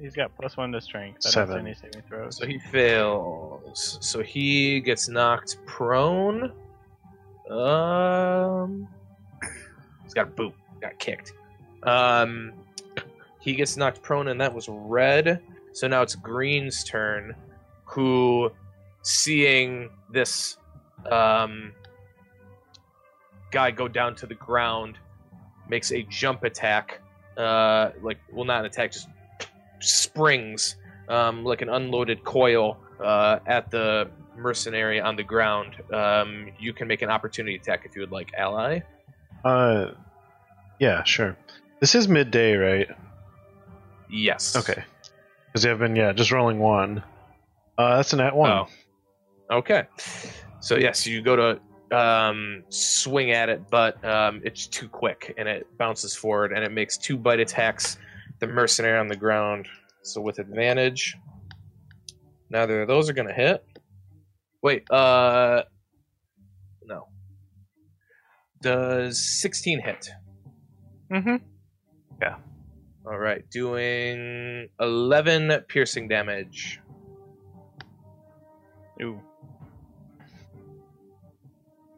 [0.00, 1.26] He's got plus one to strength.
[1.26, 1.58] I Seven.
[1.58, 2.36] any saving throws.
[2.36, 3.98] So he fails.
[4.00, 6.52] So he gets knocked prone.
[7.50, 8.88] Um,
[10.02, 10.54] he's got a boot.
[10.80, 11.32] Got kicked.
[11.82, 12.52] Um,
[13.40, 15.40] he gets knocked prone, and that was red.
[15.72, 17.34] So now it's Green's turn,
[17.84, 18.50] who,
[19.02, 20.56] seeing this
[21.10, 21.72] um,
[23.50, 24.98] guy go down to the ground,
[25.68, 27.00] makes a jump attack.
[27.36, 29.08] Uh, like, well, not an attack, just
[29.80, 30.76] springs
[31.08, 35.76] um, like an unloaded coil uh, at the mercenary on the ground.
[35.92, 38.80] Um, you can make an opportunity attack if you would like, Ally.
[39.44, 39.92] Uh,
[40.78, 41.36] yeah, sure.
[41.80, 42.88] This is midday, right?
[44.08, 44.56] Yes.
[44.56, 44.82] Okay.
[45.46, 47.02] Because I've been, yeah, just rolling one.
[47.76, 48.50] Uh, that's an at one.
[48.50, 48.68] Oh.
[49.50, 49.84] Okay.
[50.60, 51.60] So yes, you go to
[51.92, 56.72] um, swing at it, but um, it's too quick, and it bounces forward, and it
[56.72, 57.98] makes two bite attacks.
[58.40, 59.68] The mercenary on the ground,
[60.02, 61.16] so with advantage.
[62.50, 63.64] Neither of those are going to hit.
[64.62, 65.62] Wait, uh,
[66.84, 67.08] no.
[68.60, 70.10] Does 16 hit?
[71.12, 71.36] Mm-hmm.
[72.20, 72.36] Yeah.
[73.06, 76.80] All right, doing 11 piercing damage.
[79.02, 79.20] Ooh.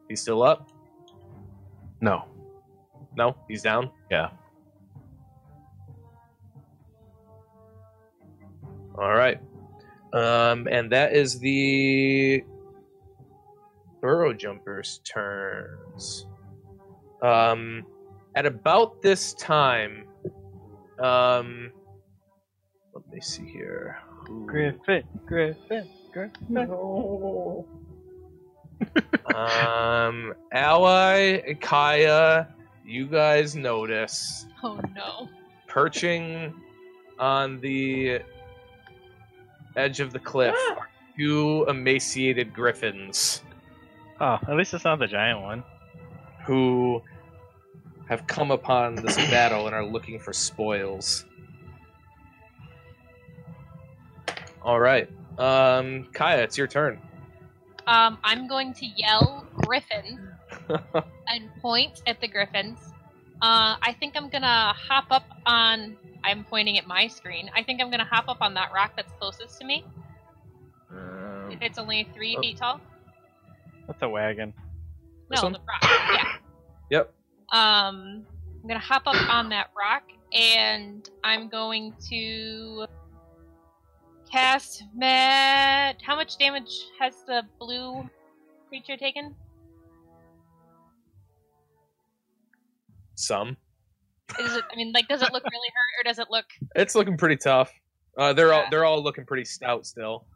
[0.09, 0.71] He's still up?
[2.01, 2.25] No.
[3.17, 3.91] No, he's down.
[4.11, 4.31] Yeah.
[8.99, 9.41] All right.
[10.13, 12.45] Um, and that is the
[14.01, 16.27] burrow jumpers' turns.
[17.23, 17.85] Um,
[18.35, 20.05] at about this time,
[20.99, 21.73] um,
[22.95, 23.99] let me see here.
[24.27, 26.47] Who- Griffin, Griffin, Griffin.
[26.49, 27.67] No.
[29.35, 32.49] Um, Ally, Kaya,
[32.85, 35.29] you guys notice Oh no.
[35.69, 36.55] perching
[37.19, 38.21] on the
[39.77, 40.89] edge of the cliff are
[41.19, 43.43] two emaciated griffins
[44.21, 45.63] Oh, at least it's not the giant one.
[46.47, 47.03] who
[48.09, 51.25] have come upon this battle and are looking for spoils.
[54.63, 55.09] All right,
[55.39, 56.99] um, Kaya, it's your turn.
[57.87, 60.29] Um, I'm going to yell Griffin
[61.29, 62.79] and point at the Griffins.
[63.43, 65.97] Uh, I think I'm gonna hop up on.
[66.25, 67.51] I'm pointing at my screen.
[67.55, 69.85] I think I'm gonna hop up on that rock that's closest to me.
[70.91, 72.41] Um, If it's only three Oh.
[72.41, 72.81] feet tall.
[73.87, 74.53] That's a wagon.
[75.31, 75.83] No, the rock.
[75.83, 76.33] Yeah.
[76.91, 77.13] Yep.
[77.53, 78.25] Um,
[78.63, 82.87] I'm gonna hop up on that rock, and I'm going to
[84.31, 85.97] cast Matt.
[86.03, 88.09] How much damage has the blue
[88.69, 89.35] creature taken?
[93.15, 93.57] Some.
[94.41, 94.65] Is it?
[94.71, 96.45] I mean, like, does it look really hurt, or does it look?
[96.75, 97.73] It's looking pretty tough.
[98.19, 100.27] Uh, they're all they're all looking pretty stout still.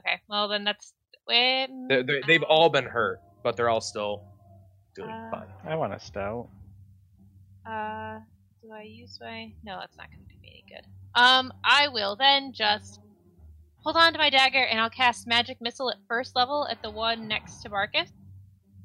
[0.00, 0.92] Okay, well then that's.
[1.26, 4.22] Wait, They're, they're, they've all been hurt, but they're all still
[4.94, 5.48] doing Uh, fine.
[5.66, 6.48] I want a stout.
[7.68, 8.20] Uh,
[8.62, 9.52] do I use my?
[9.64, 10.86] No, that's not going to do me any good.
[11.20, 13.00] Um, I will then just
[13.86, 16.90] hold on to my dagger, and I'll cast magic missile at first level at the
[16.90, 18.10] one next to Marcus.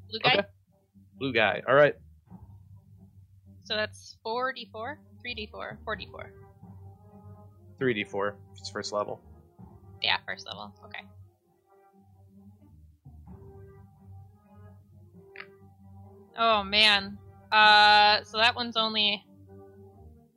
[0.08, 0.34] Blue guy.
[0.34, 0.48] Okay.
[1.18, 1.60] Blue guy.
[1.68, 1.96] All right.
[3.64, 6.32] So that's four d four, three d four, four d four.
[7.80, 8.34] 3d4.
[8.56, 9.20] It's first level.
[10.00, 10.72] Yeah, first level.
[10.84, 11.00] Okay.
[16.38, 17.18] Oh man.
[17.50, 19.24] Uh, so that one's only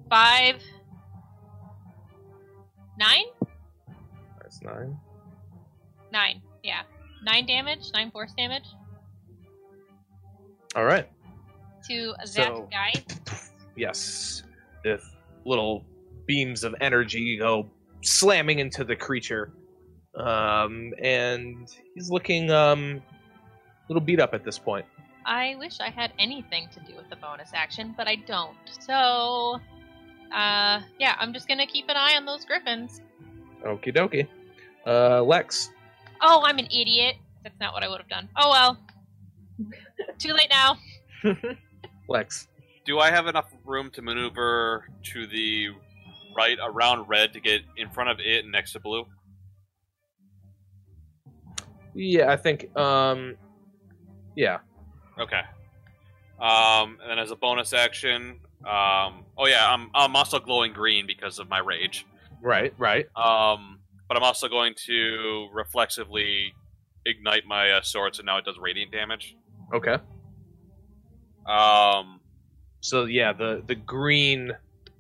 [0.10, 0.56] five,
[2.98, 3.26] nine,
[4.66, 4.98] nine.
[6.12, 6.42] nine.
[6.64, 6.82] Yeah,
[7.24, 8.66] nine damage, nine force damage
[10.76, 11.08] All right.
[11.90, 12.94] to that So- guy.
[13.76, 14.44] Yes.
[14.84, 15.04] If
[15.46, 15.84] little
[16.26, 17.70] beams of energy go
[18.02, 19.52] slamming into the creature.
[20.16, 24.86] Um, and he's looking um, a little beat up at this point.
[25.26, 28.56] I wish I had anything to do with the bonus action, but I don't.
[28.80, 29.60] So,
[30.34, 33.02] uh, yeah, I'm just gonna keep an eye on those griffins.
[33.64, 34.28] Okie dokie.
[34.86, 35.72] Uh, Lex.
[36.22, 37.16] Oh, I'm an idiot.
[37.44, 38.30] That's not what I would have done.
[38.38, 38.78] Oh well.
[40.18, 40.78] Too late now.
[42.10, 42.48] Lex.
[42.86, 45.70] Do I have enough room to maneuver to the
[46.36, 49.06] right around red to get in front of it and next to blue?
[51.96, 52.76] Yeah, I think.
[52.78, 53.36] Um,
[54.36, 54.60] yeah.
[55.20, 55.42] Okay.
[56.40, 61.08] Um, and then as a bonus action, um, oh yeah, I'm I'm also glowing green
[61.08, 62.06] because of my rage.
[62.42, 62.74] Right.
[62.78, 63.08] Right.
[63.16, 66.54] Um, but I'm also going to reflexively
[67.06, 69.36] ignite my uh, sword, so now it does radiant damage.
[69.74, 69.98] Okay.
[71.46, 72.20] Um,
[72.82, 74.52] So yeah, the the green,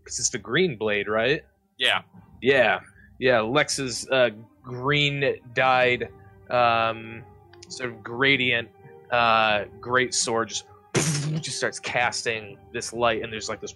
[0.03, 1.43] because it's the green blade, right?
[1.77, 2.01] yeah,
[2.41, 2.79] Yeah,
[3.19, 3.41] yeah.
[3.41, 4.29] Lex's uh,
[4.63, 6.09] green dyed,
[6.49, 7.23] um,
[7.67, 8.69] sort of gradient,
[9.11, 10.65] uh, great sword just
[11.41, 13.75] just starts casting this light, and there's like this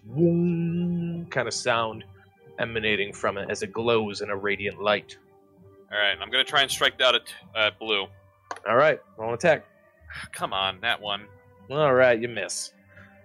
[1.30, 2.03] kind of sound
[2.60, 5.18] emanating from it as it glows in a radiant light.
[5.91, 6.18] all right.
[6.22, 8.06] I'm gonna try and strike that at uh, blue.
[8.68, 9.65] All right, roll an attack.
[10.31, 11.26] Come on, that one.
[11.72, 12.73] All right, you miss.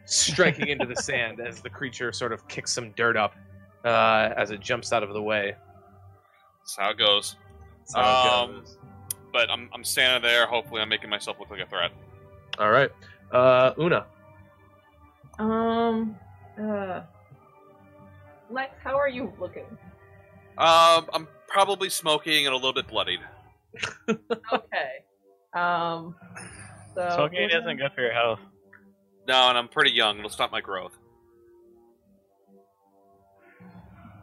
[0.06, 3.34] Striking into the sand as the creature sort of kicks some dirt up
[3.84, 5.54] uh, as it jumps out of the way.
[6.60, 7.36] That's how it goes.
[7.80, 8.78] That's how it Um, goes.
[9.32, 10.46] But I'm I'm standing there.
[10.46, 11.90] Hopefully, I'm making myself look like a threat.
[12.58, 12.90] All right,
[13.32, 14.06] uh, Una.
[15.38, 16.14] Um,
[16.60, 17.00] uh,
[18.54, 19.66] Lex, how are you looking?
[20.56, 23.18] Um, I'm probably smoking and a little bit bloodied.
[24.08, 24.90] Okay.
[25.52, 26.14] Um,
[26.94, 28.38] so Smoking isn't good for your health.
[29.26, 30.18] No, and I'm pretty young.
[30.18, 30.96] It'll stop my growth.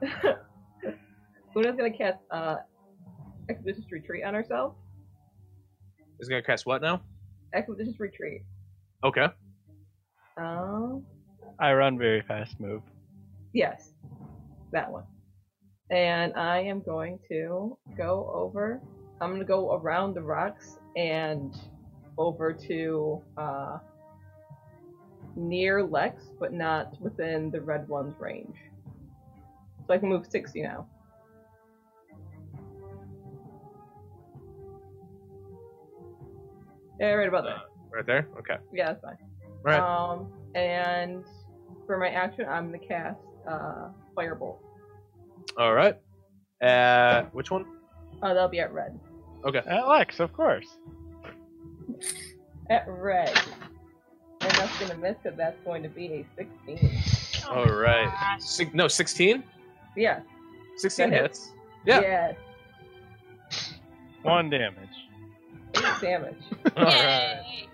[1.55, 2.55] Una's gonna cast uh,
[3.49, 4.75] expeditious retreat on herself.
[6.19, 7.01] Is gonna cast what now?
[7.53, 8.43] Expeditious retreat.
[9.03, 9.27] Okay.
[10.37, 11.03] Um,
[11.59, 12.81] I run very fast move.
[13.53, 13.90] yes,
[14.71, 15.03] that one.
[15.89, 18.81] And I am going to go over.
[19.19, 21.55] I'm gonna go around the rocks and
[22.17, 23.77] over to uh,
[25.35, 28.55] near Lex, but not within the red one's range.
[29.87, 30.87] So I can move 60 now.
[36.99, 37.61] Yeah, right about there.
[37.91, 38.27] Right there.
[38.37, 38.57] Okay.
[38.71, 39.17] Yeah, that's fine.
[39.63, 39.79] Right.
[39.79, 41.23] Um, and
[41.87, 43.19] for my action, I'm gonna cast
[43.49, 44.57] uh, Firebolt.
[45.57, 45.97] All right.
[46.61, 47.65] Uh, which one?
[48.23, 48.99] Oh, that'll be at red.
[49.45, 49.61] Okay.
[49.67, 50.67] Alex, of course.
[52.69, 53.35] At red.
[54.41, 57.03] And that's gonna miss because that's going to be a 16.
[57.49, 58.11] All right.
[58.39, 59.43] Six, no, sixteen.
[59.95, 60.21] Yeah.
[60.77, 61.51] 16 That hits.
[61.85, 62.01] Yeah.
[62.01, 62.35] Yes.
[64.23, 64.89] One damage.
[65.75, 66.35] Eight damage.
[66.77, 67.41] All right.
[67.47, 67.67] Yay!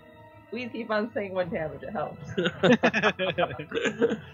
[0.49, 1.83] Please keep on saying one damage.
[1.83, 2.21] It helps.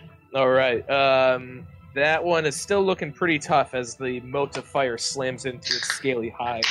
[0.36, 0.88] All right.
[0.90, 5.74] Um, that one is still looking pretty tough as the mote of fire slams into
[5.76, 6.66] its scaly hide.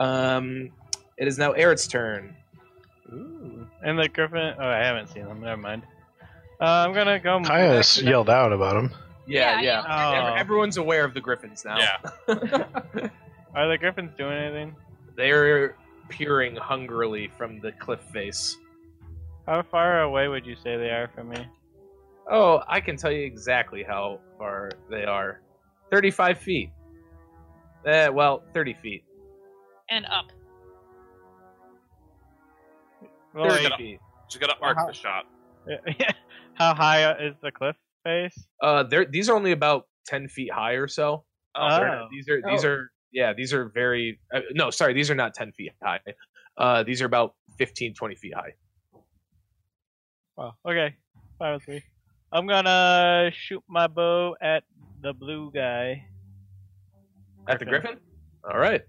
[0.00, 0.70] Um,
[1.16, 2.34] it is now Eric's turn.
[3.12, 3.66] Ooh.
[3.82, 4.54] And the griffin.
[4.58, 5.40] Oh, I haven't seen them.
[5.40, 5.82] Never mind.
[6.60, 7.40] Uh, I'm gonna go.
[7.42, 8.90] Kaya yelled out about him.
[9.26, 10.10] Yeah, Yeah, yeah.
[10.12, 10.32] yeah.
[10.34, 11.78] Ev- Everyone's aware of the griffins now.
[11.78, 12.28] Yeah.
[13.54, 14.74] Are the griffins doing anything?
[15.16, 15.76] They're
[16.08, 18.56] peering hungrily from the cliff face.
[19.46, 21.46] How far away would you say they are from me?
[22.30, 25.40] Oh, I can tell you exactly how far they are.
[25.90, 26.70] 35 feet.
[27.86, 29.04] Uh, well, 30 feet.
[29.90, 30.26] And up.
[33.34, 33.98] Well, 30 gonna- feet.
[34.28, 35.26] Just gotta arc the shot.
[35.66, 36.14] like,
[36.54, 38.46] how high is the cliff face?
[38.62, 41.24] Uh, they're, these are only about 10 feet high or so.
[41.54, 41.98] Uh, they're Oh.
[42.02, 42.68] not- these are these Oh.
[42.68, 46.00] are yeah these are very uh, no sorry these are not 10 feet high.
[46.56, 48.54] Uh, these are about 15 20 feet high.
[50.38, 50.96] Oh, okay.
[51.38, 51.82] Fine with me.
[52.32, 54.64] I'm gonna shoot my bow at
[55.02, 56.06] the blue guy.
[57.48, 57.98] At the griffin.
[58.50, 58.82] All right.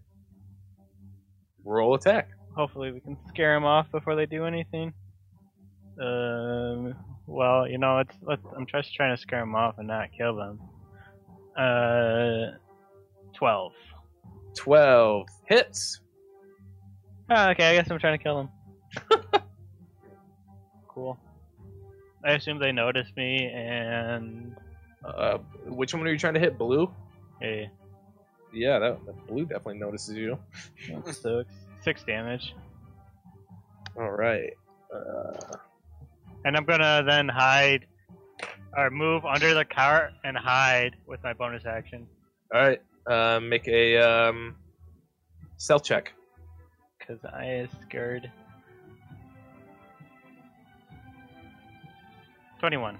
[1.63, 2.29] Roll attack.
[2.55, 4.93] Hopefully, we can scare him off before they do anything.
[6.01, 6.95] Um.
[7.27, 8.41] Well, you know, it's let's.
[8.55, 10.59] I'm just trying to scare them off and not kill them.
[11.57, 12.57] Uh,
[13.33, 13.73] twelve.
[14.55, 16.01] 12 hits.
[17.29, 18.49] Oh, okay, I guess I'm trying to kill
[19.11, 19.41] them.
[20.87, 21.19] cool.
[22.25, 24.55] I assume they noticed me and
[25.03, 25.37] Uh,
[25.67, 26.57] which one are you trying to hit?
[26.57, 26.91] Blue.
[27.39, 27.69] hey,
[28.51, 30.37] Yeah, that, that blue definitely notices you.
[30.89, 31.53] that sucks.
[31.81, 32.55] six damage.
[33.97, 34.51] All right.
[34.93, 35.57] Uh,
[36.45, 37.85] And I'm gonna then hide
[38.75, 42.07] or move under the cart and hide with my bonus action.
[42.53, 42.81] all right.
[43.07, 44.55] Uh, make a um,
[45.57, 46.11] stealth check.
[47.05, 48.31] Cause I is scared.
[52.65, 52.97] Twenty-one.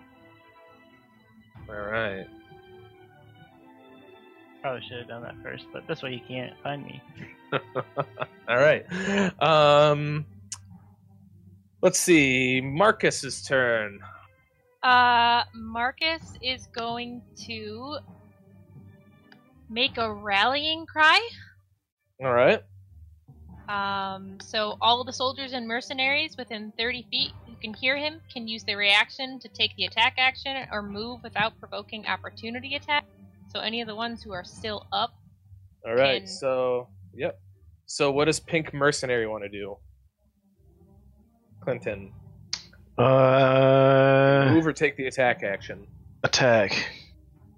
[1.68, 2.28] All right.
[4.62, 7.02] Probably should have done that first, but this way you can't find me.
[8.48, 8.86] All right.
[9.42, 10.28] Um,
[11.82, 12.62] let's see.
[12.62, 14.02] Marcus's turn.
[14.84, 17.98] Uh, Marcus is going to
[19.68, 21.28] make a rallying cry.
[22.24, 22.62] All right.
[23.68, 28.48] Um, so all the soldiers and mercenaries within 30 feet who can hear him can
[28.48, 33.06] use the reaction to take the attack action or move without provoking opportunity attack.
[33.54, 35.14] So any of the ones who are still up,
[35.86, 36.20] All right.
[36.22, 37.40] Can- So, yep.
[37.88, 39.78] So, what does Pink Mercenary want to do?
[41.64, 42.12] Clinton,
[42.98, 45.88] Uh, move or take the attack action.
[46.24, 46.72] attack.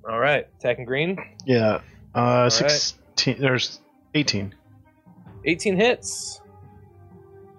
[0.09, 0.47] All right.
[0.59, 1.17] Attacking green.
[1.45, 1.81] Yeah.
[2.15, 2.51] Uh, right.
[2.51, 3.39] sixteen.
[3.39, 3.79] There's
[4.13, 4.53] eighteen.
[5.45, 6.41] 18 hits.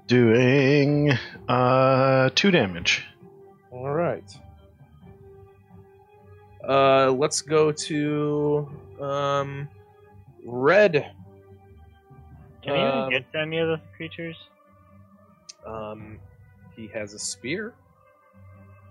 [0.09, 1.12] Doing
[1.48, 3.05] uh two damage.
[3.70, 4.24] All right.
[6.66, 8.68] Uh, let's go to
[9.01, 9.68] um,
[10.44, 11.12] red.
[12.62, 14.36] Can you even Um, get to any of the creatures?
[15.66, 16.18] Um,
[16.74, 17.74] he has a spear.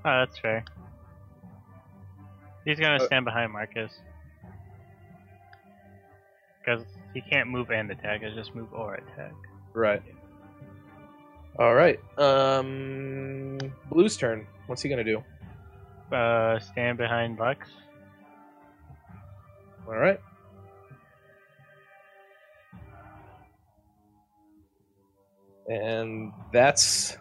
[0.05, 0.63] Oh, that's fair.
[2.63, 3.91] He's gonna Uh, stand behind Marcus.
[6.59, 9.33] Because he can't move and attack, it's just move or attack.
[9.73, 10.01] Right.
[11.59, 11.99] All right.
[12.17, 13.57] Um,
[13.89, 14.45] Blue's turn.
[14.67, 15.23] What's he gonna do?
[16.11, 17.67] Uh, stand behind Lux.
[19.87, 20.19] All right.
[25.67, 27.17] And that's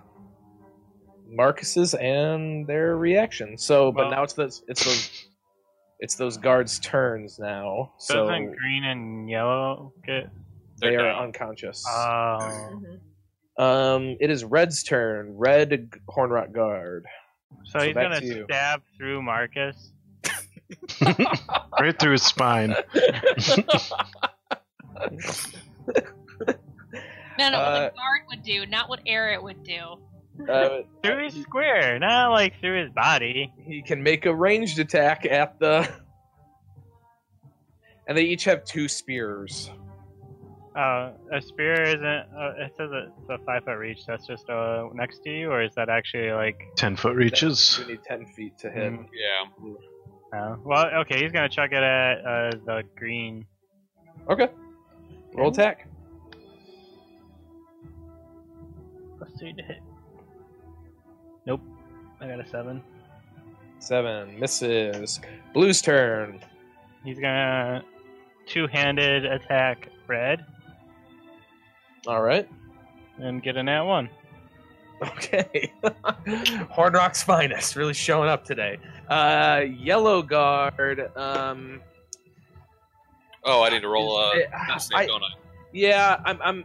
[1.29, 3.59] Marcus's and their reaction.
[3.59, 5.27] So, but Well- now it's those it's those
[6.01, 7.93] it's those guards' turns now.
[7.99, 10.31] So Doesn't green and yellow get?
[10.81, 11.25] they They're down.
[11.25, 11.85] unconscious.
[11.89, 12.39] Oh.
[12.77, 13.01] Mhm.
[13.59, 15.37] Um, it is Red's turn.
[15.37, 17.05] Red Hornrock Guard.
[17.65, 18.45] so So he's gonna to you.
[18.51, 19.93] stab through Marcus.
[21.81, 22.75] right through his spine.
[27.39, 29.97] no, no, what Uh, the guard would do, not what Eric would do.
[30.49, 33.53] Uh, Through his square, not like through his body.
[33.67, 35.89] he can make a ranged attack at the.
[38.09, 39.71] And they each have two spears.
[40.77, 42.05] Uh, a spear isn't.
[42.05, 44.05] Uh, it says it's a five foot reach.
[44.07, 46.61] That's just uh next to you, or is that actually like?
[46.77, 47.79] Ten foot reaches.
[47.81, 48.93] You need ten feet to hit.
[48.93, 49.07] Mm.
[49.15, 50.39] Yeah.
[50.39, 53.47] Uh, well, okay, he's gonna chuck it at uh, the green.
[54.29, 54.49] Okay.
[55.35, 55.89] Roll attack.
[59.17, 59.81] Plus two to hit.
[61.47, 61.63] Nope,
[62.21, 62.83] I got a seven.
[63.79, 65.21] Seven misses.
[65.55, 66.41] Blue's turn.
[67.03, 67.83] He's gonna
[68.47, 70.45] two-handed attack red
[72.07, 72.49] All right.
[73.19, 74.09] and get a nat one.
[75.03, 75.73] Okay.
[76.71, 78.79] Hard Rock's finest, really showing up today.
[79.09, 81.11] Uh, yellow guard.
[81.17, 81.81] Um,
[83.49, 85.29] Oh, I need to roll a I- uh, I- don't I?
[85.73, 86.41] yeah, I'm.
[86.43, 86.65] I'm.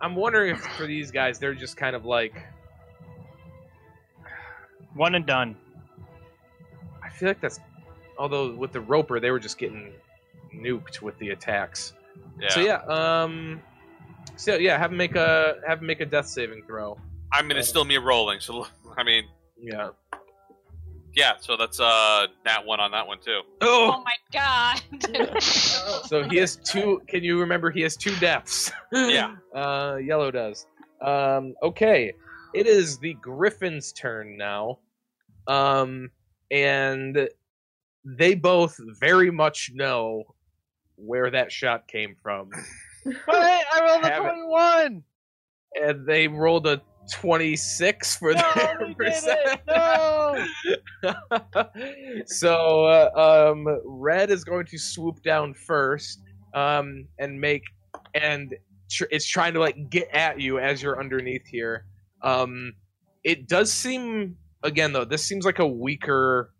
[0.00, 2.34] I'm wondering if for these guys they're just kind of like.
[4.94, 5.54] One and done.
[7.02, 7.60] I feel like that's.
[8.18, 9.92] Although with the roper they were just getting
[10.52, 11.92] nuked with the attacks.
[12.40, 12.48] Yeah.
[12.50, 12.76] So yeah.
[12.86, 13.60] Um.
[14.36, 16.96] So yeah, have him make a have him make a death saving throw.
[17.32, 18.66] I mean, it's still me rolling, so
[18.96, 19.24] I mean,
[19.60, 19.90] Yeah.
[21.14, 21.32] yeah.
[21.40, 23.40] So that's uh nat one on that one too.
[23.60, 24.04] Oh Oh.
[24.04, 25.40] my god!
[25.42, 27.02] So he has two.
[27.08, 27.70] Can you remember?
[27.70, 28.70] He has two deaths.
[28.92, 29.36] Yeah.
[29.54, 30.66] Uh, yellow does.
[31.02, 32.12] Um, okay.
[32.54, 34.78] It is the Griffin's turn now.
[35.48, 36.10] Um,
[36.50, 37.28] and
[38.04, 40.24] they both very much know
[40.98, 42.50] where that shot came from?
[43.28, 44.26] I rolled a Have it.
[44.28, 45.02] twenty-one.
[45.80, 49.60] and they rolled a twenty-six for their percent.
[49.66, 50.44] No.
[52.26, 56.20] so uh, um, red is going to swoop down first
[56.54, 57.62] um, and make
[58.14, 58.54] and
[58.90, 61.84] tr- it's trying to like get at you as you're underneath here
[62.22, 62.72] um,
[63.24, 66.52] it does seem again though this seems like a weaker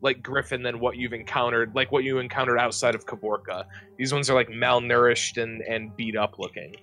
[0.00, 3.64] like griffin than what you've encountered like what you encountered outside of kaborka
[3.96, 6.74] these ones are like malnourished and and beat up looking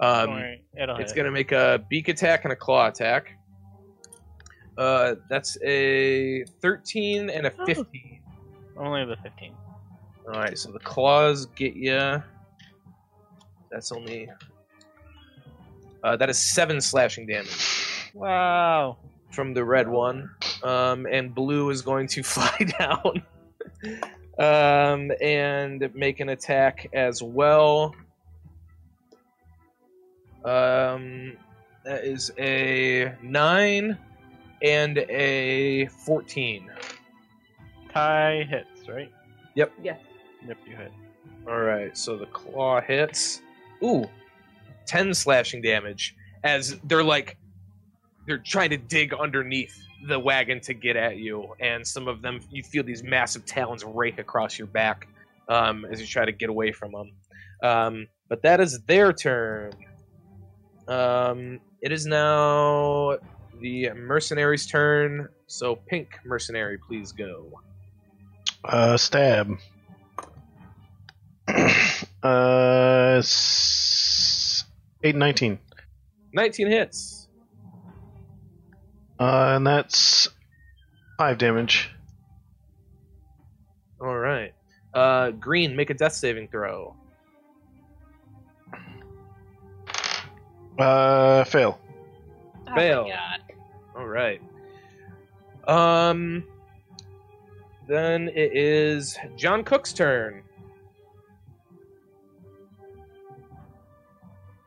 [0.00, 1.16] um, worry, it's hit.
[1.16, 3.38] going to make a beak attack and a claw attack.
[4.76, 7.66] Uh, that's a 13 and a Oh.
[7.66, 8.20] 15.
[8.76, 9.54] Only the fifteen.
[10.26, 12.20] All right, so the claws get you
[13.70, 14.28] that's only.
[16.02, 18.96] Uh, that is seven slashing damage Wow.
[19.30, 20.30] from the red one.
[20.62, 23.22] Um, and blue is going to fly down
[24.38, 27.94] um, and make an attack as well.
[30.44, 31.36] Um,
[31.84, 33.98] that is a 9
[34.62, 36.70] and a 14.
[37.92, 39.10] Tie hits, right?
[39.54, 39.72] Yep.
[39.82, 40.00] Yes.
[40.46, 40.92] Yep, you hit.
[41.46, 43.42] All right, so the claw hits.
[43.82, 44.08] Ooh,
[44.86, 47.36] 10 slashing damage as they're like
[48.26, 49.76] they're trying to dig underneath
[50.06, 53.84] the wagon to get at you and some of them you feel these massive talons
[53.84, 55.06] rake across your back
[55.48, 57.12] um, as you try to get away from them.
[57.62, 59.72] Um, but that is their turn.
[60.88, 63.18] Um, it is now
[63.60, 65.28] the mercenary's turn.
[65.46, 67.60] So pink mercenary, please go.
[68.64, 69.56] Uh, stab.
[72.22, 74.64] uh, s-
[75.02, 75.58] 8 19.
[76.32, 77.21] 19 hits.
[79.22, 80.28] Uh, and that's
[81.16, 81.90] 5 damage.
[84.00, 84.52] All right.
[84.92, 86.96] Uh, green, make a death saving throw.
[90.76, 91.78] Uh, fail.
[92.66, 93.04] Oh Fail.
[93.04, 93.40] my god.
[93.96, 94.40] All right.
[95.68, 96.42] Um.
[97.86, 100.42] Then it is John Cook's turn.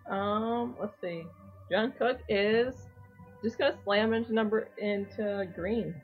[0.09, 1.23] Um, let's see.
[1.69, 2.75] John Cook is
[3.45, 5.95] just gonna slam into number into green.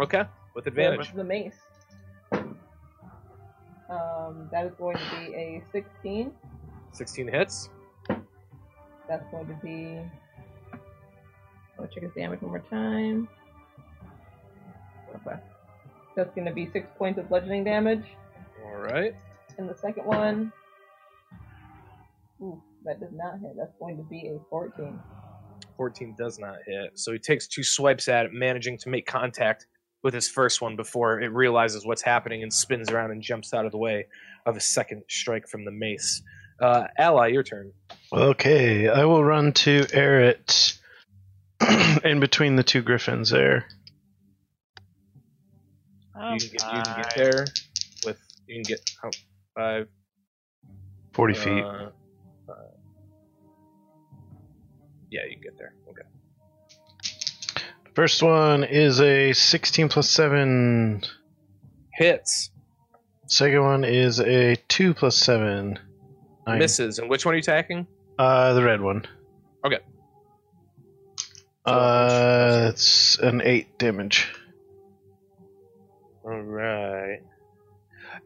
[0.00, 0.24] Okay,
[0.54, 1.08] with advantage.
[1.08, 1.54] With the mace.
[3.90, 6.32] Um, that is going to be a 16.
[6.92, 7.70] 16 hits.
[9.08, 9.98] That's going to be.
[11.78, 13.28] I'll check his damage one more time.
[15.16, 15.36] Okay.
[16.14, 18.04] That's going to be six points of bludgeoning damage.
[18.64, 19.14] All right.
[19.58, 20.52] And the second one.
[22.40, 23.56] Ooh, that does not hit.
[23.56, 25.00] That's going to be a 14.
[25.80, 26.98] 14 does not hit.
[26.98, 29.64] So he takes two swipes at it, managing to make contact
[30.02, 33.64] with his first one before it realizes what's happening and spins around and jumps out
[33.64, 34.06] of the way
[34.44, 36.20] of a second strike from the mace.
[36.60, 37.72] Uh, Ally, your turn.
[38.12, 40.52] Okay, I will run to Eric
[42.04, 43.64] in between the two griffins there.
[46.14, 47.46] Oh, You can, get, you can get there
[48.04, 49.10] with you can get oh,
[49.56, 49.88] five
[51.14, 51.64] 40 feet.
[51.64, 51.92] uh, five.
[55.10, 55.74] Yeah, you can get there.
[55.88, 56.02] Okay.
[57.84, 61.02] The First one is a 16 plus 7.
[61.92, 62.50] Hits,
[63.30, 65.78] Second one is a 2 plus 7.
[66.46, 66.58] Nine.
[66.58, 67.86] misses, and which one are you attacking?
[68.18, 69.06] Uh, the red one.
[69.64, 69.78] Okay.
[71.64, 74.32] Uh, it's an 8 damage.
[76.24, 77.20] All right.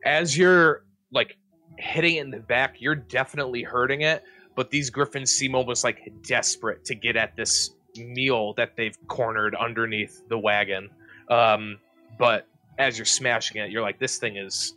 [0.04, 1.36] As you're like
[1.78, 4.22] hitting it in the back, you're definitely hurting it,
[4.54, 9.54] but these griffins seem almost like desperate to get at this meal that they've cornered
[9.54, 10.90] underneath the wagon.
[11.28, 11.78] Um,
[12.18, 12.46] but
[12.78, 14.74] as you're smashing it, you're like, this thing is.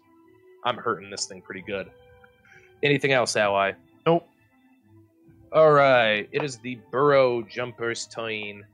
[0.63, 1.89] I'm hurting this thing pretty good.
[2.83, 3.71] Anything else, Ally?
[4.05, 4.27] Nope.
[5.53, 6.27] All right.
[6.31, 8.65] It is the burrow jumper's turn.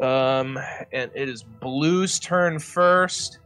[0.00, 0.58] Um,
[0.92, 3.38] and it is Blue's turn first.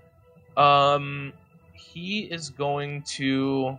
[0.57, 1.33] Um,
[1.75, 3.79] he is going to.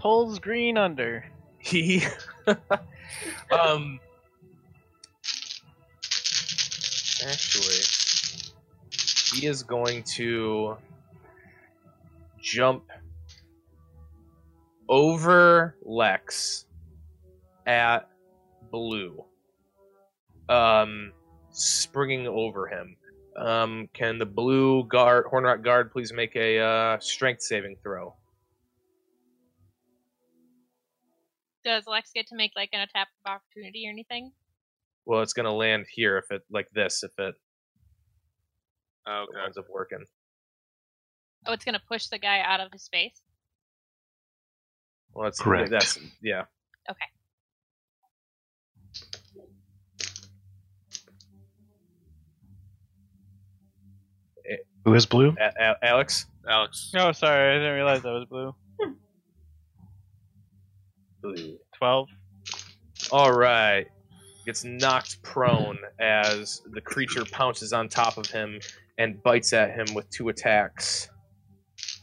[0.00, 1.26] Pulls green under.
[1.58, 2.02] He,
[3.52, 4.00] um,
[7.22, 7.84] actually,
[9.34, 10.78] he is going to
[12.40, 12.84] jump
[14.88, 16.64] over Lex
[17.66, 18.08] at
[18.70, 19.22] Blue,
[20.48, 21.12] um,
[21.50, 22.96] springing over him.
[23.36, 28.14] Um, can the blue guard, Hornrock guard, please make a uh, strength saving throw?
[31.64, 34.32] Does Lex get to make like an attack of opportunity or anything?
[35.04, 37.34] Well, it's gonna land here if it like this if it
[39.06, 39.44] oh, Okay.
[39.44, 40.04] ends up working.
[41.46, 43.20] Oh, it's gonna push the guy out of his space.
[45.12, 45.70] Well, that's Correct.
[45.70, 46.44] That's yeah.
[46.88, 47.06] Okay.
[54.84, 55.34] Who is blue?
[55.38, 56.26] A- A- Alex.
[56.48, 56.92] Alex.
[56.96, 58.54] Oh, sorry, I didn't realize that was blue.
[61.22, 61.58] Blue.
[61.76, 62.08] Twelve.
[63.10, 63.86] All right.
[64.46, 68.58] Gets knocked prone as the creature pounces on top of him
[68.98, 71.10] and bites at him with two attacks.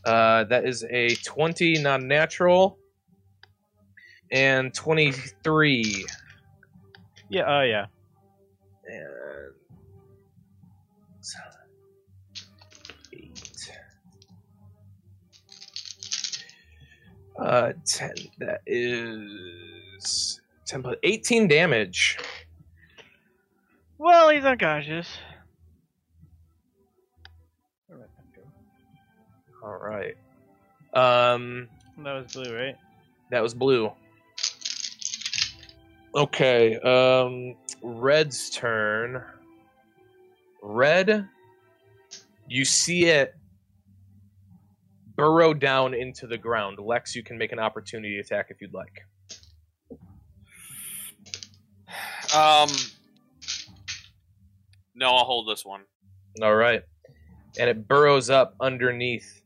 [0.06, 2.78] Uh, that is a 20 non natural
[4.32, 6.06] and 23.
[7.30, 7.44] Yeah.
[7.48, 7.86] Oh, yeah.
[8.86, 9.54] And
[17.40, 18.12] Uh, 10.
[18.40, 22.18] That is 10 plus 18 damage.
[24.00, 25.08] Well, he's unconscious.
[29.64, 30.16] All right.
[30.94, 32.76] Um, That was blue, right?
[33.32, 33.92] that was blue.
[36.16, 36.78] Okay.
[36.78, 39.22] Um, red's turn.
[40.62, 41.28] Red,
[42.48, 43.36] you see it
[45.18, 46.78] burrow down into the ground.
[46.80, 49.02] Lex, you can make an opportunity attack if you'd like.
[52.36, 52.70] Um.
[54.96, 55.82] No, I'll hold this one.
[56.42, 56.82] All right.
[57.60, 59.44] And it burrows up underneath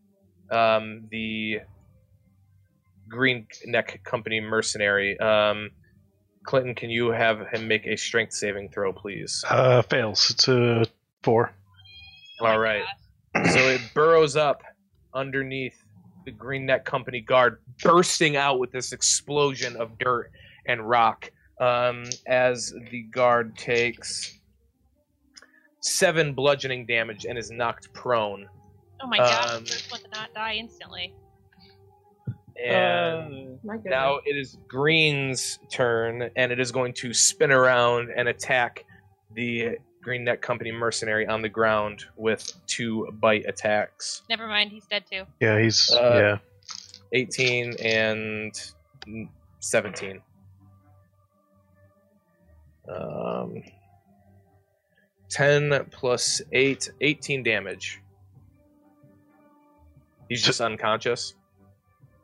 [0.50, 1.60] um, the
[3.10, 5.20] Green Neck Company mercenary.
[5.20, 5.72] Um,
[6.46, 9.44] Clinton, can you have him make a strength saving throw, please?
[9.50, 10.30] Uh, fails.
[10.32, 10.86] It's a
[11.22, 11.54] four.
[12.40, 12.84] All right.
[13.36, 14.64] So it burrows up
[15.14, 15.84] underneath
[16.26, 20.32] the Green Neck Company guard, bursting out with this explosion of dirt
[20.68, 24.40] and rock um, as the guard takes
[25.80, 28.48] seven bludgeoning damage and is knocked prone.
[29.02, 31.16] Oh my god, Um, the first one to not die instantly.
[32.64, 33.90] And Uh, My goodness.
[33.90, 38.86] now it is Green's turn, and it is going to spin around and attack
[39.34, 44.24] the Green Neck Company mercenary on the ground with two bite attacks.
[44.30, 45.24] Never mind, he's dead too.
[45.40, 46.38] Yeah, he's Uh, yeah.
[47.14, 48.54] 18 and
[49.60, 50.22] 17.
[52.90, 53.62] Um,
[55.30, 58.02] 10 plus 8, 18 damage.
[60.30, 61.36] He's just unconscious.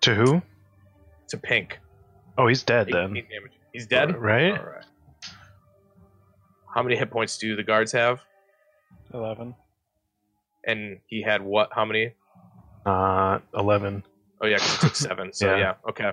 [0.02, 0.42] To who?
[1.30, 1.80] To pink.
[2.38, 3.14] Oh, he's dead 18 then.
[3.14, 3.52] damage.
[3.74, 4.16] He's dead?
[4.16, 4.58] Right?
[4.58, 4.86] All right.
[6.78, 8.20] How many hit points do the guards have?
[9.12, 9.56] Eleven.
[10.64, 11.70] And he had what?
[11.74, 12.14] How many?
[12.86, 14.04] Uh, eleven.
[14.42, 15.34] Oh yeah, 'cause he took seven.
[15.34, 15.58] So Yeah.
[15.58, 15.74] yeah.
[15.90, 16.12] okay.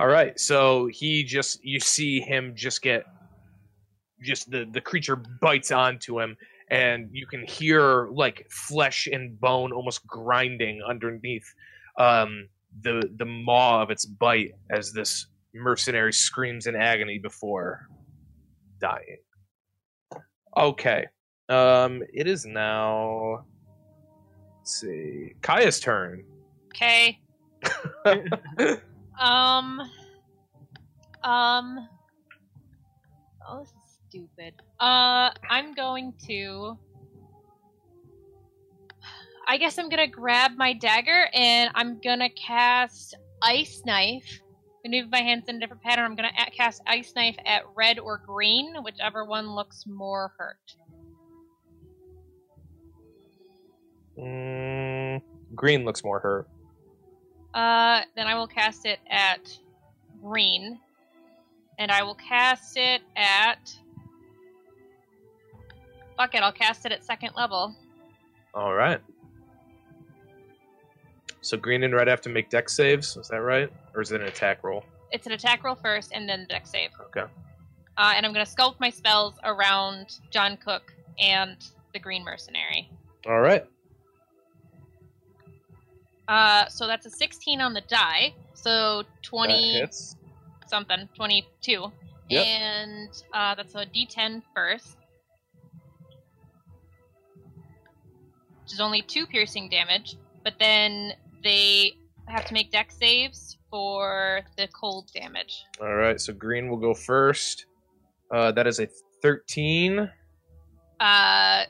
[0.00, 0.36] All right.
[0.40, 3.06] So he just you see him just get
[4.20, 6.36] just the the creature bites onto him,
[6.72, 11.46] and you can hear like flesh and bone almost grinding underneath
[11.98, 12.48] um,
[12.82, 17.86] the the maw of its bite as this mercenary screams in agony before
[18.80, 19.18] dying.
[20.56, 21.06] Okay.
[21.48, 23.44] Um, it is now.
[24.58, 25.34] Let's see.
[25.42, 26.24] Kaya's turn.
[26.68, 27.20] Okay.
[29.20, 29.82] Um.
[31.22, 31.88] Um.
[33.46, 34.54] Oh, this is stupid.
[34.80, 36.78] Uh, I'm going to.
[39.46, 44.40] I guess I'm gonna grab my dagger and I'm gonna cast Ice Knife.
[44.84, 46.04] Move my hands in a different pattern.
[46.04, 50.74] I'm gonna cast Ice Knife at red or green, whichever one looks more hurt.
[54.18, 55.22] Mm,
[55.54, 56.48] green looks more hurt.
[57.52, 59.56] Uh, then I will cast it at
[60.22, 60.80] green,
[61.78, 63.76] and I will cast it at.
[66.16, 67.74] Fuck it, I'll cast it at second level.
[68.54, 69.00] All right.
[71.42, 73.16] So green and red have to make Dex saves.
[73.16, 74.84] Is that right, or is it an attack roll?
[75.10, 76.90] It's an attack roll first, and then Dex save.
[77.06, 77.24] Okay.
[77.96, 81.56] Uh, and I'm gonna sculpt my spells around John Cook and
[81.92, 82.90] the Green Mercenary.
[83.26, 83.64] All right.
[86.28, 88.32] Uh, so that's a 16 on the die.
[88.54, 90.16] So 20 hits.
[90.66, 91.92] something, 22.
[92.28, 92.46] Yep.
[92.46, 94.96] And uh, that's a D10 first.
[98.62, 101.92] Which is only two piercing damage, but then they
[102.26, 105.64] have to make Dex saves for the cold damage.
[105.80, 106.20] All right.
[106.20, 107.66] So green will go first.
[108.32, 108.88] Uh, that is a
[109.22, 110.10] thirteen
[111.00, 111.64] Uh,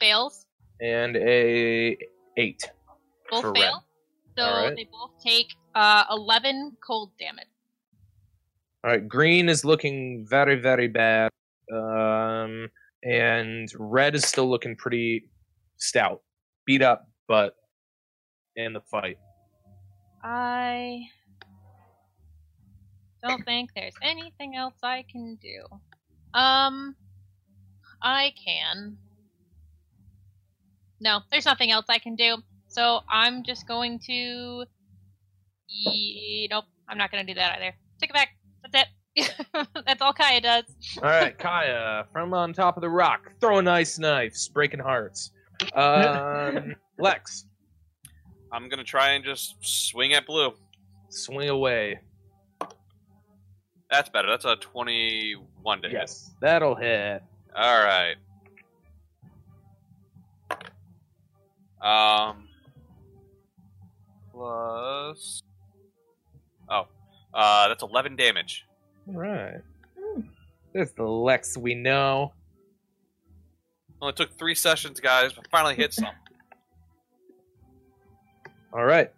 [0.00, 0.46] fails.
[0.80, 1.96] and a
[2.36, 2.70] eight.
[3.30, 3.60] Both For red.
[3.62, 3.84] fail.
[4.36, 4.76] So Alright.
[4.76, 7.46] they both take uh, 11 cold damage.
[8.82, 9.08] All right.
[9.08, 11.30] Green is looking very very bad.
[11.72, 12.68] Um,
[13.02, 15.28] and red is still looking pretty
[15.76, 16.22] stout,
[16.66, 17.54] beat up, but
[18.56, 19.18] in the fight.
[20.22, 21.06] I
[23.22, 25.64] don't think there's anything else I can do.
[26.38, 26.94] Um,
[28.02, 28.96] I can.
[31.00, 32.36] No, there's nothing else I can do.
[32.68, 34.64] So I'm just going to.
[35.68, 37.74] Ye- nope, I'm not going to do that either.
[38.00, 38.28] Take it back.
[38.62, 38.88] That's it.
[39.86, 40.64] That's all Kaya does.
[40.98, 45.30] All right, Kaya, from on top of the rock, throwing ice knives, breaking hearts.
[45.74, 47.46] Um, Lex,
[48.54, 50.54] I'm gonna try and just swing at blue.
[51.08, 51.98] swing away.
[53.90, 54.28] That's better.
[54.28, 55.94] That's a 21 to hit.
[55.94, 57.22] Yes, that'll hit.
[57.54, 58.16] All right.
[61.82, 62.48] Um.
[64.32, 65.42] Plus
[66.68, 66.86] Oh,
[67.34, 68.64] uh, that's 11 damage.
[69.08, 69.60] All right.
[69.98, 70.20] Hmm.
[70.72, 72.32] There's the Lex we know.
[74.00, 76.08] Only took three sessions, guys, but finally hit some.
[78.74, 79.10] All right.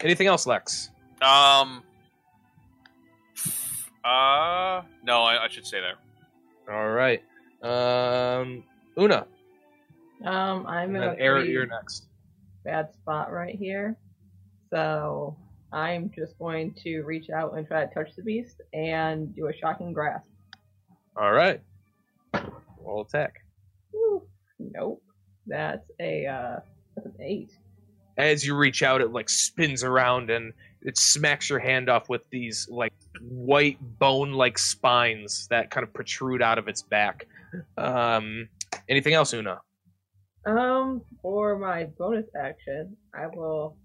[0.00, 0.90] Anything else, Lex?
[1.20, 1.82] Um.
[4.04, 4.82] Uh.
[5.04, 5.96] No, I, I should stay there.
[6.74, 7.22] All right.
[7.62, 8.64] Um,
[8.98, 9.26] Una.
[10.24, 12.06] Um, I'm And in then a Eric, pretty you're next.
[12.64, 13.96] bad spot right here.
[14.70, 15.36] So
[15.72, 19.52] I'm just going to reach out and try to touch the beast and do a
[19.52, 20.28] shocking grasp.
[21.16, 21.60] All right.
[22.80, 23.34] Roll attack.
[23.92, 24.22] Woo.
[24.58, 25.02] Nope.
[25.46, 26.60] That's a uh
[26.94, 27.50] that's an eight.
[28.18, 30.52] As you reach out, it like spins around and
[30.82, 36.42] it smacks your hand off with these like white bone-like spines that kind of protrude
[36.42, 37.26] out of its back.
[37.78, 38.48] Um,
[38.88, 39.60] anything else, Una?
[40.44, 43.76] Um, for my bonus action, I will.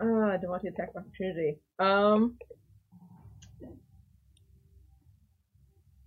[0.00, 1.58] Uh, I don't want to attack of opportunity.
[1.78, 2.36] Um.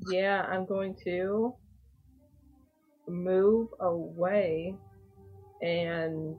[0.09, 1.53] Yeah, I'm going to
[3.07, 4.75] move away
[5.61, 6.37] and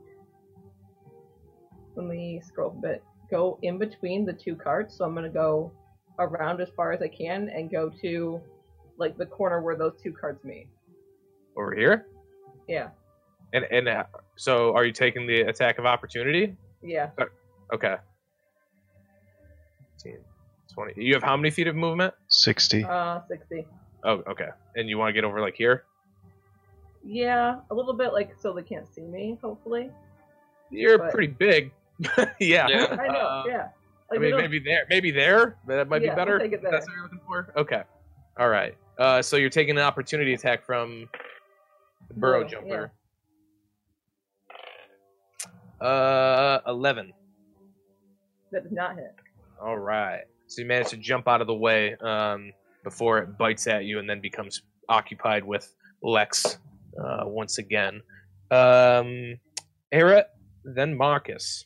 [1.95, 3.03] let me scroll a bit.
[3.29, 5.71] Go in between the two carts, so I'm gonna go
[6.19, 8.41] around as far as I can and go to
[8.97, 10.67] like the corner where those two carts meet.
[11.57, 12.07] Over here.
[12.67, 12.89] Yeah,
[13.53, 14.03] And and uh,
[14.37, 16.55] so, are you taking the attack of opportunity?
[16.81, 17.09] yeah.
[17.73, 17.95] Okay.
[20.03, 20.17] 15,
[20.73, 20.93] 20.
[21.03, 22.13] You have how many feet of movement?
[22.27, 22.83] 60.
[22.83, 23.65] Uh, sixty.
[24.03, 24.47] Oh, okay.
[24.75, 25.83] And you want to get over like here?
[27.03, 29.37] Yeah, a little bit like so they can't see me.
[29.43, 29.89] Hopefully,
[30.69, 31.71] You're But- pretty big.
[32.39, 32.67] yeah.
[32.67, 32.87] Yeah.
[32.99, 33.19] I know.
[33.19, 33.69] Uh, yeah, I like,
[34.11, 35.57] they mean, maybe there, maybe there.
[35.67, 36.31] That might Yeah, be better.
[36.33, 36.71] we'll take it there.
[36.71, 37.53] That's what you're looking for.
[37.57, 37.83] Okay.
[38.39, 38.75] All right.
[38.97, 41.07] Uh, so you're taking an opportunity attack from
[42.07, 42.91] the burrow Yeah, jumper.
[45.79, 47.11] Uh, eleven.
[48.51, 49.15] that does not hit.
[49.61, 50.21] All right.
[50.47, 52.51] So you manage to jump out of the way um,
[52.83, 55.73] before it bites at you and then becomes occupied with
[56.03, 56.57] Lex
[57.01, 58.01] uh, once again.
[58.51, 59.37] Um,
[59.91, 60.25] Era,
[60.65, 61.65] then Marcus.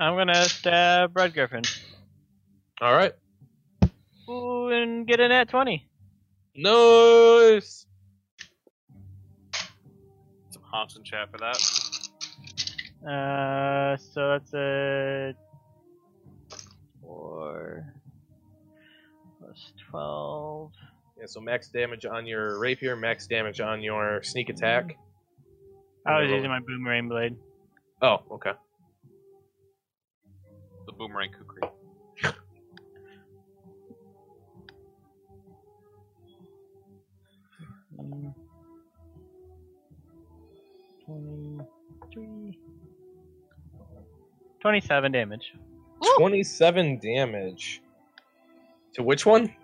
[0.00, 1.62] I'm gonna stab Red Griffin.
[2.80, 3.12] All right.
[4.28, 5.88] Ooh, and get in at 20.
[6.54, 7.86] Nice.
[10.50, 11.58] Some honks in chat for that.
[13.08, 15.34] Uh, so that's a
[17.00, 17.84] four
[19.38, 20.72] plus twelve.
[21.18, 24.96] Yeah, so max damage on your rapier, max damage on your sneak attack.
[26.06, 27.36] I was using my boomerang blade.
[28.02, 28.52] Oh, okay.
[30.98, 31.62] The boomerang kukri.
[41.06, 42.58] Twenty-three.
[44.60, 45.52] Twenty-seven damage.
[46.16, 47.80] 27 damage.
[48.94, 49.54] To which one?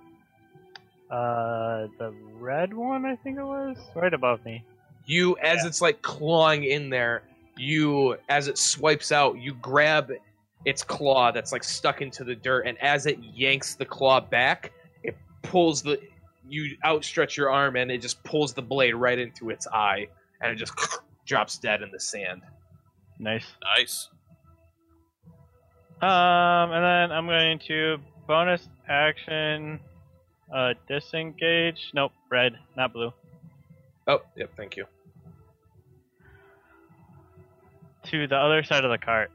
[1.10, 4.64] Uh, the red one, I think it was, right above me.
[5.06, 7.22] You, as it's like clawing in there,
[7.56, 10.12] you, as it swipes out, you grab
[10.64, 14.72] its claw that's like stuck into the dirt, and as it yanks the claw back,
[15.02, 16.00] it pulls the.
[16.46, 20.08] You outstretch your arm, and it just pulls the blade right into its eye,
[20.42, 20.74] and it just
[21.26, 22.42] drops dead in the sand.
[23.18, 23.46] Nice.
[23.78, 24.10] Nice.
[26.02, 27.96] Um, and then I'm going to
[28.26, 29.80] bonus action,
[30.54, 31.92] uh, disengage.
[31.94, 33.12] Nope, red, not blue.
[34.06, 34.84] Oh, yep, thank you.
[38.10, 39.30] To the other side of the cart.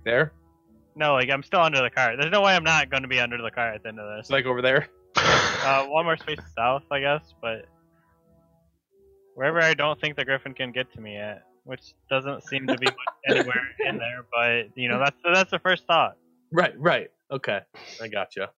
[0.00, 0.32] Right there.
[0.96, 2.16] No, like I'm still under the car.
[2.16, 4.16] There's no way I'm not going to be under the car at the end of
[4.16, 4.30] this.
[4.30, 4.88] Like over there.
[5.62, 7.66] Uh, one more space south, I guess, but
[9.34, 12.78] wherever I don't think the griffin can get to me at, which doesn't seem to
[12.78, 12.86] be
[13.28, 14.24] anywhere in there.
[14.32, 16.16] But you know, that's that's the first thought.
[16.50, 17.10] Right, right.
[17.30, 17.60] Okay,
[18.00, 18.52] I gotcha.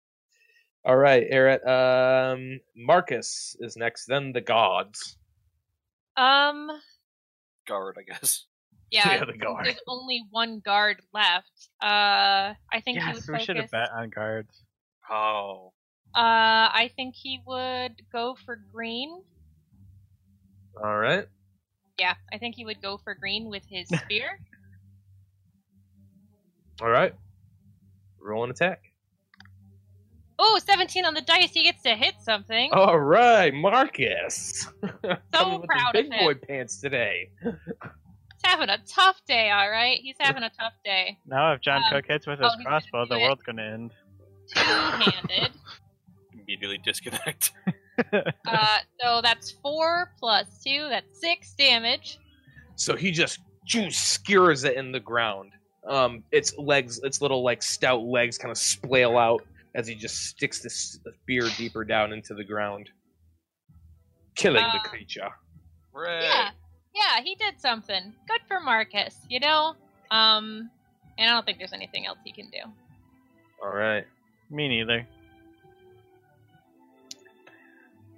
[0.84, 1.66] All right, Eric.
[1.66, 4.06] Um, Marcus is next.
[4.06, 5.16] Then the gods.
[6.16, 6.70] Um,
[7.66, 8.44] Guard, I guess.
[8.92, 9.64] Yeah, Yeah, the guard.
[9.66, 11.68] there's only one guard left.
[11.82, 14.62] Uh, I think he Yes, would we should have bet on guards.
[15.10, 15.72] Oh.
[16.14, 19.22] Uh, I think he would go for green.
[20.82, 21.26] All right.
[21.98, 24.38] Yeah, I think he would go for green with his spear.
[26.80, 27.14] All right.
[28.20, 28.82] Roll an attack.
[30.38, 31.52] oh, 17 on the dice.
[31.52, 32.70] He gets to hit something.
[32.72, 34.66] All right, Marcus.
[35.32, 37.30] Coming with the proud of big boy pants today.
[38.42, 39.98] He's having a tough day, all right?
[40.02, 41.18] He's having a tough day.
[41.26, 43.92] Now, if John Um, Cook hits with his oh, crossbow, the world's gonna end.
[44.54, 45.52] Two-handed.
[46.32, 47.52] Immediately disconnect.
[48.12, 50.88] uh, so that's four plus two.
[50.88, 52.18] That's six damage.
[52.76, 55.52] So he just just skewers it in the ground,
[55.86, 59.42] Um, its legs, its little like stout legs, kind of splail out
[59.76, 62.90] as he just sticks this spear deeper down into the ground,
[64.34, 65.28] killing Uh, the creature.
[65.94, 66.22] Hooray!
[66.24, 66.50] Yeah,
[66.94, 68.12] yeah, he did something.
[68.28, 69.74] Good for Marcus, you know?
[70.10, 70.70] Um,
[71.18, 72.70] and I don't think there's anything else he can do.
[73.62, 74.04] All right.
[74.50, 75.06] Me neither.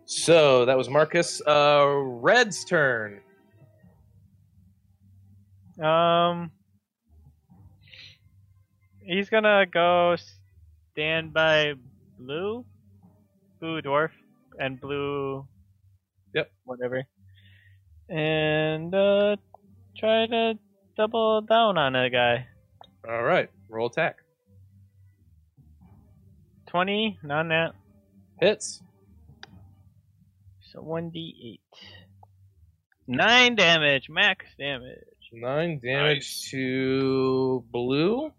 [0.07, 1.41] So that was Marcus.
[1.47, 3.21] Uh, Red's turn.
[5.83, 6.51] Um,
[9.01, 10.17] he's gonna go
[10.93, 11.75] stand by
[12.19, 12.65] blue,
[13.61, 14.11] blue dwarf,
[14.59, 15.47] and blue.
[16.35, 16.51] Yep.
[16.65, 17.05] Whatever.
[18.09, 19.37] And uh,
[19.97, 20.59] try to
[20.97, 22.47] double down on a guy.
[23.09, 23.49] All right.
[23.69, 24.17] Roll attack.
[26.69, 27.73] Twenty, non that.
[28.41, 28.83] Hits.
[30.73, 31.79] So one d eight.
[33.07, 34.99] Nine damage, max damage.
[35.33, 36.51] Nine damage Nice.
[36.51, 38.31] to blue.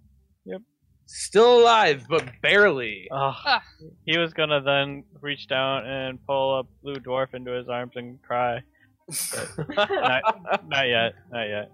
[0.45, 0.61] Yep.
[1.05, 3.07] Still alive, but barely.
[3.11, 3.61] Oh, Ugh.
[4.05, 8.21] he was gonna then reach down and pull a blue dwarf into his arms and
[8.21, 8.59] cry.
[9.07, 11.71] Not, not yet, not yet.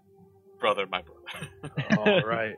[0.59, 1.97] Brother, my brother.
[1.97, 2.55] All right.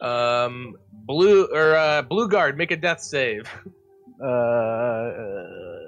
[0.00, 3.48] Um, blue or uh, blue guard, make a death save.
[4.22, 5.78] Uh, uh,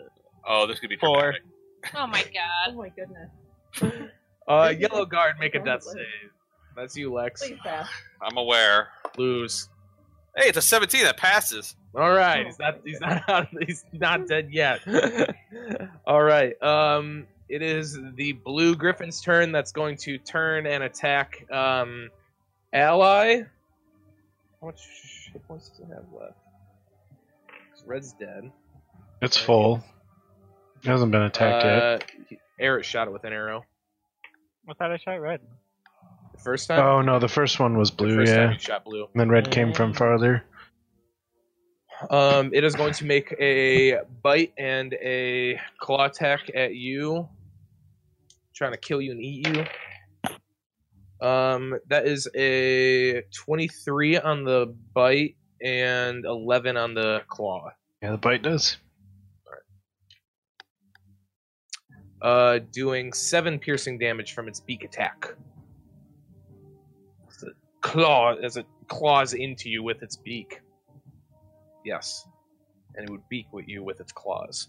[0.46, 1.16] oh, this could be Four.
[1.20, 1.42] dramatic.
[1.94, 2.68] Oh my god.
[2.68, 4.10] Oh my goodness.
[4.48, 6.04] Uh, yellow guard, make a death save.
[6.76, 7.42] That's you, Lex.
[7.42, 7.88] Please pass.
[8.20, 8.88] I'm aware.
[9.16, 9.68] Lose.
[10.36, 11.76] Hey, it's a 17 that passes.
[11.94, 12.80] All right, he's not.
[12.84, 13.28] He's not.
[13.28, 14.80] Out, he's not dead yet.
[16.06, 16.60] All right.
[16.62, 19.52] Um, it is the blue griffin's turn.
[19.52, 21.44] That's going to turn and attack.
[21.50, 22.10] Um,
[22.72, 23.42] Ally.
[24.60, 26.34] How much hit points does it have left?
[27.86, 28.50] Red's dead.
[29.22, 29.82] It's full.
[30.82, 31.82] It hasn't been attacked yet.
[31.82, 33.64] Uh, Eric shot it with an arrow.
[34.68, 35.40] I thought I shot red.
[36.32, 36.80] The first time.
[36.80, 38.52] Oh no, the first one was The blue, first time yeah.
[38.54, 39.02] you shot blue.
[39.12, 40.44] And then red came from farther.
[42.10, 47.28] Um, it is going to make a bite and a claw attack at you,
[48.56, 49.64] trying to kill you and eat you.
[51.26, 57.70] Um, that is a twenty-three on the bite and eleven on the claw.
[58.02, 58.78] Yeah, the bite does.
[62.20, 65.34] Uh, doing seven piercing damage from its beak attack.
[67.28, 67.52] As it
[67.82, 70.60] claw as it claws into you with its beak.
[71.84, 72.26] Yes,
[72.94, 74.68] and it would beak with you with its claws.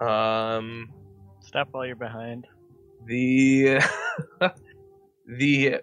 [0.00, 0.92] Um,
[1.40, 2.46] Stop while you're behind.
[3.08, 3.80] The
[5.26, 5.76] the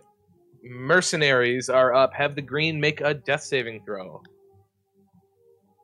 [0.63, 2.13] mercenaries are up.
[2.13, 4.21] Have the green make a death saving throw.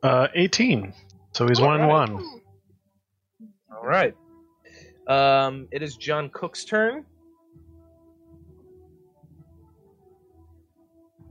[0.04, 0.94] Uh, 18.
[1.34, 2.14] So he's one and Alright.
[2.14, 2.42] one.
[3.72, 4.16] All right.
[5.08, 7.06] Um, it is John Cook's turn.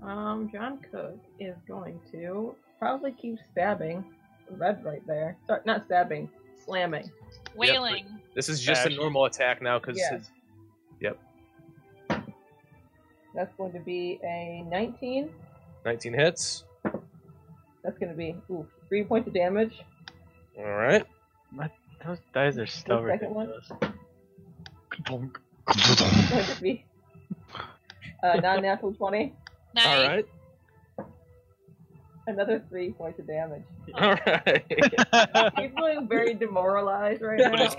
[0.03, 4.05] Um, John Cook is going to probably keep stabbing
[4.51, 5.37] red right there.
[5.47, 6.29] Sorry, not stabbing,
[6.65, 7.11] slamming.
[7.55, 8.07] Wailing.
[8.35, 9.99] This is just a normal attack now because
[11.01, 11.13] Yeah.
[13.35, 15.31] That's going to be a 19.
[15.85, 16.65] 19 hits.
[17.83, 19.81] That's going to be ooh, three points of damage.
[20.59, 21.05] All right.
[21.53, 21.71] My,
[22.05, 23.49] Those dice are so The second one?
[23.49, 23.71] ridiculous.
[25.69, 26.85] It's going to be
[28.23, 29.35] uh, non-natural 20.
[29.75, 29.87] Nice.
[29.87, 30.27] All right.
[32.31, 33.63] Another three points of damage.
[33.95, 34.65] All right.
[35.59, 37.71] He's feeling very demoralized right now.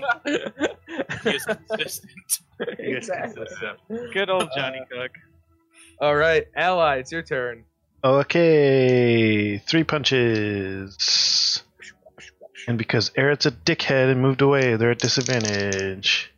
[1.24, 2.40] He is consistent.
[2.78, 3.46] Exactly.
[4.12, 5.12] Good old uh, Johnny Cook.
[6.00, 7.64] All right, Ally, it's your turn.
[8.04, 11.62] Okay, three punches.
[12.68, 16.31] And because Eric's a dickhead and moved away, they're at disadvantage.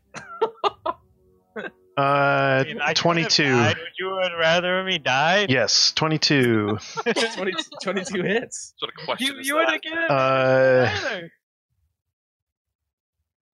[1.96, 3.44] Uh, I mean, I 22.
[3.44, 3.76] died.
[3.78, 5.46] Would you would rather me die?
[5.48, 6.78] Yes, 22.
[7.36, 7.52] 20,
[7.82, 8.74] 22 hits.
[8.80, 9.72] What a question You, you would that?
[9.72, 11.30] have given Uh, either.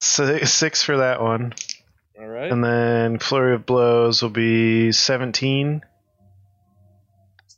[0.01, 1.53] Si- Six for that one.
[2.19, 2.51] All right.
[2.51, 5.83] And then Flurry of Blows will be 17.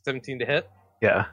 [0.05, 0.69] 17 to hit.
[1.01, 1.25] Yeah.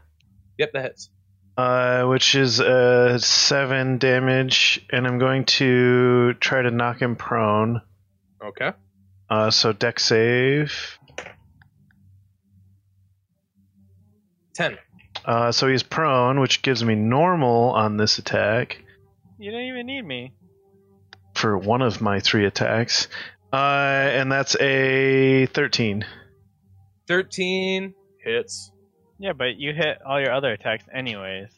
[0.58, 1.10] Yep, that hits.
[1.56, 4.86] Uh, which is uh, 7 damage.
[4.90, 7.82] And I'm going to try to knock him prone.
[8.44, 8.70] Okay.
[9.30, 10.98] Uh, so Dex save.
[14.54, 14.76] 10.
[15.24, 18.82] Uh, so he's prone, which gives me normal on this attack
[19.38, 20.32] You don't even need me.
[21.34, 23.08] for one of my three attacks.
[23.52, 26.04] Uh, and that's a 13.
[27.08, 27.94] 13
[28.24, 28.72] hits.
[29.18, 31.48] Yeah, but you hit all your other attacks anyways.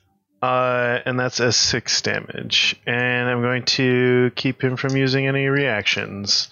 [0.42, 2.80] Uh, and that's a 6 damage.
[2.86, 6.48] And I'm going to keep him from using any reactions.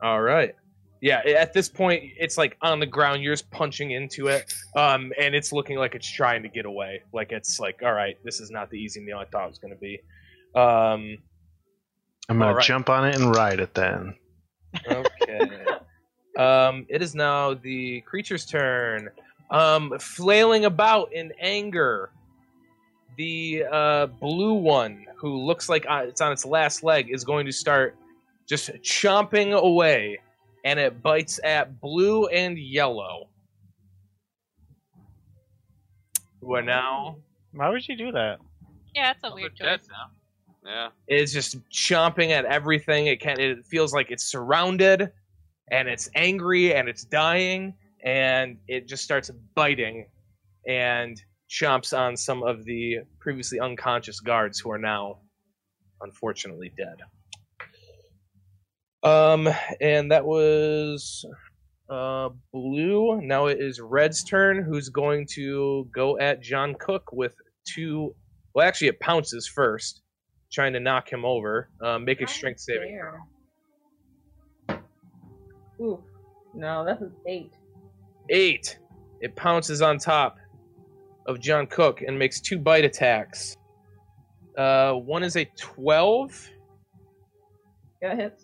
[0.00, 0.54] All right.
[1.02, 3.24] Yeah, at this point, it's like on the ground.
[3.24, 7.02] You're just punching into it, um, and it's looking like it's trying to get away.
[7.12, 9.58] Like it's like, all right, this is not the easy meal I thought it was
[9.58, 10.00] going to be.
[10.54, 11.18] Um,
[12.28, 14.14] I'm gonna jump on it and ride it then.
[14.88, 15.40] okay.
[16.38, 19.08] um, it is now the creature's turn.
[19.50, 22.10] Um, flailing about in anger,
[23.16, 27.44] the uh, blue one, who looks like uh, it's on its last leg, is going
[27.46, 27.96] to start
[28.48, 30.20] just chomping away,
[30.64, 33.28] and it bites at blue and yellow.
[36.40, 37.16] Who are now
[37.52, 38.38] Why would you do that?
[38.94, 39.88] Yeah, that's a Oh, weird choice.
[39.90, 40.10] now.
[40.64, 40.88] Yeah.
[41.08, 43.06] is just chomping at everything.
[43.08, 43.38] It can.
[43.40, 45.10] It feels like it's surrounded,
[45.72, 47.74] and it's angry, and it's dying,
[48.04, 50.06] and it just starts biting,
[50.68, 51.20] and
[51.50, 55.18] chomps on some of the previously unconscious guards who are now,
[56.00, 56.96] unfortunately, dead.
[59.02, 59.48] Um,
[59.80, 61.24] and that was
[61.90, 63.20] uh blue.
[63.20, 67.34] Now it is Red's turn, who's going to go at John Cook with
[67.64, 68.14] two.
[68.54, 70.02] Well, actually, it pounces first
[70.52, 71.70] trying to knock him over.
[71.82, 73.00] Um, make a strength saving.
[74.68, 74.78] throw.
[75.80, 76.04] Ooh.
[76.54, 77.52] No, that's an eight.
[78.28, 78.78] Eight.
[79.20, 80.36] It pounces on top
[81.26, 83.56] of John Cook and makes two bite attacks.
[84.56, 86.48] Uh, one is a twelve.
[88.02, 88.41] Yeah, it hits.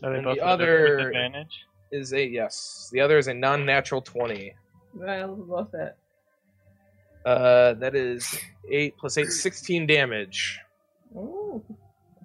[0.00, 1.66] The other- advantage?
[1.90, 2.88] Is a yes.
[2.92, 4.54] The other is a non-natural twenty.
[4.94, 5.96] Well, what's that?
[7.24, 8.36] Uh, that is
[8.68, 10.58] eight plus eight, 16 damage.
[11.16, 11.62] Ooh.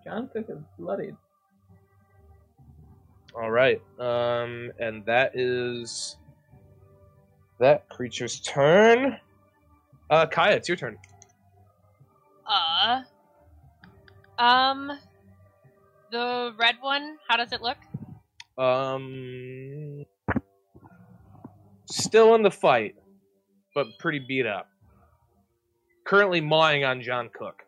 [0.03, 1.15] John Cook is bloodied.
[3.35, 3.81] All right.
[3.99, 6.17] Um, and that is
[7.59, 9.17] that creature's turn.
[10.09, 10.97] Uh, Kaya, it's your turn.
[12.47, 13.03] Uh.
[14.39, 14.97] Um.
[16.11, 17.17] The red one.
[17.27, 17.77] How does it look?
[18.57, 20.03] Um,
[21.85, 22.95] still in the fight,
[23.75, 24.67] but pretty beat up.
[26.05, 27.63] Currently mawing on John Cook.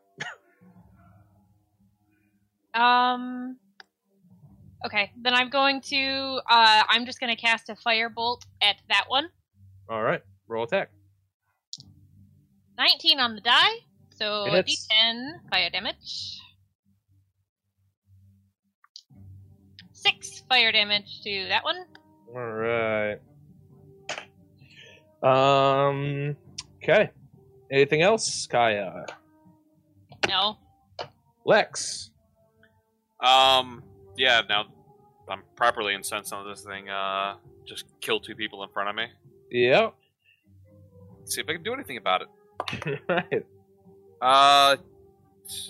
[2.73, 3.57] Um.
[4.85, 6.39] Okay, then I'm going to.
[6.49, 9.27] Uh, I'm just going to cast a firebolt at that one.
[9.89, 10.89] All right, roll attack.
[12.77, 13.75] 19 on the die,
[14.15, 14.87] so It hits.
[14.87, 16.39] d10 fire damage.
[20.01, 21.85] Six fire damage to that one.
[22.35, 23.19] All right.
[25.21, 26.35] Um.
[26.83, 27.11] Okay.
[27.71, 29.05] Anything else, Kaya?
[30.27, 30.57] No.
[31.45, 32.09] Lex.
[33.19, 33.83] Um.
[34.17, 34.41] Yeah.
[34.49, 34.65] Now
[35.29, 36.89] I'm properly incensed on this thing.
[36.89, 37.35] Uh,
[37.67, 39.05] just kill two people in front of me.
[39.51, 39.93] Yep.
[41.25, 42.99] See if I can do anything about it.
[43.07, 43.45] right.
[44.19, 44.77] Uh,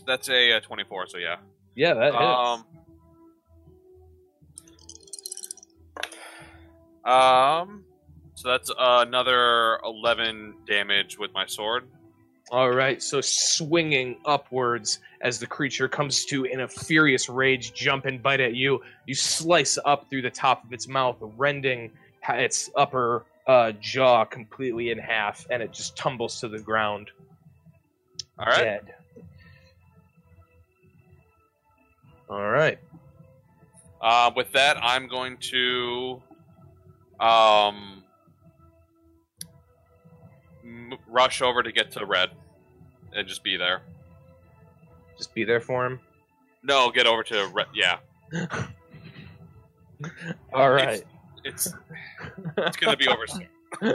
[0.07, 1.07] that's a, uh 24.
[1.07, 1.37] So yeah.
[1.75, 2.63] Yeah, that hits.
[7.05, 7.85] Um.
[8.35, 11.87] So that's uh, another 11 damage with my sword.
[12.49, 18.05] All right, so swinging upwards as the creature comes to in a furious rage, jump
[18.05, 18.81] and bite at you.
[19.05, 21.91] You slice up through the top of its mouth, rending
[22.27, 27.11] its upper uh, jaw completely in half, and it just tumbles to the ground,
[28.37, 28.63] All right.
[28.63, 28.93] dead.
[32.29, 32.79] All right.
[34.01, 36.21] Uh, with that, I'm going to
[37.21, 38.03] um,
[40.63, 42.29] m- rush over to get to red
[43.15, 43.81] and just be there.
[45.17, 45.99] Just be there for him.
[46.63, 47.67] No, get over to red.
[47.73, 47.97] Yeah,
[50.53, 51.03] All right.
[51.43, 51.73] it's
[52.57, 53.27] it's gonna be over.
[53.27, 53.47] soon.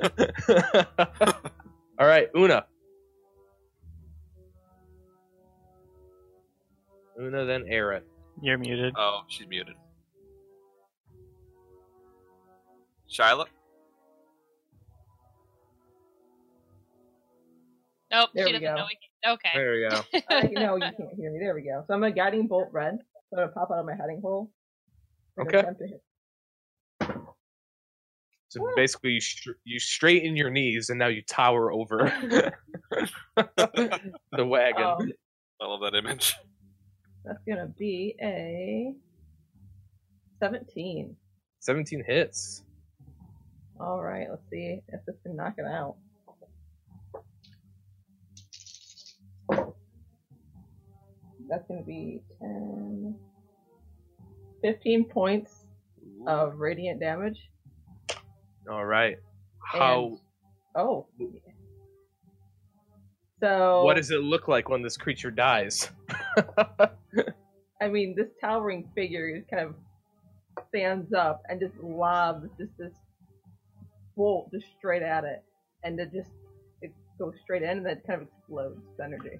[1.98, 2.66] All right, Una.
[7.20, 8.02] Una, then Aerith.
[8.42, 8.94] You're muted.
[8.96, 9.74] Oh, she's muted.
[13.08, 13.46] Shiloh.
[18.10, 18.80] Nope, There she we doesn't go.
[18.80, 18.86] know.
[18.88, 19.32] We can...
[19.34, 19.50] Okay.
[19.54, 19.96] There we go.
[20.36, 21.38] Uh, you you can't hear me.
[21.40, 21.84] There we go.
[21.86, 22.98] So I'm a guiding bolt red.
[23.30, 24.50] So I'm gonna pop out of my hiding hole.
[25.40, 25.58] Okay.
[25.58, 26.02] attempt to hit.
[28.48, 32.10] So basically, you, str- you straighten your knees, and now you tower over
[33.36, 34.82] the wagon.
[34.82, 35.12] Um,
[35.60, 36.36] I love that image.
[37.24, 38.94] that's gonna be a
[40.40, 41.14] 17.
[41.60, 42.62] 17 hits.
[43.78, 45.96] All right, let's see if this can knock it out.
[51.48, 53.14] That's going to be 10,
[54.62, 55.66] 15 points
[56.26, 57.38] of radiant damage.
[58.70, 59.18] All right.
[59.62, 60.18] How?
[60.74, 61.06] Oh.
[63.40, 65.90] So, What does it look like when this creature dies?
[67.80, 69.74] I mean, this towering figure kind of
[70.68, 72.92] stands up and just lobs just this
[74.16, 75.42] bolt just straight at it,
[75.84, 76.30] and it just
[76.82, 79.38] it goes straight in and then it kind of explodes with energy.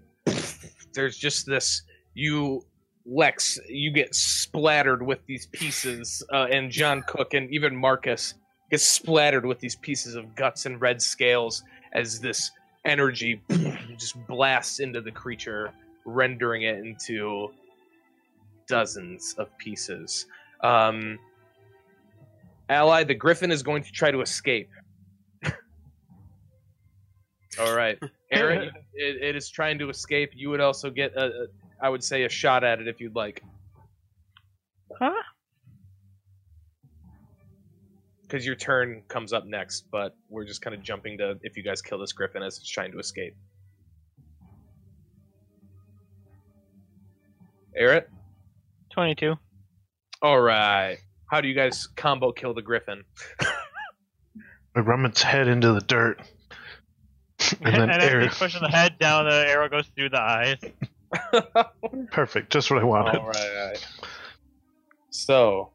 [0.95, 1.83] There's just this
[2.15, 2.63] you
[3.09, 8.35] Lex, you get splattered with these pieces, uh, and John Cook and even Marcus
[8.69, 11.63] gets splattered with these pieces of guts and red scales
[11.93, 12.51] as this
[12.85, 13.41] energy
[13.97, 15.71] just blasts into the creature,
[16.05, 17.49] rendering it into
[18.67, 20.27] dozens of pieces.
[20.63, 21.19] Um,
[22.69, 24.69] Ally, the griffin is going to try to escape.
[27.61, 27.99] All right,
[28.33, 30.31] Eric, it, it is trying to escape.
[30.35, 31.47] You would also get, a, a,
[31.81, 33.43] I would say, a shot at it if you'd like,
[34.99, 35.13] Huh?
[38.23, 39.85] because your turn comes up next.
[39.93, 42.69] But we're just kind of jumping to if you guys kill this griffin as it's
[42.69, 43.37] trying to escape.
[47.77, 48.09] Eric,
[48.91, 49.35] 22.
[50.23, 50.99] all right.
[51.31, 53.03] How do you guys combo kill the griffin?
[54.77, 56.21] I ram its head into the dirt.
[57.61, 58.21] And then and air.
[58.23, 60.57] as pushing the head down, the arrow goes through the eyes.
[62.11, 63.21] Perfect, just what I wanted.
[63.21, 63.87] All right, all right.
[65.11, 65.71] So,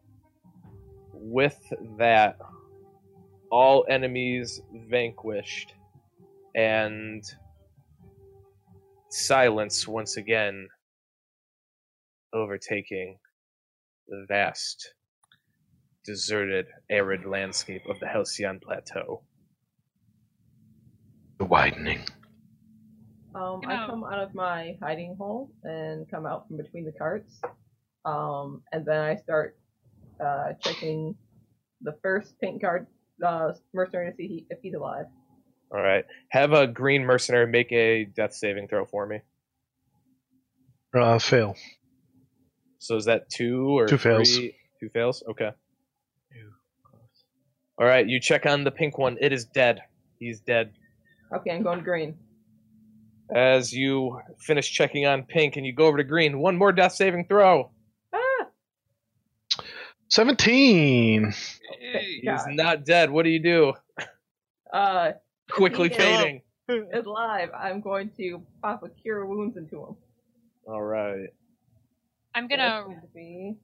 [1.14, 1.58] with
[1.98, 2.38] that,
[3.52, 4.60] all enemies
[4.90, 5.76] vanquished,
[6.56, 7.24] and
[9.10, 10.68] silence once again
[12.34, 13.18] overtaking
[14.08, 14.94] the vast,
[16.04, 19.22] deserted, arid landscape of the Halcyon Plateau.
[21.40, 22.02] The widening.
[23.34, 27.40] Um, I come out of my hiding hole and come out from between the carts.
[28.04, 29.58] Um, and then I start
[30.24, 31.16] uh, checking
[31.82, 32.88] the first pink guard
[33.26, 35.06] uh, mercenary to see he, if he's alive.
[35.74, 39.22] All right, have a green mercenary make a death saving throw for me.
[40.94, 41.56] Uh, fail.
[42.80, 44.36] So is that two or Two fails.
[44.36, 45.24] Two fails.
[45.30, 45.52] Okay.
[47.82, 49.18] All right, you check on the pink one.
[49.20, 49.82] It is dead.
[50.20, 50.72] He's dead.
[51.36, 52.16] Okay, I'm going green.
[53.34, 56.92] As you finish checking on pink and you go over to green, one more death
[56.94, 57.72] saving throw.
[58.14, 58.46] Ah!
[60.10, 61.34] 17!
[61.80, 62.50] Hey, He's God.
[62.52, 63.10] not dead.
[63.10, 63.74] What do you do?
[64.72, 65.14] Uh,
[65.50, 66.42] Quickly He is- fading.
[66.70, 67.50] is live.
[67.58, 69.96] I'm going to pop a cure wounds into him.
[70.68, 71.30] All right.
[72.36, 73.56] I'm gonna going to be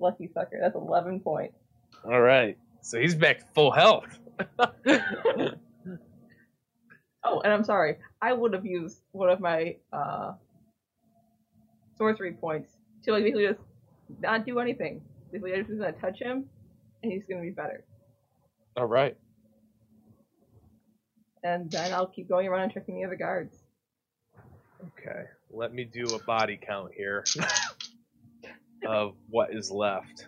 [0.00, 0.58] lucky sucker.
[0.60, 1.56] That's 11 points.
[2.04, 2.56] All right.
[2.82, 4.18] So he's back to full health.
[7.22, 7.96] Oh, and I'm sorry.
[8.22, 10.32] I would have used one of my uh,
[11.96, 12.70] sorcery points
[13.04, 13.60] to like basically just
[14.20, 15.02] not do anything.
[15.30, 16.46] Basically, I'm just gonna touch him,
[17.02, 17.84] and he's gonna be better.
[18.76, 19.16] All right.
[21.42, 23.56] And then I'll keep going around and checking the other guards.
[24.98, 25.24] Okay.
[25.50, 27.24] Let me do a body count here
[28.90, 30.26] of what is left.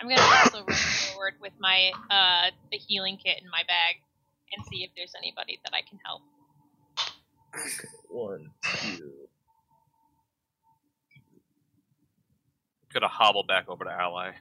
[0.00, 3.96] I'm gonna also run forward with my uh the healing kit in my bag
[4.56, 6.22] and see if there's anybody that I can help.
[8.08, 8.50] One,
[8.82, 9.12] two.
[12.92, 14.32] Could have hobbled back over to Ally.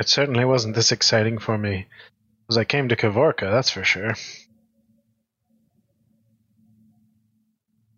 [0.00, 1.86] It certainly wasn't this exciting for me
[2.48, 4.14] as I came to Kavorka, that's for sure.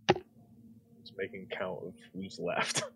[0.09, 2.83] Just making count of who's left.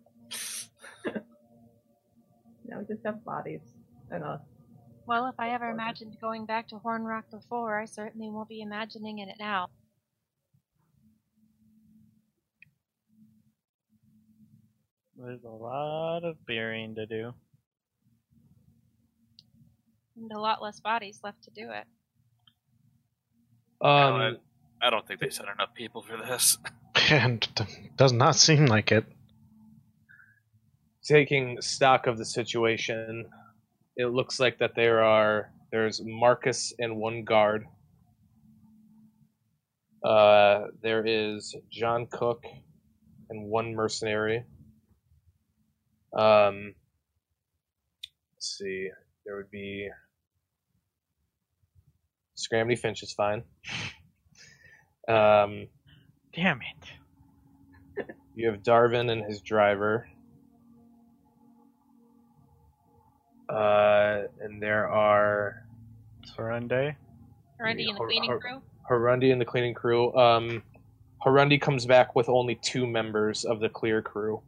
[2.69, 3.61] Now we just have bodies
[4.11, 4.41] and us.
[5.05, 8.61] Well, if I ever imagined going back to Horn Rock before, I certainly won't be
[8.61, 9.69] imagining it now.
[15.17, 17.33] There's a lot of beering to do.
[20.17, 21.85] And a lot less bodies left to do it.
[23.79, 24.37] Um,
[24.81, 26.57] I don't think they sent enough people for this.
[27.09, 27.47] And
[27.95, 29.05] does not seem like it.
[31.03, 33.25] taking stock of the situation,
[33.95, 37.65] it looks like that there are there's Marcus and one guard.
[40.03, 42.43] Uh, there is John Cook
[43.29, 44.43] and one mercenary.
[46.17, 46.73] Um,
[48.35, 48.89] let's see,
[49.25, 49.89] there would be
[52.37, 53.43] Scrammy Finch is fine.
[55.07, 55.67] Um,
[56.35, 58.05] Damn it.
[58.35, 60.07] You have Darvin and his driver.
[63.49, 65.65] Uh, and there are.
[66.37, 66.95] Harundi.
[67.59, 68.61] Harundi and the cleaning Har- crew?
[68.91, 70.15] Harundi and the cleaning crew.
[70.15, 70.61] Um,
[71.25, 74.41] Harundi comes back with only two members of the clear crew.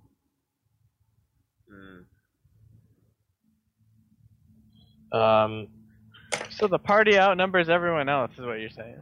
[5.12, 5.18] Hmm.
[5.18, 5.68] Um,
[6.60, 9.02] so the party outnumbers everyone else, is what you're saying.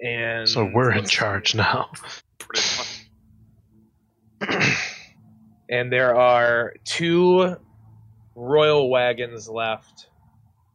[0.00, 1.90] and So we're in charge now.
[5.70, 7.56] And there are two
[8.34, 10.08] royal wagons left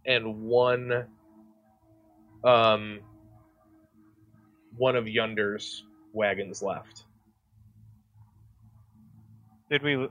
[0.06, 1.06] and one
[2.44, 3.00] um
[4.78, 7.04] one of yunder's wagons left
[9.70, 10.08] Did we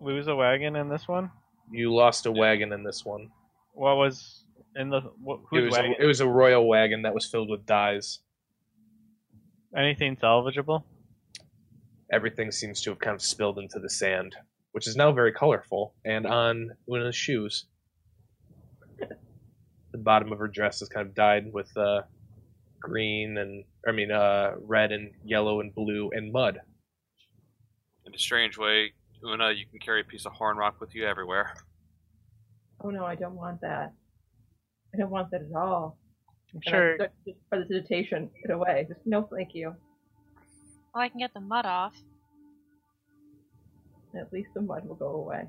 [0.00, 1.30] lose a wagon in this one?
[1.70, 3.30] you lost a wagon in this one
[3.74, 4.44] What was
[4.76, 5.94] in the what, it was, wagon?
[5.98, 8.20] a, it was a royal wagon that was filled with dyes
[9.76, 10.84] Anything salvageable?
[12.12, 14.34] everything seems to have kind of spilled into the sand
[14.72, 17.66] which is now very colorful and on una's shoes
[19.92, 22.02] the bottom of her dress is kind of dyed with uh,
[22.80, 26.60] green and I mean uh, red and yellow and blue and mud.
[28.06, 28.92] In a strange way,
[29.24, 31.54] Una, you can carry a piece of horn rock with you everywhere.
[32.80, 33.92] Oh no, I don't want that.
[34.98, 35.96] I don't want that at all.
[36.52, 36.94] I'm And I sure.
[36.96, 38.86] start to prestidigitation it away.
[38.88, 39.74] Just no, thank you.
[40.92, 41.94] Well, I can get the mud off.
[44.18, 45.44] At least the mud will go away.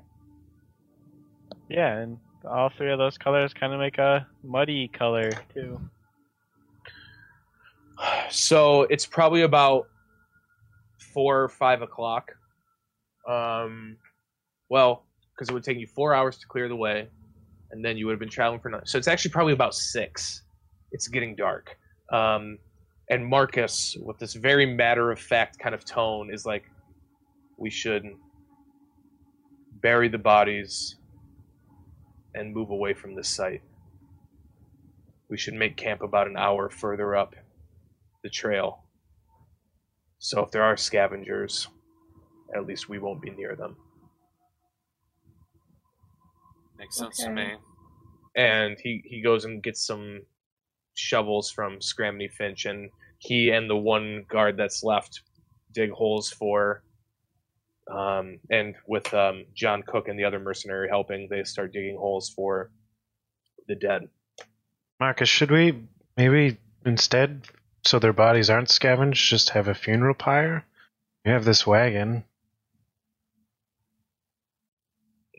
[1.68, 5.80] Yeah, and all three of those colors kind of make a muddy color too.
[8.30, 9.88] So it's probably about
[11.12, 12.32] four or five o'clock.
[13.28, 13.98] Um,
[14.70, 15.04] well,
[15.34, 17.08] because it would take you four hours to clear the way,
[17.72, 18.84] and then you would have been traveling for nine.
[18.84, 20.42] So it's actually probably about six.
[20.92, 21.76] It's getting dark.
[22.12, 22.58] Um,
[23.08, 26.64] and Marcus, with this very matter of fact kind of tone, is like,
[27.56, 28.04] we should
[29.82, 30.96] bury the bodies
[32.34, 33.62] and move away from this site.
[35.28, 37.34] We should make camp about an hour further up
[38.22, 38.84] the trail.
[40.18, 41.68] So if there are scavengers,
[42.54, 43.76] at least we won't be near them.
[46.80, 47.52] Makes sense to me.
[48.34, 50.22] And he, he goes and gets some
[50.94, 55.20] shovels from Scramney Finch, and he and the one guard that's left
[55.72, 56.82] dig holes for.
[57.90, 62.30] Um, and with um, John Cook and the other mercenary helping, they start digging holes
[62.30, 62.70] for
[63.68, 64.08] the dead.
[64.98, 65.86] Marcus, should we
[66.16, 67.46] maybe instead,
[67.84, 70.64] so their bodies aren't scavenged, just have a funeral pyre?
[71.26, 72.24] You have this wagon.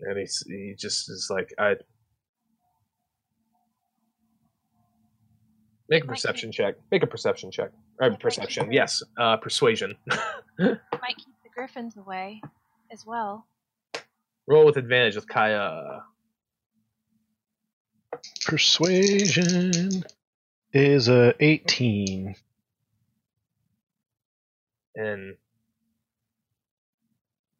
[0.01, 1.75] And he's, he just is like, I.
[5.89, 6.75] Make a perception check.
[6.91, 7.71] Make a perception check.
[7.99, 9.03] Or perception, yes.
[9.17, 9.95] Uh, persuasion.
[10.09, 10.77] Might
[11.17, 12.41] keep the griffins away
[12.91, 13.45] as well.
[14.47, 16.03] Roll with advantage with Kaya.
[18.45, 20.03] Persuasion
[20.73, 22.35] is a 18.
[24.95, 25.35] And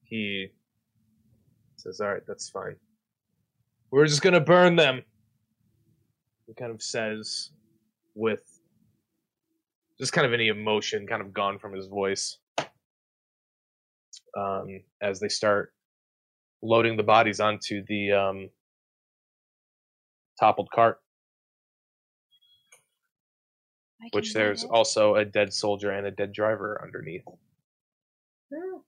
[0.04, 0.52] he
[1.82, 2.76] says, All right, that's fine.
[3.92, 5.04] We're just going to burn them.
[6.48, 7.52] He kind of says,
[8.16, 8.40] with
[10.00, 12.38] just kind of any emotion kind of gone from his voice
[14.38, 15.74] um, as they start
[16.62, 18.50] loading the bodies onto the um,
[20.40, 21.00] toppled cart,
[24.12, 24.74] which there's manage.
[24.74, 27.24] also a dead soldier and a dead driver underneath.
[28.52, 28.80] Yeah.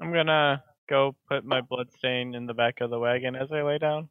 [0.00, 3.62] I'm gonna go put my blood stain in the back of the wagon as I
[3.62, 4.08] lay down.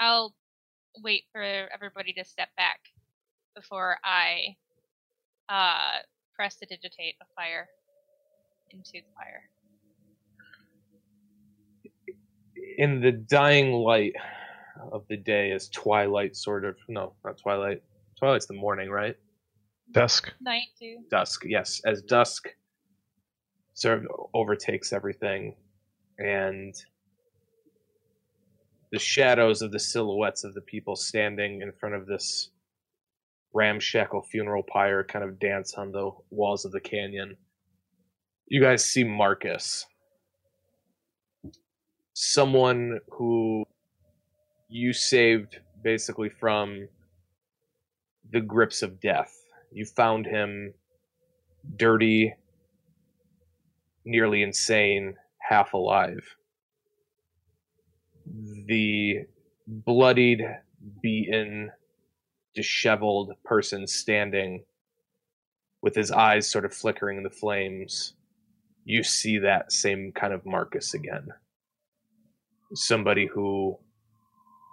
[0.00, 0.34] I'll
[1.02, 2.80] wait for everybody to step back
[3.54, 4.56] before I
[5.48, 6.02] uh,
[6.34, 7.68] prestidigitate a fire
[8.70, 9.42] into the fire.
[12.78, 14.14] in the dying light
[14.92, 17.82] of the day as twilight sort of no not twilight
[18.18, 19.16] twilight's the morning right
[19.92, 20.32] Dusk.
[20.40, 20.98] Night too.
[21.10, 22.48] dusk yes as dusk
[23.74, 25.54] sort of overtakes everything
[26.18, 26.74] and
[28.92, 32.50] the shadows of the silhouettes of the people standing in front of this
[33.52, 37.36] ramshackle funeral pyre kind of dance on the walls of the canyon
[38.48, 39.86] you guys see marcus
[42.14, 43.64] someone who
[44.68, 46.88] you saved basically from
[48.32, 49.32] the grips of death.
[49.70, 50.74] You found him
[51.76, 52.34] dirty,
[54.04, 56.36] nearly insane, half alive.
[58.66, 59.26] The
[59.66, 60.42] bloodied,
[61.02, 61.70] beaten,
[62.54, 64.64] disheveled person standing
[65.82, 68.14] with his eyes sort of flickering in the flames.
[68.84, 71.28] You see that same kind of Marcus again
[72.74, 73.78] somebody who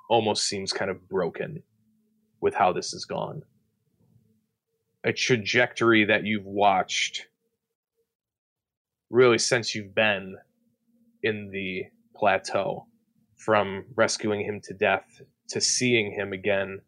[0.10, 1.64] almost seems kind of broken
[2.42, 3.44] with how this has gone.
[5.04, 7.28] A trajectory that you've watched
[9.12, 10.38] really since you've been
[11.22, 11.84] in the
[12.16, 12.88] plateau
[13.38, 16.80] from rescuing him to death to seeing him again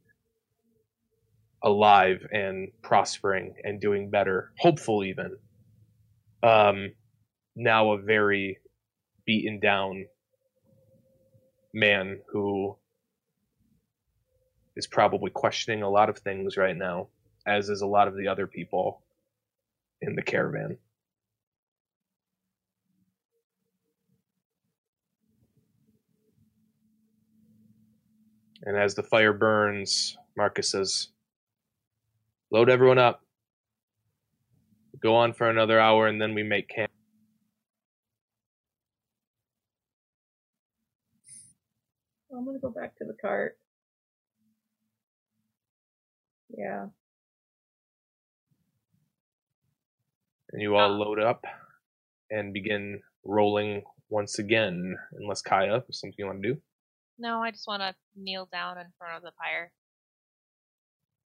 [1.62, 5.38] alive and prospering and doing better, hopeful even.
[6.42, 6.94] Um,
[7.56, 8.58] now a very
[9.26, 10.06] beaten down
[11.74, 12.78] man who
[14.76, 17.08] is probably questioning a lot of things right now,
[17.46, 19.02] as is a lot of the other people
[20.02, 20.78] in the caravan.
[28.66, 31.10] And as the fire burns, Marcus says,
[32.52, 33.22] Load everyone up.
[35.02, 36.92] Go on for another hour and then we make camp.
[42.32, 43.58] I'm gonna go back to the cart.
[46.56, 46.86] Yeah.
[50.52, 51.46] And you all load up
[52.30, 54.96] and begin rolling once again.
[55.14, 56.62] Unless Kaya, there's something you want to do?
[57.18, 59.72] No, I just want to kneel down in front of the pyre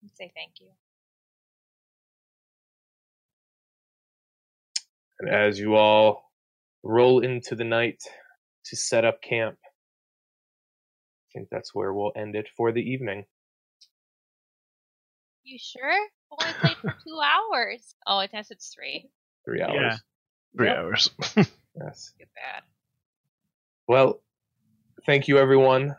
[0.02, 0.68] and say thank you.
[5.18, 6.30] And as you all
[6.82, 8.02] roll into the night
[8.66, 13.24] to set up camp, I think that's where we'll end it for the evening.
[15.44, 16.06] You sure?
[16.32, 17.94] Only played for two hours.
[18.06, 19.08] Oh, I guess it's three.
[19.44, 19.74] Three hours.
[19.74, 19.96] Yeah.
[20.56, 20.76] Three Yep.
[20.76, 21.10] hours.
[21.78, 22.14] Yes.
[22.18, 22.62] Get bad.
[23.86, 24.22] Well,
[25.06, 25.94] thank you everyone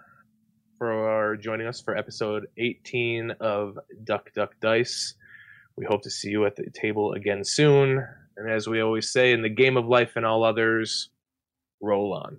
[0.78, 5.16] for uh, joining us for episode 18 of Duck Duck Dice.
[5.78, 8.06] We hope to see you at the table again soon.
[8.36, 11.10] And as we always say, in the game of life and all others,
[11.82, 12.38] roll on.